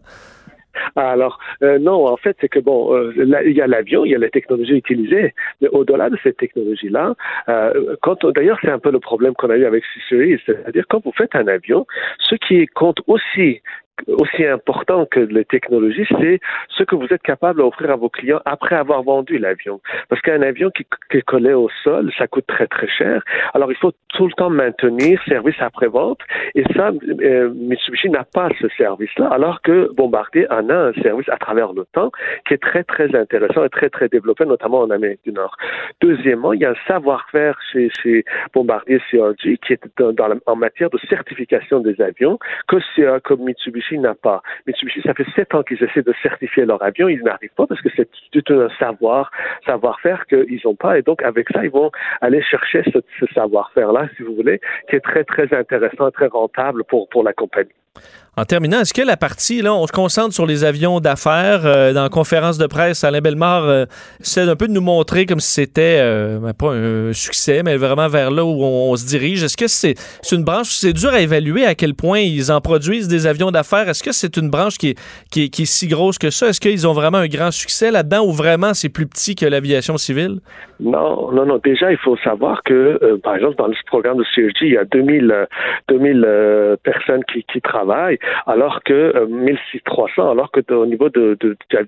[0.94, 4.12] Alors, euh, non, en fait, c'est que bon, euh, là, il y a l'avion, il
[4.12, 7.14] y a la technologie utilisée, mais au-delà de cette technologie-là,
[7.48, 11.04] euh, quand d'ailleurs, c'est un peu le problème qu'on a eu avec C-Series, c'est-à-dire quand
[11.04, 11.86] vous faites un avion,
[12.20, 13.60] ce qui compte aussi
[14.06, 18.40] aussi important que les technologies, c'est ce que vous êtes capable d'offrir à vos clients
[18.44, 19.80] après avoir vendu l'avion.
[20.08, 23.22] Parce qu'un avion qui, qui est au sol, ça coûte très très cher.
[23.54, 26.20] Alors il faut tout le temps maintenir service après-vente.
[26.54, 26.90] Et ça,
[27.22, 31.72] euh, Mitsubishi n'a pas ce service-là, alors que Bombardier en a un service à travers
[31.72, 32.10] le temps
[32.46, 35.56] qui est très très intéressant et très très développé, notamment en Amérique du Nord.
[36.00, 40.90] Deuxièmement, il y a un savoir-faire chez, chez Bombardier CRG qui est dans, en matière
[40.90, 42.76] de certification des avions que,
[43.20, 44.42] que Mitsubishi n'a pas.
[44.66, 47.80] Mitsubishi, ça fait sept ans qu'ils essaient de certifier leur avion, ils n'arrivent pas parce
[47.80, 49.30] que c'est tout un savoir,
[49.64, 50.98] savoir-faire qu'ils n'ont pas.
[50.98, 51.90] Et donc, avec ça, ils vont
[52.20, 57.22] aller chercher ce, savoir-faire-là, si vous voulez, qui est très, très intéressant, très rentable pour
[57.22, 57.70] la compagnie.
[58.38, 61.92] En terminant, est-ce que la partie, là, on se concentre sur les avions d'affaires euh,
[61.92, 63.84] dans la conférence de presse, Alain Bellemare euh,
[64.36, 68.06] un peu de nous montrer comme si c'était euh, ben, pas un succès, mais vraiment
[68.06, 69.42] vers là où on, se dirige.
[69.42, 69.96] Est-ce que c'est
[70.30, 73.88] une branche, c'est dur à évaluer à quel point ils en produisent des avions d'affaires?
[73.88, 74.98] Est-ce que c'est une branche qui est,
[75.32, 76.46] qui, est, qui est si grosse que ça?
[76.46, 79.96] Est-ce qu'ils ont vraiment un grand succès là-dedans ou vraiment c'est plus petit que l'aviation
[79.96, 80.38] civile?
[80.80, 81.58] Non, non, non.
[81.62, 84.76] Déjà, il faut savoir que, euh, par exemple, dans ce programme de CRG, il y
[84.76, 85.44] a 2000, euh,
[85.88, 91.36] 2000 euh, personnes qui, qui travaillent, alors que euh, 1300, alors que au niveau de,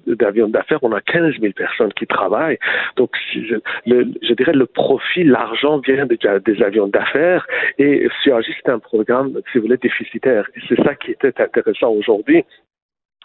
[0.06, 2.58] d'avions d'affaires, on a 15 000 personnes qui travaillent.
[2.96, 3.56] Donc, je,
[3.86, 7.46] le, je dirais le profit, l'argent vient de- des avions d'affaires
[7.78, 10.46] et CRG, c'est un programme, si vous voulez, déficitaire.
[10.68, 12.44] C'est ça qui était intéressant aujourd'hui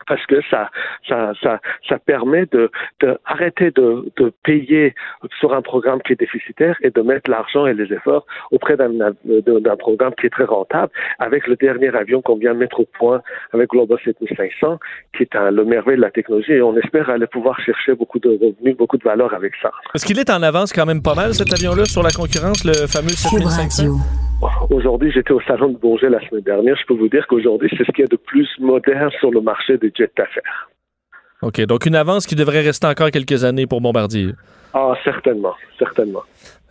[0.07, 0.69] parce que ça,
[1.07, 2.69] ça, ça, ça permet de,
[3.01, 4.93] de arrêter de, de payer
[5.39, 8.95] sur un programme qui est déficitaire et de mettre l'argent et les efforts auprès d'un,
[9.77, 10.91] programme qui est très rentable.
[11.19, 13.21] Avec le dernier avion qu'on vient de mettre au point
[13.53, 14.79] avec Global 7500,
[15.15, 18.19] qui est un, le merveille de la technologie, et on espère aller pouvoir chercher beaucoup
[18.19, 19.71] de revenus, beaucoup de valeur avec ça.
[19.93, 22.87] Est-ce qu'il est en avance quand même pas mal, cet avion-là, sur la concurrence, le
[22.87, 24.25] fameux 7500?
[24.69, 26.75] Aujourd'hui, j'étais au salon de Bourget la semaine dernière.
[26.75, 29.41] Je peux vous dire qu'aujourd'hui, c'est ce qu'il y a de plus moderne sur le
[29.41, 30.69] marché des d'affaires.
[31.41, 31.61] OK.
[31.61, 34.31] Donc, une avance qui devrait rester encore quelques années pour Bombardier.
[34.73, 36.23] Ah, certainement, certainement.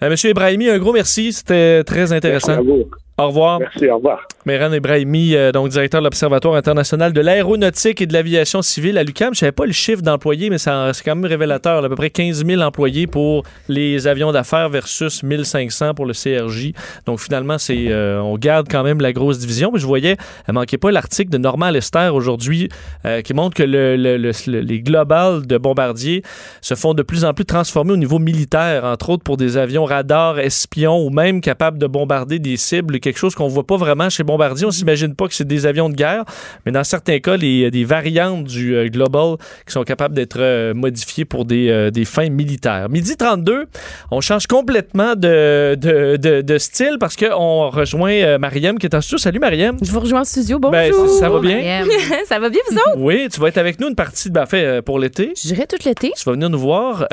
[0.02, 1.32] Euh, Monsieur Ibrahimi, un gros merci.
[1.32, 2.56] C'était très intéressant.
[2.56, 2.90] Merci à vous.
[3.16, 3.60] Au revoir.
[3.60, 4.26] Merci, au revoir.
[4.44, 9.04] Mehran Ibrahimi, euh, donc directeur de l'Observatoire international de l'aéronautique et de l'aviation civile à
[9.04, 9.32] l'UQAM.
[9.34, 11.80] Je savais pas le chiffre d'employés, mais ça- c'est quand même révélateur.
[11.80, 11.86] là.
[11.86, 16.72] à peu près 15 000 employés pour les avions d'affaires versus 1500 pour le CRJ.
[17.06, 19.70] Donc finalement, c'est euh, on garde quand même la grosse division.
[19.72, 20.16] Mais je voyais,
[20.48, 22.68] elle manquait pas l'article de Normand Lester aujourd'hui
[23.06, 26.22] euh, qui montre que le- le- le- le- les globales de Bombardier
[26.60, 29.84] se font de plus en plus transformer au niveau militaire, entre autres pour des avions
[29.84, 34.09] radars, espions ou même capables de bombarder des cibles, quelque chose qu'on voit pas vraiment
[34.10, 34.66] chez Bombardier.
[34.66, 36.24] On s'imagine pas que c'est des avions de guerre,
[36.64, 39.36] mais dans certains cas, les, des variantes du euh, Global
[39.66, 42.89] qui sont capables d'être euh, modifiées pour des, euh, des fins militaires.
[42.89, 43.66] Midi 32,
[44.10, 49.01] on change complètement de, de, de- de style parce qu'on rejoint Mariam qui est en
[49.01, 49.18] studio.
[49.18, 49.76] Salut Mariam.
[49.82, 50.59] Je vous rejoins en studio.
[50.59, 50.72] Bonjour.
[50.72, 51.85] Ben, ça- ça va bien?
[52.26, 52.98] ça va bien, vous autres?
[52.98, 55.32] Oui, tu vas être avec nous une partie de, ben, en fait, pour l'été.
[55.36, 56.10] Je dirais tout l'été.
[56.16, 57.06] Tu vas venir nous voir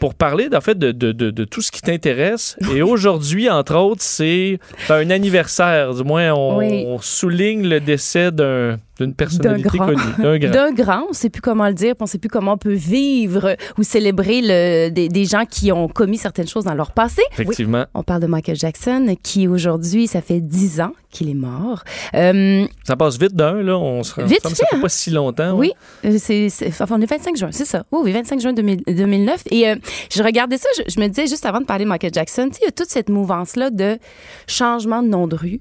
[0.00, 2.56] pour parler en fait de, de, de, de tout ce qui t'intéresse.
[2.74, 4.58] Et aujourd'hui, entre autres, c'est
[4.88, 5.94] un anniversaire.
[5.94, 6.84] Du moins, on, Oui.
[6.86, 9.86] on souligne le décès d'un- d'une personnalité grand.
[9.86, 10.00] connue.
[10.18, 10.50] D'un grand.
[10.52, 12.58] D'un grand, on ne sait plus comment le dire, on ne sait plus comment on
[12.58, 16.92] peut vivre ou célébrer le, des, des gens qui ont commis certaines choses dans leur
[16.92, 17.22] passé.
[17.32, 17.84] Effectivement.
[17.94, 21.82] On parle de Michael Jackson, qui aujourd'hui, ça fait 10 ans qu'il est mort.
[22.14, 23.78] Euh, Ça passe vite d'un, là.
[23.78, 25.56] On se rend Vite compte, ça fait, fait pas si longtemps.
[25.56, 25.72] Oui,
[26.04, 27.84] euh, c'est, c'est- enfin, on est 25 juin, c'est ça.
[27.92, 29.42] Oui, oui, 25 juin 2000 2009.
[29.50, 29.76] Et euh,
[30.14, 32.54] je regardais ça, je, je me disais juste avant de parler de Michael Jackson, tu
[32.54, 33.98] sais, il y a toute cette mouvance-là de
[34.46, 35.60] changement de nom de rue.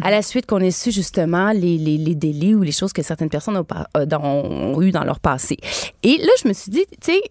[0.00, 1.76] À la suite qu'on ait su justement les,
[2.14, 3.66] délits ou les choses que certaines personnes ont,
[3.96, 5.58] euh, ont eu dans leur passé.
[6.02, 7.22] Et là, je me suis dit, tu sais,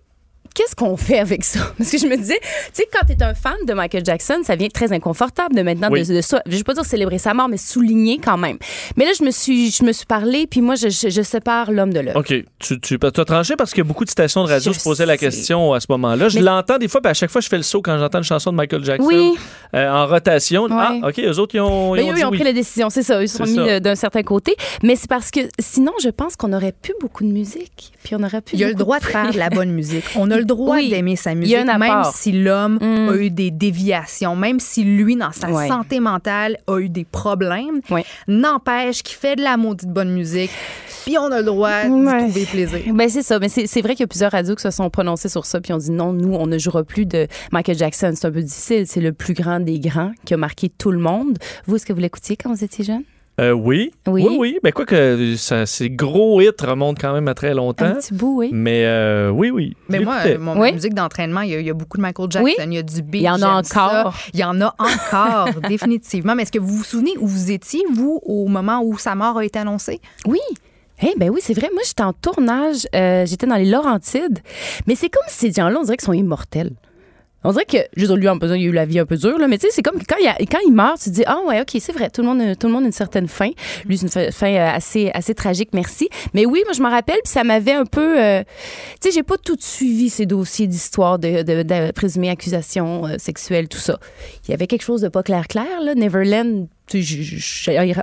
[0.54, 1.60] qu'est-ce qu'on fait avec ça?
[1.78, 4.42] Parce que je me disais, tu sais, quand tu es un fan de Michael Jackson,
[4.44, 6.06] ça vient très inconfortable de maintenant Oui.
[6.06, 6.42] de, de ça.
[6.46, 8.58] Je vais pas dire célébrer sa mort, mais souligner quand même.
[8.98, 11.72] Mais là, je me suis, je me suis parlé, puis moi, je, je, je sépare
[11.72, 12.20] l'homme de l'œuvre.
[12.20, 12.34] OK.
[12.60, 14.84] Tu, tu as tranché parce qu'il y a beaucoup de stations de radio Je se
[14.84, 16.30] posaient la question à ce moment-là.
[16.30, 18.20] Je Mais- l'entends des fois, puis à chaque fois, je fais le saut quand j'entends
[18.20, 19.34] une chanson de Michael Jackson Oui.
[19.76, 20.68] euh, en rotation.
[20.72, 20.96] Ah.
[21.04, 22.38] OK, eux autres, ils ont, ils ont eux, dit ils ont oui.
[22.38, 23.22] pris la décision, c'est ça.
[23.22, 24.56] Ils se sont mis de- d'un certain côté.
[24.84, 27.92] Mais c'est parce que sinon, je pense qu'on aurait plus beaucoup de musique.
[28.04, 30.04] Puis on aurait plus Il y a le droit de faire de la bonne musique.
[30.16, 30.90] On a le droit Oui.
[30.90, 33.10] d'aimer sa Il musique, même si l'homme Mm.
[33.10, 35.68] a eu des déviations, même si lui, dans sa Ouais.
[35.68, 37.82] santé mentale, a eu des problèmes.
[37.90, 38.04] Ouais.
[38.28, 40.52] N'empêche qu'il fait de la maudite bonne musique,
[41.06, 42.20] puis on a le droit d'y Ouais.
[42.24, 42.80] trouver plaisir.
[42.94, 45.30] Ben c'est ça, mais c'est vrai qu'il y a plusieurs radios qui se sont prononcées
[45.30, 48.26] sur ça puis on dit non, nous on ne jouera plus de Michael Jackson, c'est
[48.28, 51.38] un peu difficile, c'est le plus grand des grands qui a marqué tout le monde.
[51.68, 53.04] Vous est-ce que vous l'écoutiez quand vous étiez jeune?
[53.40, 53.92] Euh, oui.
[54.08, 54.26] Oui.
[54.28, 54.60] Oui, oui.
[54.64, 57.86] Mais quoi que ça, ces gros hits remontent quand même à très longtemps.
[57.86, 58.50] Un petit bout, oui.
[58.52, 59.76] Mais euh, oui, oui.
[59.90, 60.74] Mais moi, euh, mon Oui.
[60.74, 62.56] musique d'entraînement, il y, a, il y a beaucoup de Michael Jackson, Oui.
[62.60, 63.22] il y a du beat.
[63.22, 64.14] Il y en a encore.
[64.34, 66.36] Il y en a encore, définitivement.
[66.36, 69.38] Mais est-ce que vous vous souvenez où vous étiez, vous, au moment où sa mort
[69.38, 70.02] a été annoncée?
[70.28, 70.40] Oui.
[71.02, 71.70] Eh ben oui, c'est vrai.
[71.74, 74.40] Moi, j'étais en tournage, euh, j'étais dans les Laurentides,
[74.86, 76.74] mais c'est comme si ces gens-là, on dirait qu'ils sont immortels.
[77.44, 79.38] On dirait que, juste lui, en pesant, il a eu la vie un peu dure,
[79.40, 81.24] là, mais tu sais, c'est comme quand il, a- quand il meurt, tu te dis,
[81.26, 83.50] ah ouais, ok, c'est vrai, tout le monde, tout le monde a une certaine fin.
[83.86, 86.08] Lui, c'est une fin euh, assez, assez tragique, merci.
[86.34, 88.44] Mais oui, moi, je m'en rappelle, puis ça m'avait un peu, euh,
[89.02, 93.16] tu sais, j'ai pas tout suivi ces dossiers d'histoire de, de, de présumées accusations euh,
[93.18, 94.00] sexuelles, tout ça.
[94.48, 95.96] Il y avait quelque chose de pas clair, clair, là.
[95.96, 97.00] Neverland, je-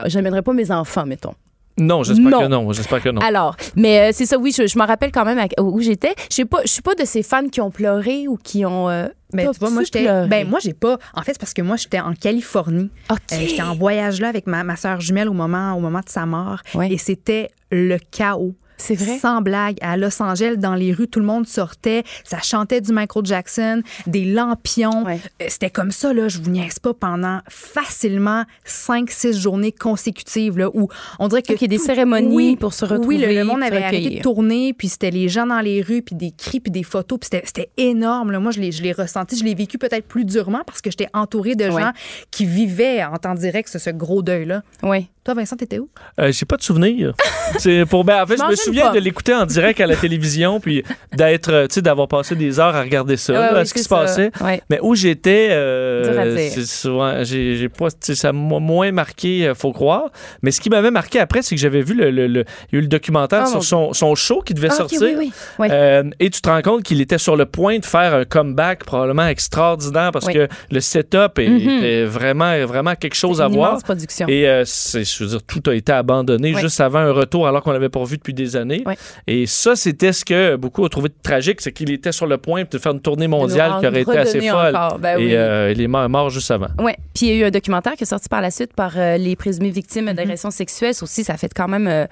[0.07, 1.35] j'amènerais pas mes enfants, mettons.
[1.79, 2.73] Non, j'espère que non.
[2.73, 3.21] J'espère que non.
[3.21, 6.15] Alors, mais euh, c'est ça, oui, je, je me rappelle quand même à- où j'étais.
[6.31, 8.89] Je je suis pas de ces fans qui ont pleuré ou qui ont.
[8.89, 10.05] euh, Ben, tu vois, moi, j'étais.
[10.27, 10.99] Ben, moi, j'ai pas.
[11.15, 12.91] En fait, c'est parce que moi, j'étais en Californie.
[13.11, 13.19] OK.
[13.33, 16.09] Euh, j'étais en voyage là avec ma, ma soeur jumelle au moment, au moment de
[16.09, 16.61] sa mort.
[16.75, 16.91] Ouais.
[16.93, 18.55] Et c'était le chaos.
[18.79, 19.19] C'est vrai?
[19.19, 19.77] Sans blague.
[19.83, 22.05] À Los Angeles, dans les rues, tout le monde sortait.
[22.25, 25.05] Ça chantait du Michael Jackson, des lampions.
[25.05, 25.19] Ouais.
[25.43, 26.29] Euh, C'était comme ça, là.
[26.29, 30.89] Je vous niaise pas pendant facilement 5-6 journées consécutives, là, où
[31.19, 31.53] on dirait que.
[31.53, 32.97] Ok, des tout- cérémonies Oui, pour se Oui, le,
[33.27, 36.15] retrouver, le monde avait arrêté de tourner, puis c'était les gens dans les rues, puis
[36.15, 38.31] des cris, puis des photos, puis c'était- énorme.
[38.33, 38.41] Là.
[38.41, 39.37] Moi, je l'ai je l'ai ressenti.
[39.37, 41.83] Je l'ai vécu peut-être plus durement parce que j'étais entourée de Ouais.
[41.83, 41.93] gens
[42.31, 44.63] qui vivaient en temps direct ce, ce gros deuil-là.
[44.83, 45.09] Oui.
[45.29, 45.91] Toi, Vincent, t'étais où?
[46.19, 47.13] Euh, J'ai pas de souvenir.
[47.91, 50.83] Pour ben, en fait, je me souviens de l'écouter en direct à la télévision puis
[51.15, 53.83] d'être euh, tu sais d'avoir passé des heures à regarder ça, Ouais, là, ce qui
[53.83, 54.31] se passait.
[54.43, 54.63] Ouais.
[54.71, 60.11] Mais où j'étais euh, c'est souvent j'ai pas ça m'a moins marqué faut croire,
[60.41, 62.77] mais ce qui m'avait marqué après c'est que j'avais vu le, le- le- il y
[62.77, 65.01] a eu le documentaire Oh, mon sur son, son show qui devait Ah, sortir.
[65.19, 65.69] oui, oui.
[65.71, 68.85] Euh, et tu te rends compte qu'il était sur le point de faire un comeback
[68.85, 71.59] probablement extraordinaire parce que le setup est- Mhm.
[71.79, 73.79] était vraiment vraiment quelque chose à voir.
[73.83, 74.27] production.
[74.29, 77.73] Et c'est je veux dire, tout a été abandonné juste avant un retour alors qu'on
[77.73, 78.85] l'avait pas vu depuis des années.
[79.27, 82.65] Et ça, c'était ce que beaucoup ont trouvé tragique, c'est qu'il était sur le point
[82.71, 84.77] de faire une tournée mondiale qui aurait été assez folle.
[85.01, 85.35] ben et oui.
[85.35, 86.69] euh, il est mort, juste avant.
[86.79, 86.97] Ouais.
[87.15, 89.17] Puis il y a eu un documentaire qui est sorti par la suite par euh,
[89.17, 90.95] les présumées victimes d'agressions sexuelles.
[90.95, 92.07] Ça aussi, ça a fait quand même euh,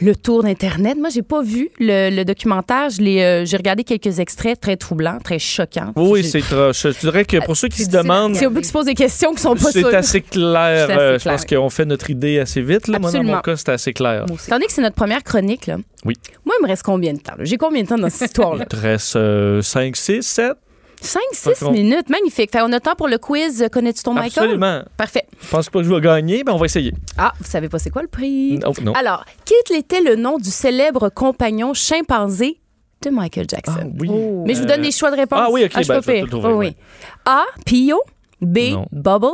[0.00, 0.96] le tour d'Internet.
[0.98, 2.88] Moi, j'ai pas vu le, le documentaire.
[3.00, 5.92] Euh, j'ai regardé quelques extraits très troublants, très choquants.
[5.96, 8.34] Oui, oui, c'est Je dirais que pour ceux qui se demandent.
[8.34, 10.90] C'est au bout qui se posent des questions qui sont pas C'est assez clair.
[10.90, 11.34] Assez euh, je clair.
[11.34, 12.88] pense qu'on fait notre idée assez vite.
[12.88, 12.98] Là.
[12.98, 14.26] Moi, dans mon cas, c'était assez clair.
[14.48, 16.14] Donné que c'est notre première chronique, là, Oui.
[16.44, 17.34] moi, il me reste combien de temps?
[17.40, 18.64] J'ai combien de temps dans cette histoire-là?
[18.64, 20.52] Il te reste 5, 6, 7.
[21.02, 22.10] 5-6 Par contre- minutes.
[22.10, 22.52] Magnifique.
[22.52, 23.66] Fait, on a temps pour le quiz.
[23.72, 24.44] Connais-tu ton Michael?
[24.44, 24.82] Absolument.
[24.98, 25.24] Parfait.
[25.42, 26.92] Je pense pas que je vais gagner, mais on va essayer.
[27.16, 28.58] Ah, vous savez pas c'est quoi le prix?
[28.58, 28.92] Non, non.
[28.92, 32.60] Alors, quel était le nom du célèbre compagnon chimpanzé
[33.02, 33.94] de Michael Jackson?
[33.98, 34.10] oui.
[34.46, 35.38] Mais je vous donne Euh, des choix de réponse.
[35.42, 36.66] ah oui, ok, je suis ben, je vais te le trouver, Oui, ouais.
[36.68, 36.76] oui.
[37.24, 37.44] A.
[37.64, 37.98] Pio.
[38.40, 38.72] B.
[38.72, 38.86] Non.
[38.92, 39.26] Bubbles.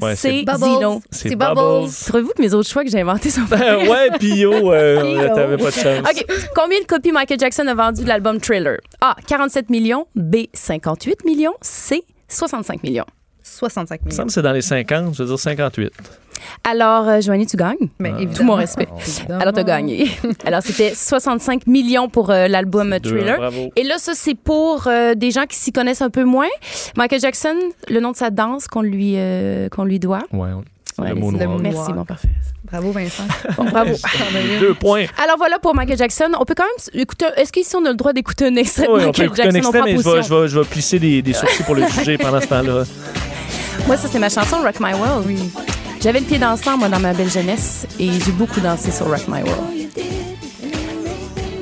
[0.00, 0.44] Ouais, C.
[0.56, 1.02] Zino.
[1.10, 1.54] C'est Bubbles.
[1.54, 1.90] Bubbles.
[2.06, 5.34] Trouvez-vous que mes autres choix que j'ai inventés sont pas Ben ouais, Pio, euh, Pio.
[5.34, 5.98] t'avais pas de chance.
[6.08, 6.26] OK.
[6.54, 8.78] Combien de copies Michael Jackson a vendu de l'album Thriller?
[9.00, 9.16] A.
[9.26, 10.06] 47 millions.
[10.14, 10.46] B.
[10.52, 11.54] 58 millions.
[11.60, 12.04] C.
[12.28, 13.06] 65 millions.
[13.42, 15.90] 65 Il me semble que c'est dans les 50, je veux dire 58.
[16.64, 17.76] Alors, euh, Joanie, tu gagnes.
[18.00, 18.52] Mais Tout évidemment.
[18.52, 18.88] mon respect.
[19.00, 19.40] Évidemment.
[19.40, 20.10] Alors, t'as gagné.
[20.44, 23.36] Alors, c'était 65 millions pour euh, l'album Deux, Thriller.
[23.38, 23.70] bravo.
[23.76, 26.48] Et là, ça, c'est pour euh, des gens qui s'y connaissent un peu moins.
[26.96, 27.54] Michael Jackson,
[27.88, 30.22] le nom de sa danse qu'on lui, euh, qu'on lui doit.
[30.32, 30.64] Ouais, on-
[30.98, 31.58] Ouais, le mot noir.
[31.58, 32.28] Merci, bon, parfait.
[32.70, 33.22] Bravo, Vincent.
[33.56, 33.94] Bon, bravo.
[34.60, 35.06] Deux points.
[35.24, 36.28] Alors voilà pour Michael Jackson.
[36.38, 37.24] On peut quand même écouter.
[37.38, 39.42] Est-ce qu'ici on a le droit d'écouter un extrait de Ouais, on peut Michael écouter
[39.42, 39.58] un Jackson?
[39.58, 41.86] extrait, on mais je vais, je, vais, je vais plisser des, des sourcils pour le
[41.88, 42.84] juger pendant ce temps-là.
[43.86, 45.24] Moi, ça, c'est ma chanson Rock My World.
[45.26, 45.38] Oui.
[46.00, 49.28] J'avais le pied dansant, moi, dans ma belle jeunesse, et j'ai beaucoup dansé sur Rock
[49.28, 49.90] My World.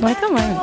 [0.02, 0.56] Ouais, quand même.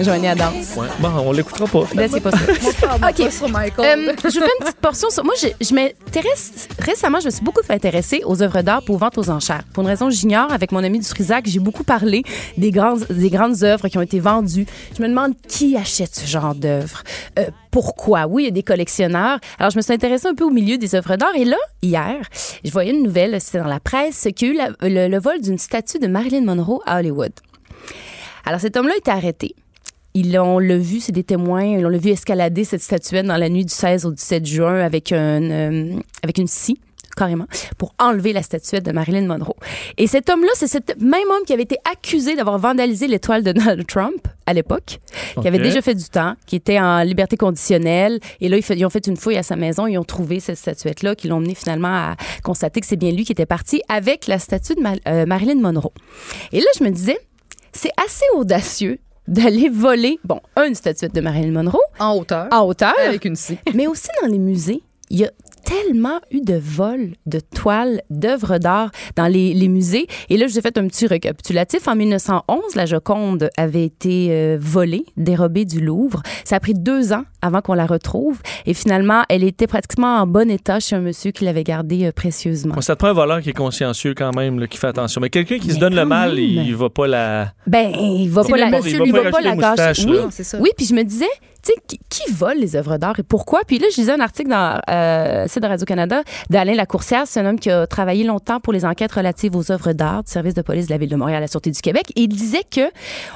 [0.00, 0.76] Joanie, elle danse.
[0.76, 0.86] Ouais.
[1.00, 1.84] Bon, on l'écoutera pas.
[1.94, 2.38] Là, c'est pas ça.
[3.10, 3.32] OK.
[3.32, 4.08] sur Michael.
[4.08, 5.10] Euh, je vous fais une petite portion.
[5.10, 6.68] sur- Moi, je, je m'intéresse.
[6.78, 9.62] Récemment, je me suis beaucoup fait intéresser aux œuvres d'art pour vente aux enchères.
[9.72, 12.22] Pour une raison que j'ignore, avec mon ami du Frisac, j'ai beaucoup parlé
[12.56, 14.66] des, grandes des grandes œuvres qui ont été vendues.
[14.96, 17.02] Je me demande qui achète ce genre d'œuvres.
[17.38, 18.26] Euh, pourquoi?
[18.28, 19.38] Oui, il y a des collectionneurs.
[19.58, 21.34] Alors, je me suis intéressée un peu au milieu des œuvres d'art.
[21.36, 22.16] Et là, hier,
[22.64, 25.18] je voyais une nouvelle, c'était dans la presse, qu'il y a eu la- le, le
[25.20, 27.32] vol d'une statue de Marilyn Monroe à Hollywood.
[28.46, 29.54] Alors, cet homme-là a été arrêté.
[30.14, 33.48] Ils l'ont l'a vu, c'est des témoins, ils l'ont vu escalader cette statuette dans la
[33.48, 36.78] nuit du 16 au 17 juin avec, un, euh, avec une scie
[37.18, 39.56] carrément, pour enlever la statuette de Marilyn Monroe.
[39.98, 43.52] Et cet homme-là, c'est cet même homme qui avait été accusé d'avoir vandalisé l'étoile de
[43.52, 45.00] Donald Trump à l'époque,
[45.40, 48.20] qui avait déjà fait du temps, qui était en liberté conditionnelle.
[48.40, 51.16] Et là, ils, ont fait une fouille à sa maison, ils ont trouvé cette statuette-là,
[51.16, 54.38] qui l'ont mené finalement à constater que c'est bien lui qui était parti avec la
[54.38, 55.92] statue de euh, Marilyn Monroe.
[56.52, 57.18] Et là, je me disais,
[57.72, 58.98] c'est assez audacieux
[59.28, 61.78] d'aller voler, bon, une statuette de Marilyn Monroe.
[62.00, 62.48] En hauteur.
[62.50, 62.94] En hauteur.
[63.06, 63.58] Avec une scie.
[63.74, 65.30] Mais aussi dans les musées, il y a
[65.64, 70.06] tellement eu de vols de toiles, d'œuvres d'art dans les, les musées.
[70.30, 71.88] Et là, je vous ai fait un petit récapitulatif.
[71.88, 76.22] En 1911, la Joconde avait été euh, volée, dérobée du Louvre.
[76.44, 78.40] Ça a pris deux ans avant qu'on la retrouve.
[78.66, 82.12] Et finalement, elle était pratiquement en bon état chez un monsieur qui l'avait gardée euh,
[82.12, 82.74] précieusement.
[82.74, 85.20] Bon, ça te prend un voleur qui est consciencieux quand même, là, qui fait attention.
[85.20, 86.44] Mais quelqu'un qui se donne le mal, même.
[86.44, 87.52] il va pas la.
[87.66, 90.08] Ben, il va pas la, monsieur, il il va va pas la gâcher.
[90.08, 90.58] Oui, ça.
[90.60, 91.26] oui, puis je me disais,
[91.62, 93.60] tu sais, qui, qui vole les œuvres d'art et pourquoi?
[93.66, 97.24] Puis là, je lisais un article dans euh, site de Radio-Canada d'Alain Lacourcière.
[97.26, 100.30] C'est un homme qui a travaillé longtemps pour les enquêtes relatives aux œuvres d'art du
[100.30, 102.12] service de police de la Ville de Montréal à la Sûreté du Québec.
[102.16, 102.90] Et il disait que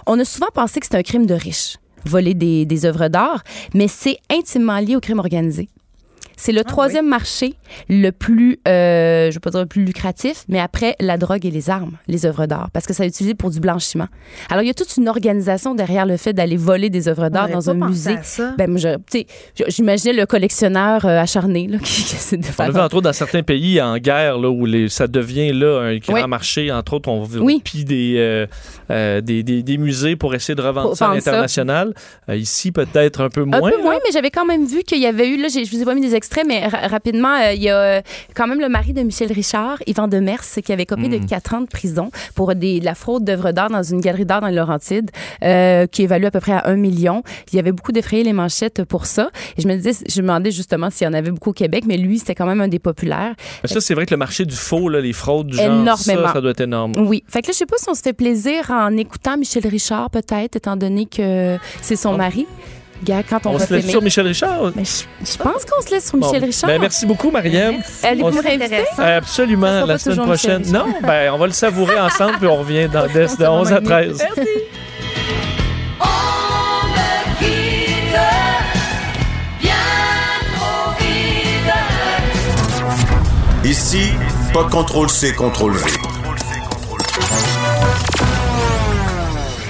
[0.06, 3.42] on a souvent pensé que c'était un crime de riche, voler des, œuvres d'art,
[3.74, 5.68] mais c'est intimement lié au crime organisé.
[6.44, 7.54] C'est le troisième marché
[7.88, 11.52] le plus, euh, je veux pas dire le plus lucratif, mais après la drogue et
[11.52, 14.08] les armes, les œuvres d'art, parce que ça est utilisé pour du blanchiment.
[14.50, 17.48] Alors il y a toute une organisation derrière le fait d'aller voler des œuvres d'art
[17.48, 18.16] dans un musée.
[18.16, 18.54] à ça.
[18.58, 22.36] Ben moi, je- tu sais, je- j'imaginais le collectionneur euh, acharné là, qui, qui essaie
[22.38, 22.66] de On faire.
[22.66, 25.80] a vu entre autres dans certains pays en guerre là, où les, ça devient là
[25.82, 26.26] un grand Oui.
[26.26, 26.72] marché.
[26.72, 27.60] Entre autres, on Oui.
[27.64, 28.46] pille des, euh,
[28.90, 31.94] euh, des, des, des musées pour essayer de revendre Pour ça à l'international.
[32.28, 33.70] Euh, ici, peut-être un peu Un moins.
[33.70, 33.82] peu là.
[33.82, 35.94] moins, mais j'avais quand même vu qu'il y avait eu, là, je vous ai pas
[35.94, 38.00] mis des extraits, mais ra- rapidement, euh, il y a euh,
[38.34, 41.18] quand même le mari de Michel Richard, Yvan Demers, qui avait copié Mm.
[41.20, 44.24] de 4 ans de prison pour des, de la fraude d'œuvres d'art dans une galerie
[44.24, 45.10] d'art dans les Laurentides,
[45.44, 47.22] euh, qui évalue à peu près à 1 million.
[47.52, 49.30] Il y avait beaucoup défrayé les manchettes pour ça.
[49.56, 51.84] Et je me disais, je me demandais justement s'il y en avait beaucoup au Québec,
[51.86, 53.34] mais lui, c'était quand même un des populaires.
[53.62, 56.26] Mais Ça, c'est vrai que le marché du faux, là, les fraudes du genre, Énormément.
[56.28, 56.92] ça, ça doit être énorme.
[56.96, 57.22] Oui.
[57.28, 60.10] Fait que là, je sais pas si on se fait plaisir en écoutant Michel Richard,
[60.10, 62.46] peut-être, étant donné que c'est son mari.
[63.04, 64.72] Gars, quand on, se laisse sur Michel Richard?
[64.76, 66.68] Mais je, je pense qu'on se laisse sur Michel Bon, Richard.
[66.70, 67.76] ben, merci beaucoup, Mariam.
[68.02, 68.32] Elle est pour?
[69.00, 70.62] Euh, Absolument, la semaine prochaine.
[70.70, 73.80] Non, ben, on va le savourer ensemble, puis on revient dans, de, de 11 à
[73.80, 74.24] 13.
[83.64, 84.10] Ici,
[84.52, 85.90] Pas de contrôle C, contrôle V.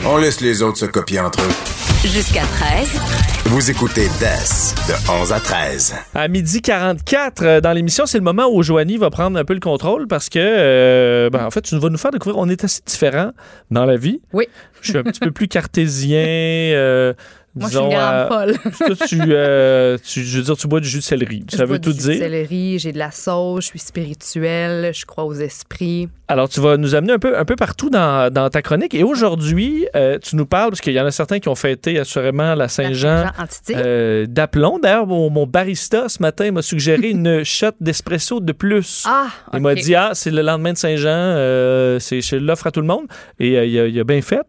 [0.07, 1.72] On laisse les autres se copier entre eux.
[2.05, 3.01] Jusqu'à 13.
[3.47, 5.95] Vous écoutez DES de 11 à 13.
[6.15, 9.55] À midi 44, euh, dans l'émission, c'est le moment où Joanie va prendre un peu
[9.55, 12.65] le contrôle parce que, euh, ben, en fait, tu vas nous faire découvrir, on est
[12.65, 13.31] assez différents
[13.71, 14.21] dans la vie.
[14.33, 14.47] Oui.
[14.81, 16.19] Je suis un petit peu plus cartésien.
[16.27, 17.15] euh,
[17.55, 18.73] Moi, je suis une disons, grande euh, folle.
[18.97, 21.45] toi, tu, euh, tu- je veux dire, tu bois du jus de céleri.
[21.53, 22.23] Je Ça bois veut du tout jus de dire.
[22.23, 26.09] céleri, j'ai de la sauce, je suis spirituelle, je crois aux esprits.
[26.33, 28.95] Alors, tu vas nous amener un peu, un peu partout dans, dans ta chronique.
[28.95, 31.99] Et aujourd'hui, euh, tu nous parles, parce qu'il y en a certains qui ont fêté
[31.99, 33.27] assurément la Saint-Jean
[33.73, 34.79] euh, d'aplomb.
[34.79, 39.05] D'ailleurs, mon, mon barista ce matin m'a suggéré une shot d'espresso de plus.
[39.07, 42.71] Ah, Il m'a dit, ah, c'est le lendemain de Saint-Jean, euh, c'est je l'offre à
[42.71, 43.05] tout le monde.
[43.39, 44.47] Et il, a, il a bien fait.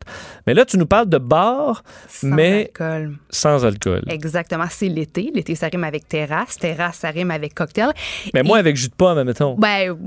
[0.47, 3.17] Mais là, tu nous parles de bar, Sans mais alcool.
[3.29, 4.03] sans alcool.
[4.07, 5.31] Exactement, c'est l'été.
[5.35, 6.55] L'été, ça rime avec terrasse.
[6.57, 7.89] Terrasse, ça rime avec cocktail.
[8.33, 9.55] Mais moi, avec jus de pomme, admettons.
[9.55, 9.97] Ben,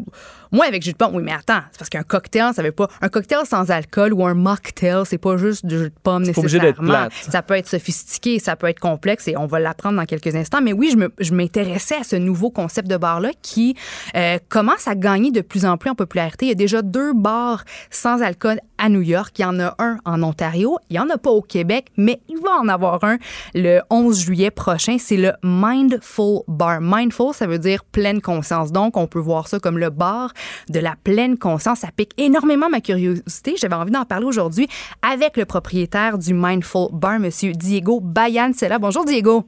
[0.52, 2.88] moi, avec jus de pomme, oui, mais attends, c'est parce qu'un cocktail, ça veut pas.
[3.00, 7.08] Un cocktail sans alcool ou un mocktail, c'est pas juste du jus de pomme nécessairement.
[7.28, 10.60] Ça peut être sophistiqué, ça peut être complexe et on va l'apprendre dans quelques instants.
[10.62, 13.76] Mais oui, je m'intéressais à ce nouveau concept de bar-là qui
[14.16, 16.46] euh, commence à gagner de plus en plus en popularité.
[16.46, 19.38] Il y a déjà deux bars sans alcool à New York.
[19.38, 20.78] Il y en a un en Ontario.
[20.90, 23.18] Il y en a pas au Québec, mais il va en avoir un
[23.54, 24.96] le 11 juillet prochain.
[24.98, 26.78] C'est le Mindful Bar.
[26.80, 28.72] Mindful, ça veut dire pleine conscience.
[28.72, 30.32] Donc, on peut voir ça comme le bar
[30.68, 31.80] de la pleine conscience.
[31.80, 33.54] Ça pique énormément ma curiosité.
[33.56, 34.68] J'avais envie d'en parler aujourd'hui
[35.02, 38.50] avec le propriétaire du Mindful Bar, Monsieur Diego Bayan.
[38.54, 38.78] C'est là.
[38.78, 39.46] Bonjour, Diego.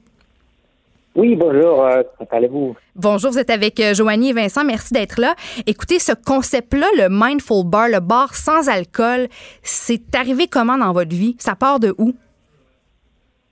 [1.18, 2.76] Oui, bonjour, euh, comment allez-vous?
[2.94, 4.64] Bonjour, vous êtes avec euh, Joanie et Vincent.
[4.64, 5.34] Merci d'être là.
[5.66, 9.26] Écoutez, ce concept-là, le Mindful Bar, le bar sans alcool,
[9.62, 11.34] c'est arrivé comment dans votre vie?
[11.40, 12.12] Ça part de où?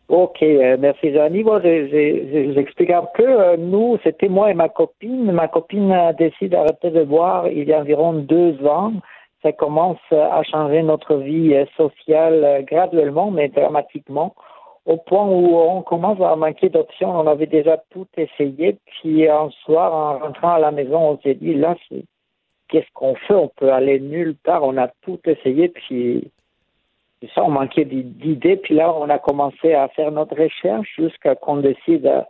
[0.09, 1.43] Ok, euh, merci Joanie.
[1.43, 3.56] Bon, je, je, je vous explique un peu.
[3.56, 5.32] Nous, c'était moi et ma copine.
[5.32, 8.93] Ma copine a décidé d'arrêter de boire il y a environ deux ans.
[9.43, 14.36] Ça commence à changer notre vie sociale graduellement, mais dramatiquement,
[14.87, 17.11] au point où on commence à manquer d'options.
[17.11, 18.79] On avait déjà tout essayé.
[18.87, 21.77] Puis un soir, en rentrant à la maison, on s'est dit, là,
[22.69, 23.35] qu'est-ce qu'on fait?
[23.35, 24.63] On peut aller nulle part.
[24.63, 26.31] On a tout essayé, puis
[27.35, 28.57] ça, on manquait d'i- d'idées.
[28.57, 32.25] Puis là, on a commencé à faire notre recherche jusqu'à qu'on décide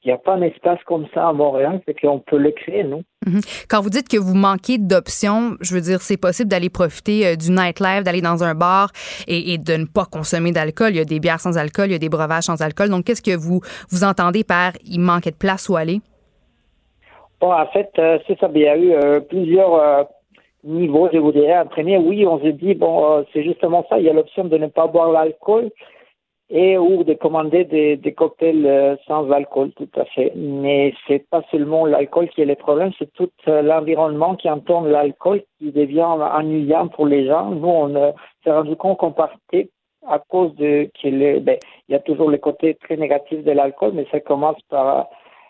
[0.00, 2.84] qu'il n'y a pas un espace comme ça à Montréal, c'est qu'on peut le créer,
[2.84, 3.02] nous.
[3.26, 3.40] Mhm.
[3.68, 7.36] Quand vous dites que vous manquez d'options, je veux dire, c'est possible d'aller profiter euh,
[7.36, 8.90] du nightlife, d'aller dans un bar
[9.26, 10.90] et, et de ne pas consommer d'alcool.
[10.90, 12.88] Il y a des bières sans alcool, il y a des breuvages sans alcool.
[12.90, 13.60] Donc, qu'est-ce que vous,
[13.90, 16.00] vous entendez par il manquait de place où aller?
[17.40, 18.50] Bon, en fait, euh, c'est ça.
[18.54, 20.02] Il y a eu euh, plusieurs euh,
[20.64, 21.54] niveaux, je vous dirais.
[21.54, 23.98] Un premier, oui, on s'est dit, bon, euh, c'est justement ça.
[23.98, 25.70] Il y a l'option de ne pas boire l'alcool
[26.50, 30.32] et ou de commander des, des cocktails euh, sans alcool, tout à fait.
[30.34, 34.82] Mais c'est pas seulement l'alcool qui est le problème, c'est tout euh, l'environnement qui entoure
[34.82, 37.50] l'alcool qui devient ennuyant pour les gens.
[37.50, 38.12] Nous, on euh,
[38.44, 39.68] s'est rendu compte qu'on partait
[40.06, 41.58] à cause de qu'il ben,
[41.88, 45.08] il y a toujours le côté très négatif de l'alcool, mais ça commence par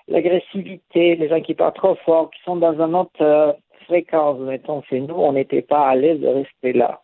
[0.09, 4.39] l'agressivité, les gens qui parlent trop fort, qui sont dans une autre fréquence.
[4.41, 7.01] Mettons, chez nous, on n'était pas à l'aise de rester là.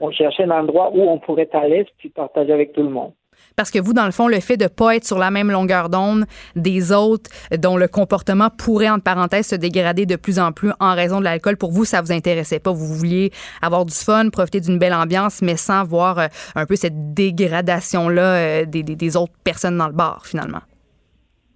[0.00, 3.12] On cherchait un endroit où on pourrait l'aise puis partager avec tout le monde.
[3.54, 5.50] Parce que vous, dans le fond, le fait de ne pas être sur la même
[5.50, 6.24] longueur d'onde
[6.56, 10.94] des autres, dont le comportement pourrait, entre parenthèses, se dégrader de plus en plus en
[10.94, 12.72] raison de l'alcool, pour vous, ça vous intéressait pas.
[12.72, 13.30] Vous vouliez
[13.62, 18.22] avoir du fun, profiter d'une belle ambiance, mais sans voir euh, un peu cette dégradation-là
[18.22, 20.60] euh, des autres personnes dans le bar, finalement.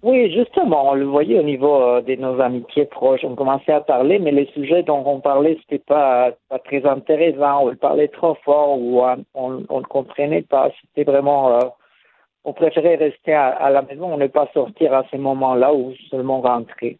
[0.03, 3.23] Oui, justement, on le voyait au niveau euh, de nos amitiés proches.
[3.23, 7.67] On commençait à parler, mais les sujets dont on parlait, c'était pas, pas très intéressant.
[7.67, 9.01] On parlait trop fort ou
[9.35, 10.71] on on ne comprenait pas.
[10.81, 11.55] C'était vraiment...
[11.57, 11.69] euh,
[12.43, 16.41] on préférait rester à, la maison, on ne pas sortir à ces moments-là ou seulement
[16.41, 16.97] rentrer.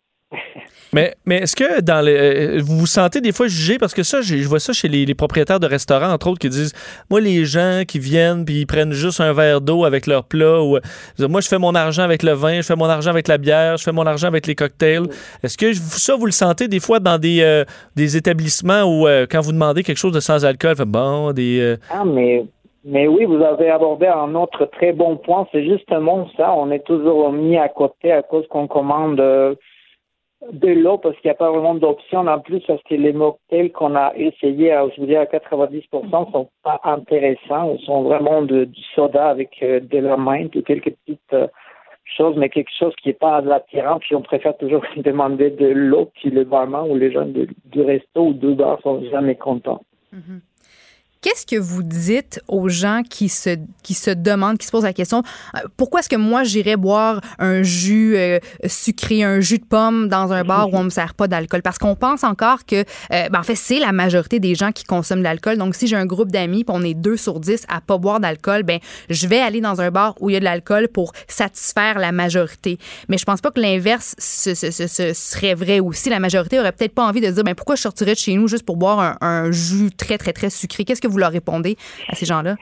[0.94, 2.14] Mais, mais est-ce que dans les,
[2.58, 3.78] euh, vous vous sentez des fois jugé?
[3.78, 6.40] Parce que ça, j'ai- je vois ça chez les, les propriétaires de restaurants, entre autres,
[6.40, 6.74] qui disent
[7.10, 10.62] Moi, les gens qui viennent puis ils prennent juste un verre d'eau avec leur plat,
[10.62, 13.30] ou euh, moi, je fais mon argent avec le vin, je fais mon argent avec
[13.30, 15.04] la bière, je fais mon argent avec les cocktails.
[15.44, 17.64] Est-ce que ça, vous le sentez des fois dans des, euh,
[17.96, 21.60] des établissements où, euh, quand vous demandez quelque chose de sans alcool, fait bon, des.
[21.62, 22.44] euh, Ah, mais,
[22.84, 25.48] mais oui, vous avez abordé un autre très bon point.
[25.54, 26.52] C'est justement ça.
[26.54, 29.56] On est toujours mis à côté à cause qu'on commande euh,
[30.52, 33.72] de l'eau parce qu'il n'y a pas vraiment d'option en plus parce que les mocktails
[33.72, 37.78] qu'on a essayé à, je vous dis, à 90% sont pas intéressants.
[37.86, 41.48] Sont vraiment de, du soda avec euh, de la menthe ou quelques petites euh,
[42.18, 44.00] choses, mais quelque chose qui n'est pas attirant.
[44.00, 46.10] Puis on préfère toujours demander de l'eau.
[46.16, 49.82] Puis le barman ou les gens du resto ou du bar sont jamais contents.
[51.22, 54.92] Qu'est-ce que vous dites aux gens qui se, qui se demandent, qui se posent la
[54.92, 55.22] question,
[55.56, 60.08] euh, pourquoi est-ce que moi j'irais boire un jus euh, sucré, un jus de pomme
[60.08, 61.62] dans un bar où on me sert pas d'alcool?
[61.62, 64.84] Parce qu'on pense encore que, euh, ben, en fait, c'est la majorité des gens qui
[64.84, 65.58] consomment de l'alcool.
[65.58, 68.64] Donc, si j'ai un groupe d'amis, on est deux sur dix à pas boire d'alcool,
[68.64, 68.80] ben,
[69.12, 72.12] je vais aller dans un bar où il y a de l'alcool pour satisfaire la
[72.12, 72.80] majorité.
[73.10, 76.10] Mais je pense pas que l'inverse serait vrai aussi.
[76.10, 78.48] La majorité aurait peut-être pas envie de dire, ben, pourquoi je sortirais de chez nous
[78.48, 80.84] juste pour boire un, un jus très, très, très sucré?
[80.84, 81.76] Qu'est-ce que vous leur répondez
[82.08, 82.56] à ces gens-là?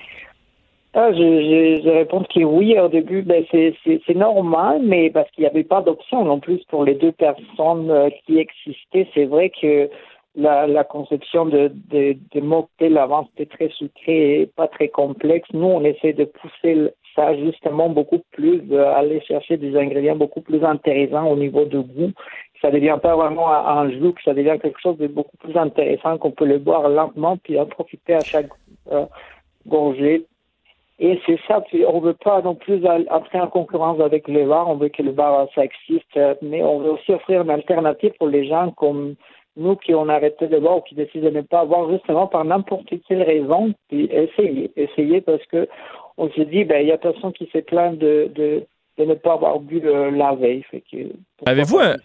[0.95, 5.63] Ah, je, réponds que oui, au début, ben, c'est, normal, mais parce qu'il n'y avait
[5.63, 9.07] pas d'option non plus pour les deux personnes euh, qui existaient.
[9.13, 9.87] C'est vrai que
[10.35, 15.47] la, conception de, de, de avant, c'était très sucré et pas très complexe.
[15.53, 20.41] Nous, on essaie de pousser ça justement beaucoup plus, de aller chercher des ingrédients beaucoup
[20.41, 22.11] plus intéressants au niveau de goût.
[22.61, 26.31] Ça devient pas vraiment un que ça devient quelque chose de beaucoup plus intéressant, qu'on
[26.31, 28.49] peut le boire lentement puis en profiter à chaque
[28.91, 29.05] euh,
[29.67, 30.25] gorgée.
[31.01, 34.67] Et c'est ça, puis on veut pas non plus entrer en concurrence avec le bar,
[34.67, 38.11] on veut que le bar, ça existe, euh, mais on veut aussi offrir une alternative
[38.19, 39.15] pour les gens comme
[39.55, 42.43] nous qui ont arrêté de boire ou qui décident de ne pas boire justement par
[42.43, 45.69] n'importe quelle raison, puis essayer, essayer parce que
[46.17, 48.65] on se dit, ben, il y a personne qui s'est plaint de,
[48.99, 50.97] de ne pas avoir bu le- la veille, fait que
[51.45, 51.95] Avez-vous un,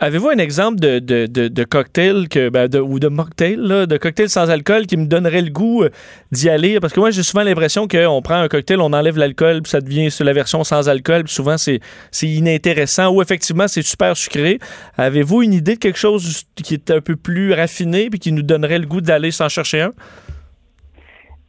[0.00, 3.84] avez-vous un exemple de, de, de, de cocktail que, ben, de- ou de mocktail, là,
[3.84, 5.90] de cocktail sans alcool qui me donnerait le goût euh,
[6.32, 6.80] d'y aller?
[6.80, 9.82] Parce que moi, j'ai souvent l'impression qu'on prend un cocktail, on enlève l'alcool, puis ça
[9.82, 11.80] devient sur la version sans alcool, puis souvent c'est
[12.10, 14.58] c'est inintéressant ou effectivement c'est super sucré.
[14.96, 18.42] Avez-vous une idée de quelque chose qui est un peu plus raffiné puis qui nous
[18.42, 19.92] donnerait le goût d'aller s'en chercher un?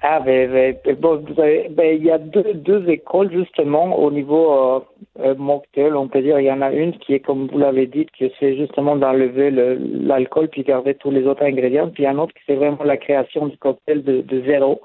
[0.02, 4.10] Ah, ben, ben, ben, vous avez- ben, il y a deux, deux écoles justement au
[4.12, 4.80] niveau euh,
[5.20, 6.40] euh, mocktail, on peut dire.
[6.40, 9.52] Il y en a une qui est, comme vous l'avez dit, que c'est justement d'enlever
[9.52, 11.90] le- l'alcool puis garder tous les autres ingrédients.
[11.90, 14.80] Puis il y a un autre qui c'est vraiment la création du cocktail de, zéro.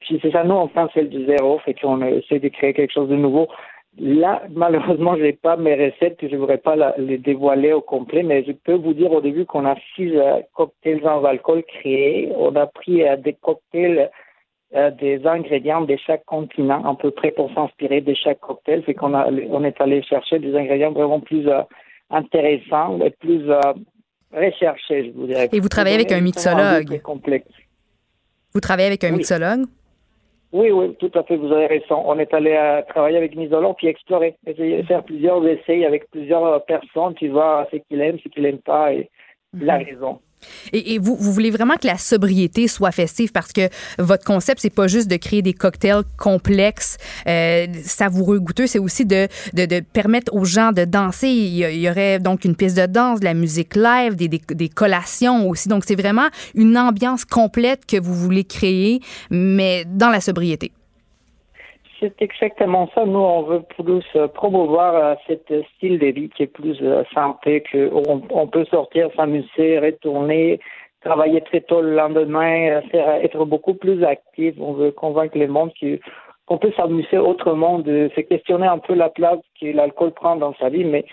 [0.00, 2.92] Puis c'est ça, nous, on pense celle du zéro, fait qu'on essaie de créer quelque
[2.92, 3.46] chose de nouveau.
[4.00, 7.80] Là, malheureusement, je n'ai pas mes recettes, puis je ne voudrais pas les dévoiler au
[7.80, 11.62] complet, mais je peux vous dire au début qu'on a six euh, cocktails sans alcool
[11.62, 12.32] créés.
[12.36, 14.10] On a pris euh, des cocktails,
[14.74, 18.82] euh, des ingrédients de chaque continent, à peu près pour s'inspirer de chaque cocktail.
[18.82, 21.62] Fait qu'on a, on est allé chercher des ingrédients vraiment plus euh,
[22.10, 23.60] intéressants et plus euh,
[24.32, 25.48] recherchés, je vous dirais.
[25.52, 27.00] Et vous travaillez avec un mixologue?
[27.02, 27.46] complexe.
[28.52, 29.18] Vous travaillez avec un Oui.
[29.18, 29.66] mixologue?
[30.52, 32.02] Oui, oui, tout à fait, vous avez raison.
[32.04, 36.64] On est allé travailler avec Nisolon puis explorer, essayer de faire plusieurs essais avec plusieurs
[36.64, 39.10] personnes, tu vois ce qu'il aime, ce qu'il aime pas, et
[39.60, 40.20] il a raison.
[40.72, 43.68] Et, vous, vous voulez vraiment que la sobriété soit festive parce que
[43.98, 46.96] votre concept, c'est pas juste de créer des cocktails complexes,
[47.26, 49.28] euh, savoureux, goûteux, c'est aussi de,
[49.92, 51.28] permettre aux gens de danser.
[51.28, 55.48] Il y, aurait donc une piste de danse, de la musique live, des, des collations
[55.48, 55.68] aussi.
[55.68, 59.00] Donc, c'est vraiment une ambiance complète que vous voulez créer,
[59.30, 60.72] mais dans la sobriété.
[62.04, 63.06] C'est exactement ça.
[63.06, 67.02] Nous, on veut plus euh, promouvoir euh, cet style de vie qui est plus euh,
[67.14, 67.90] santé, que
[68.30, 70.60] on, peut sortir, s'amuser, retourner,
[71.00, 72.82] travailler très tôt le lendemain,
[73.22, 74.54] être beaucoup plus actif.
[74.60, 75.72] On veut convaincre le monde
[76.44, 80.52] qu'on peut s'amuser autrement, de se questionner un peu la place que l'alcool prend dans
[80.56, 81.06] sa vie, mais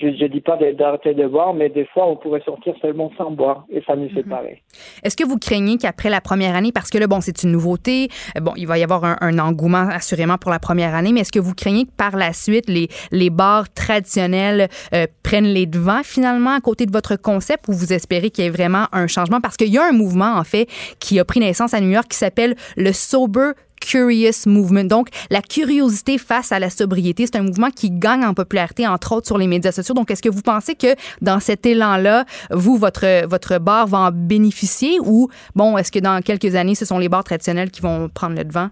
[0.00, 3.30] je ne dis pas d'arrêter de boire, mais des fois, on pourrait sortir seulement sans
[3.30, 4.62] boire et s'amuser pareil.
[5.02, 8.08] Est-ce que vous craignez qu'après la première année, parce que là, bon, c'est une nouveauté,
[8.36, 11.20] euh, bon, il va y avoir un, un engouement assurément pour la première année, mais
[11.20, 15.66] est-ce que vous craignez que par la suite, les, les bars traditionnels euh, prennent les
[15.66, 19.06] devants finalement à côté de votre concept ou vous espérez qu'il y ait vraiment un
[19.06, 19.40] changement?
[19.42, 20.68] Parce qu'il y a un mouvement, en fait,
[21.00, 23.52] qui a pris naissance à New York qui s'appelle le Sober
[23.82, 24.84] Curious Movement.
[24.84, 29.16] Donc, la curiosité face à la sobriété, c'est un mouvement qui gagne en popularité, entre
[29.16, 29.94] autres sur les médias sociaux.
[29.94, 34.10] Donc, est-ce que vous pensez que dans cet élan-là, vous, votre, votre bar va en
[34.12, 38.08] bénéficier ou, bon, est-ce que dans quelques années, ce sont les bars traditionnels qui vont
[38.08, 38.68] prendre le devant?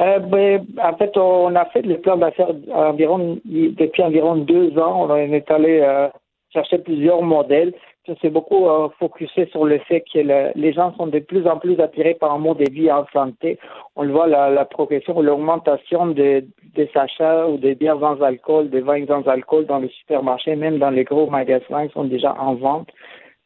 [0.00, 5.06] Euh, ben, en fait, on a fait le plan d'affaires depuis environ deux ans.
[5.10, 6.08] On est allé euh,
[6.52, 7.74] chercher plusieurs modèles.
[8.08, 11.46] On s'est beaucoup euh, focusé sur le fait que le- les gens sont de plus
[11.46, 13.58] en plus attirés par un mode de vie en santé.
[13.94, 16.44] On le voit, la, la progression l'augmentation de-
[16.74, 20.78] des achats ou des bières sans alcool, des vins sans alcool dans les supermarchés, même
[20.78, 22.88] dans les gros magasins, sont déjà en vente.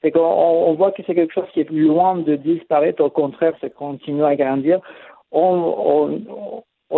[0.01, 3.03] C'est qu'on on voit que c'est quelque chose qui est loin de disparaître.
[3.03, 4.81] Au contraire, ça continue à grandir.
[5.33, 6.21] On,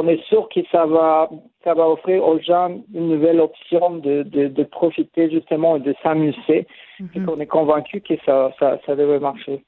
[0.09, 1.31] est sûr que ça va,
[1.65, 6.67] ça va offrir aux gens une nouvelle option de, de profiter justement et de s'amuser.
[7.15, 9.63] Et qu'on est convaincu que ça, ça, ça devrait marcher.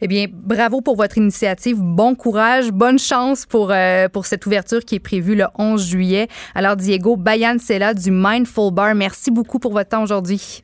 [0.00, 1.76] Eh bien, bravo pour votre initiative.
[1.80, 6.28] Bon courage, bonne chance pour, euh, pour cette ouverture qui est prévue le 11 juillet.
[6.54, 10.62] Alors, Diego Bayan Sela du Mindful Bar, merci beaucoup pour votre temps aujourd'hui.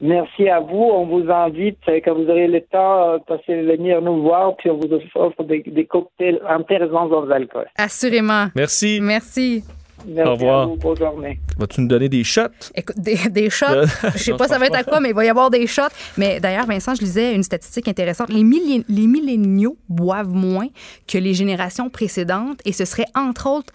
[0.00, 0.90] Merci à vous.
[0.92, 4.68] On vous invite, euh, quand vous aurez le temps, euh, passer venir nous voir, puis
[4.68, 7.66] on vous offre des, des cocktails intéressants dans l'alcool.
[7.78, 8.46] Assurément.
[8.56, 8.98] Merci.
[9.00, 9.62] Merci.
[10.06, 10.62] Merci Au revoir.
[10.62, 10.76] à vous.
[10.76, 11.40] Bonne journée.
[11.58, 12.42] Vas-tu nous donner des shots?
[12.74, 13.66] Écoute, des, des shots.
[13.68, 15.66] Euh, Je sais pas ça va être à quoi, mais il va y avoir des
[15.66, 15.82] shots.
[16.16, 18.28] Mais d'ailleurs, Vincent, je lisais une statistique intéressante.
[18.30, 20.68] Les, millé- les milléniaux boivent moins
[21.06, 23.72] que les générations précédentes et ce serait entre autres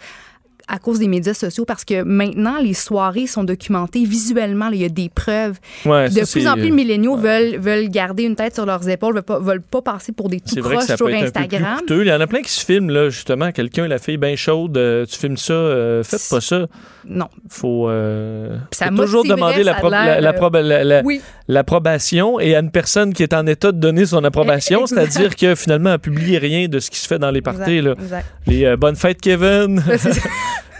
[0.68, 4.66] à cause des médias sociaux parce que maintenant, les soirées sont documentées visuellement.
[4.68, 5.58] là, Il y a des preuves.
[5.84, 8.88] Ouais, de ça, plus en plus, de milléniaux veulent, veulent garder une tête sur leurs
[8.88, 11.04] épaules, veulent pas, veulent pas passer pour des tout ça sur peut être un peu
[11.06, 11.78] plus Instagram.
[11.88, 13.50] Il y en a plein qui se filment, là, justement.
[13.52, 16.66] Quelqu'un, la fille bien chaude, euh, tu filmes ça, euh, faites pas ça.
[17.06, 17.28] Non.
[17.48, 21.20] Faut, euh, Ça faut toujours demander la la- la euh, oui.
[21.48, 25.54] l'approbation et à une personne qui est en état de donner son approbation, c'est-à-dire que
[25.54, 27.80] finalement, elle a publié rien de ce qui se fait dans les parties.
[27.80, 27.92] Là.
[27.92, 28.26] exact.
[28.46, 29.82] Les euh, bonnes fêtes, Kevin.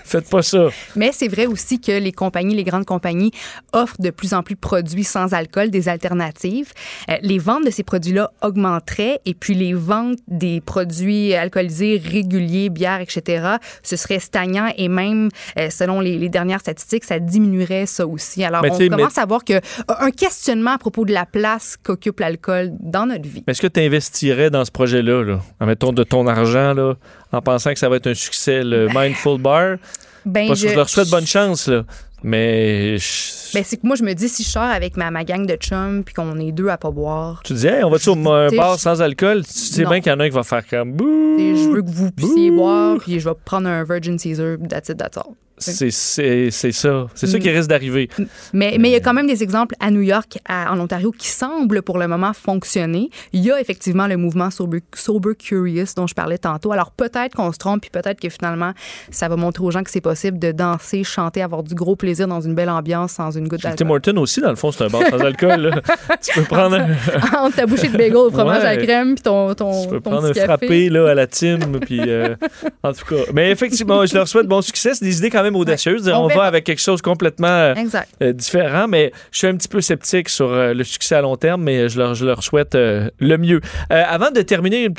[0.09, 0.69] Faites pas ça.
[0.97, 3.31] Mais c'est vrai aussi que les compagnies, les grandes compagnies,
[3.73, 6.73] offrent de plus en plus de produits sans alcool, des alternatives.
[7.11, 12.71] Euh, les ventes de ces produits-là augmenteraient et puis les ventes des produits alcoolisés réguliers,
[12.71, 15.29] bières, etc., ce serait stagnant et même,
[15.59, 18.43] euh, selon les, les dernières statistiques, ça diminuerait ça aussi.
[18.45, 21.77] Alors, Mais on commence mais- à voir que un questionnement à propos de la place
[21.83, 23.45] qu'occupe l'alcool dans notre vie.
[23.47, 26.95] Est-ce que tu investirais dans ce projet-là, là, en mettant de ton argent, là,
[27.33, 29.77] en pensant que ça va être un succès, le Mindful Bar?
[30.25, 31.85] Ben, Parce que je je- leur souhaite bonne chance, là.
[32.23, 35.23] Mais je- Ben, c'est que moi, je me dis, si je sors avec ma, ma
[35.25, 38.09] gang de chums puis qu'on est deux à pas boire, tu dis, hey, on va-tu
[38.11, 39.45] au un bar sans alcool?
[39.47, 39.91] Tu sais Non.
[39.91, 41.37] bien qu'il y en a un qui va faire comme bouh.
[41.39, 44.97] Je veux que vous puissiez boire, puis je vais prendre un Virgin Caesar, that's it,
[44.99, 45.35] that's all.
[45.61, 46.23] C'est ça.
[46.53, 47.07] C'est ça
[47.39, 47.41] Mm.
[47.41, 48.09] qui risque d'arriver.
[48.53, 51.13] Mais mais il y a quand même des exemples à New York, à- en Ontario,
[51.17, 53.11] qui semblent pour le moment fonctionner.
[53.33, 56.73] Il y a effectivement le mouvement Sober, Sober Curious dont je parlais tantôt.
[56.73, 58.73] Alors peut-être qu'on se trompe, puis peut-être que finalement,
[59.11, 62.27] ça va montrer aux gens que c'est possible de danser, chanter, avoir du gros plaisir
[62.29, 63.91] dans une belle ambiance sans une goutte Tim d'alcool.
[63.91, 65.61] Horton aussi, dans le fond, c'est un bar sans alcool.
[65.61, 65.81] là.
[66.23, 66.89] tu peux prendre un,
[67.45, 70.01] Entre ta bouchée de bagel au fromage à la crème, puis ton, ton, tu peux
[70.01, 70.47] ton prendre un café.
[70.47, 71.59] frappé là, à la Tim.
[71.81, 72.35] Puis, euh,
[72.83, 73.23] en tout cas.
[73.33, 74.95] Mais effectivement, je leur souhaite bon succès.
[74.95, 76.07] C'est des idées quand même audacieuses.
[76.09, 76.15] Ouais.
[76.15, 77.75] On, On va avec quelque chose complètement euh,
[78.23, 81.37] euh, différent, mais je suis un petit peu sceptique sur euh, le succès à long
[81.37, 83.61] terme, mais je leur, je leur souhaite euh, le mieux.
[83.91, 84.95] Avant de terminer, une,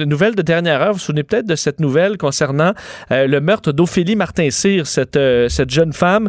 [0.00, 2.72] une nouvelle de dernière heure, vous vous souvenez peut-être de cette nouvelle concernant
[3.10, 5.18] le meurtre d'Ophélie Martin-Cyr, cette,
[5.48, 6.28] cette jeune femme.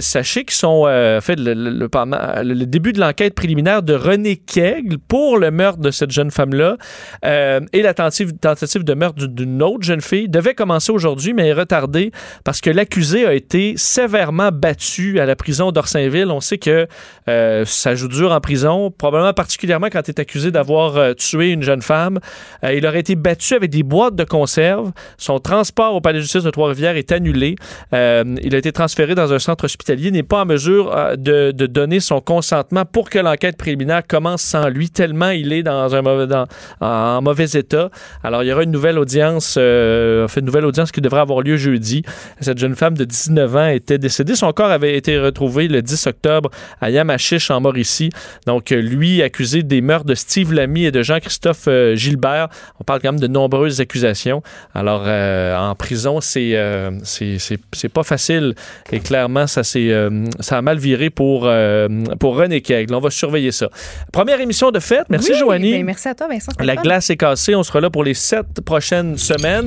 [0.00, 0.84] Sachez qu'ils sont,
[1.20, 5.38] fait, le, le- le- pendant- le- le début de l'enquête préliminaire de René Kegel pour
[5.38, 6.76] le meurtre de cette jeune femme-là
[7.22, 11.52] et la tentative, tentative de meurtre d'une- autre jeune fille devait commencer aujourd'hui, mais est
[11.52, 12.12] retardée
[12.44, 16.30] parce que l'accusé a été sévèrement battu à la prison d'Orsainville.
[16.30, 16.86] On sait que
[17.28, 21.50] euh, ça joue dur en prison, probablement particulièrement quand tu es accusé d'avoir euh, tué
[21.50, 22.20] une jeune femme.
[22.62, 24.92] Euh, il aurait été battu avec des boîtes de conserve.
[25.18, 27.56] Son transport au palais de justice de Trois-Rivières est annulé.
[27.92, 32.20] Il a été transféré dans un centre hospitalier, n'est pas en mesure de, donner son
[32.20, 36.32] consentement pour que l'enquête préliminaire commence sans lui, tellement il est dans un mauvais,
[36.80, 37.90] en mauvais état.
[38.22, 42.04] Alors, il y aura une nouvelle audience, une nouvelle audience qui devrait avoir lieu jeudi.
[42.40, 44.34] Cette jeune femme de 19 ans était décédée.
[44.36, 46.50] Son corps avait été retrouvé le 10 octobre
[46.80, 48.10] à Yamachiche, en Mauricie.
[48.46, 52.48] Donc, euh, lui, accusé des meurtres de Steve Lamy et de Jean-Christophe euh, Gilbert.
[52.80, 54.42] On parle quand même de nombreuses accusations.
[54.74, 58.54] Alors, euh, en prison, c'est euh, c'est- c'est- c'est pas facile.
[58.92, 61.88] Et clairement, ça, euh, ça a mal viré pour, euh,
[62.20, 62.94] pour René Kegel.
[62.94, 63.68] On va surveiller ça.
[64.12, 65.04] Première émission de fête.
[65.08, 65.72] Merci, Oui, Joanie.
[65.72, 66.52] ben, merci à toi, Vincent.
[66.60, 67.54] La glace est cassée.
[67.54, 69.66] On sera là pour les sept prochaines semaines.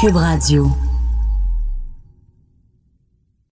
[0.00, 0.68] Cube Radio.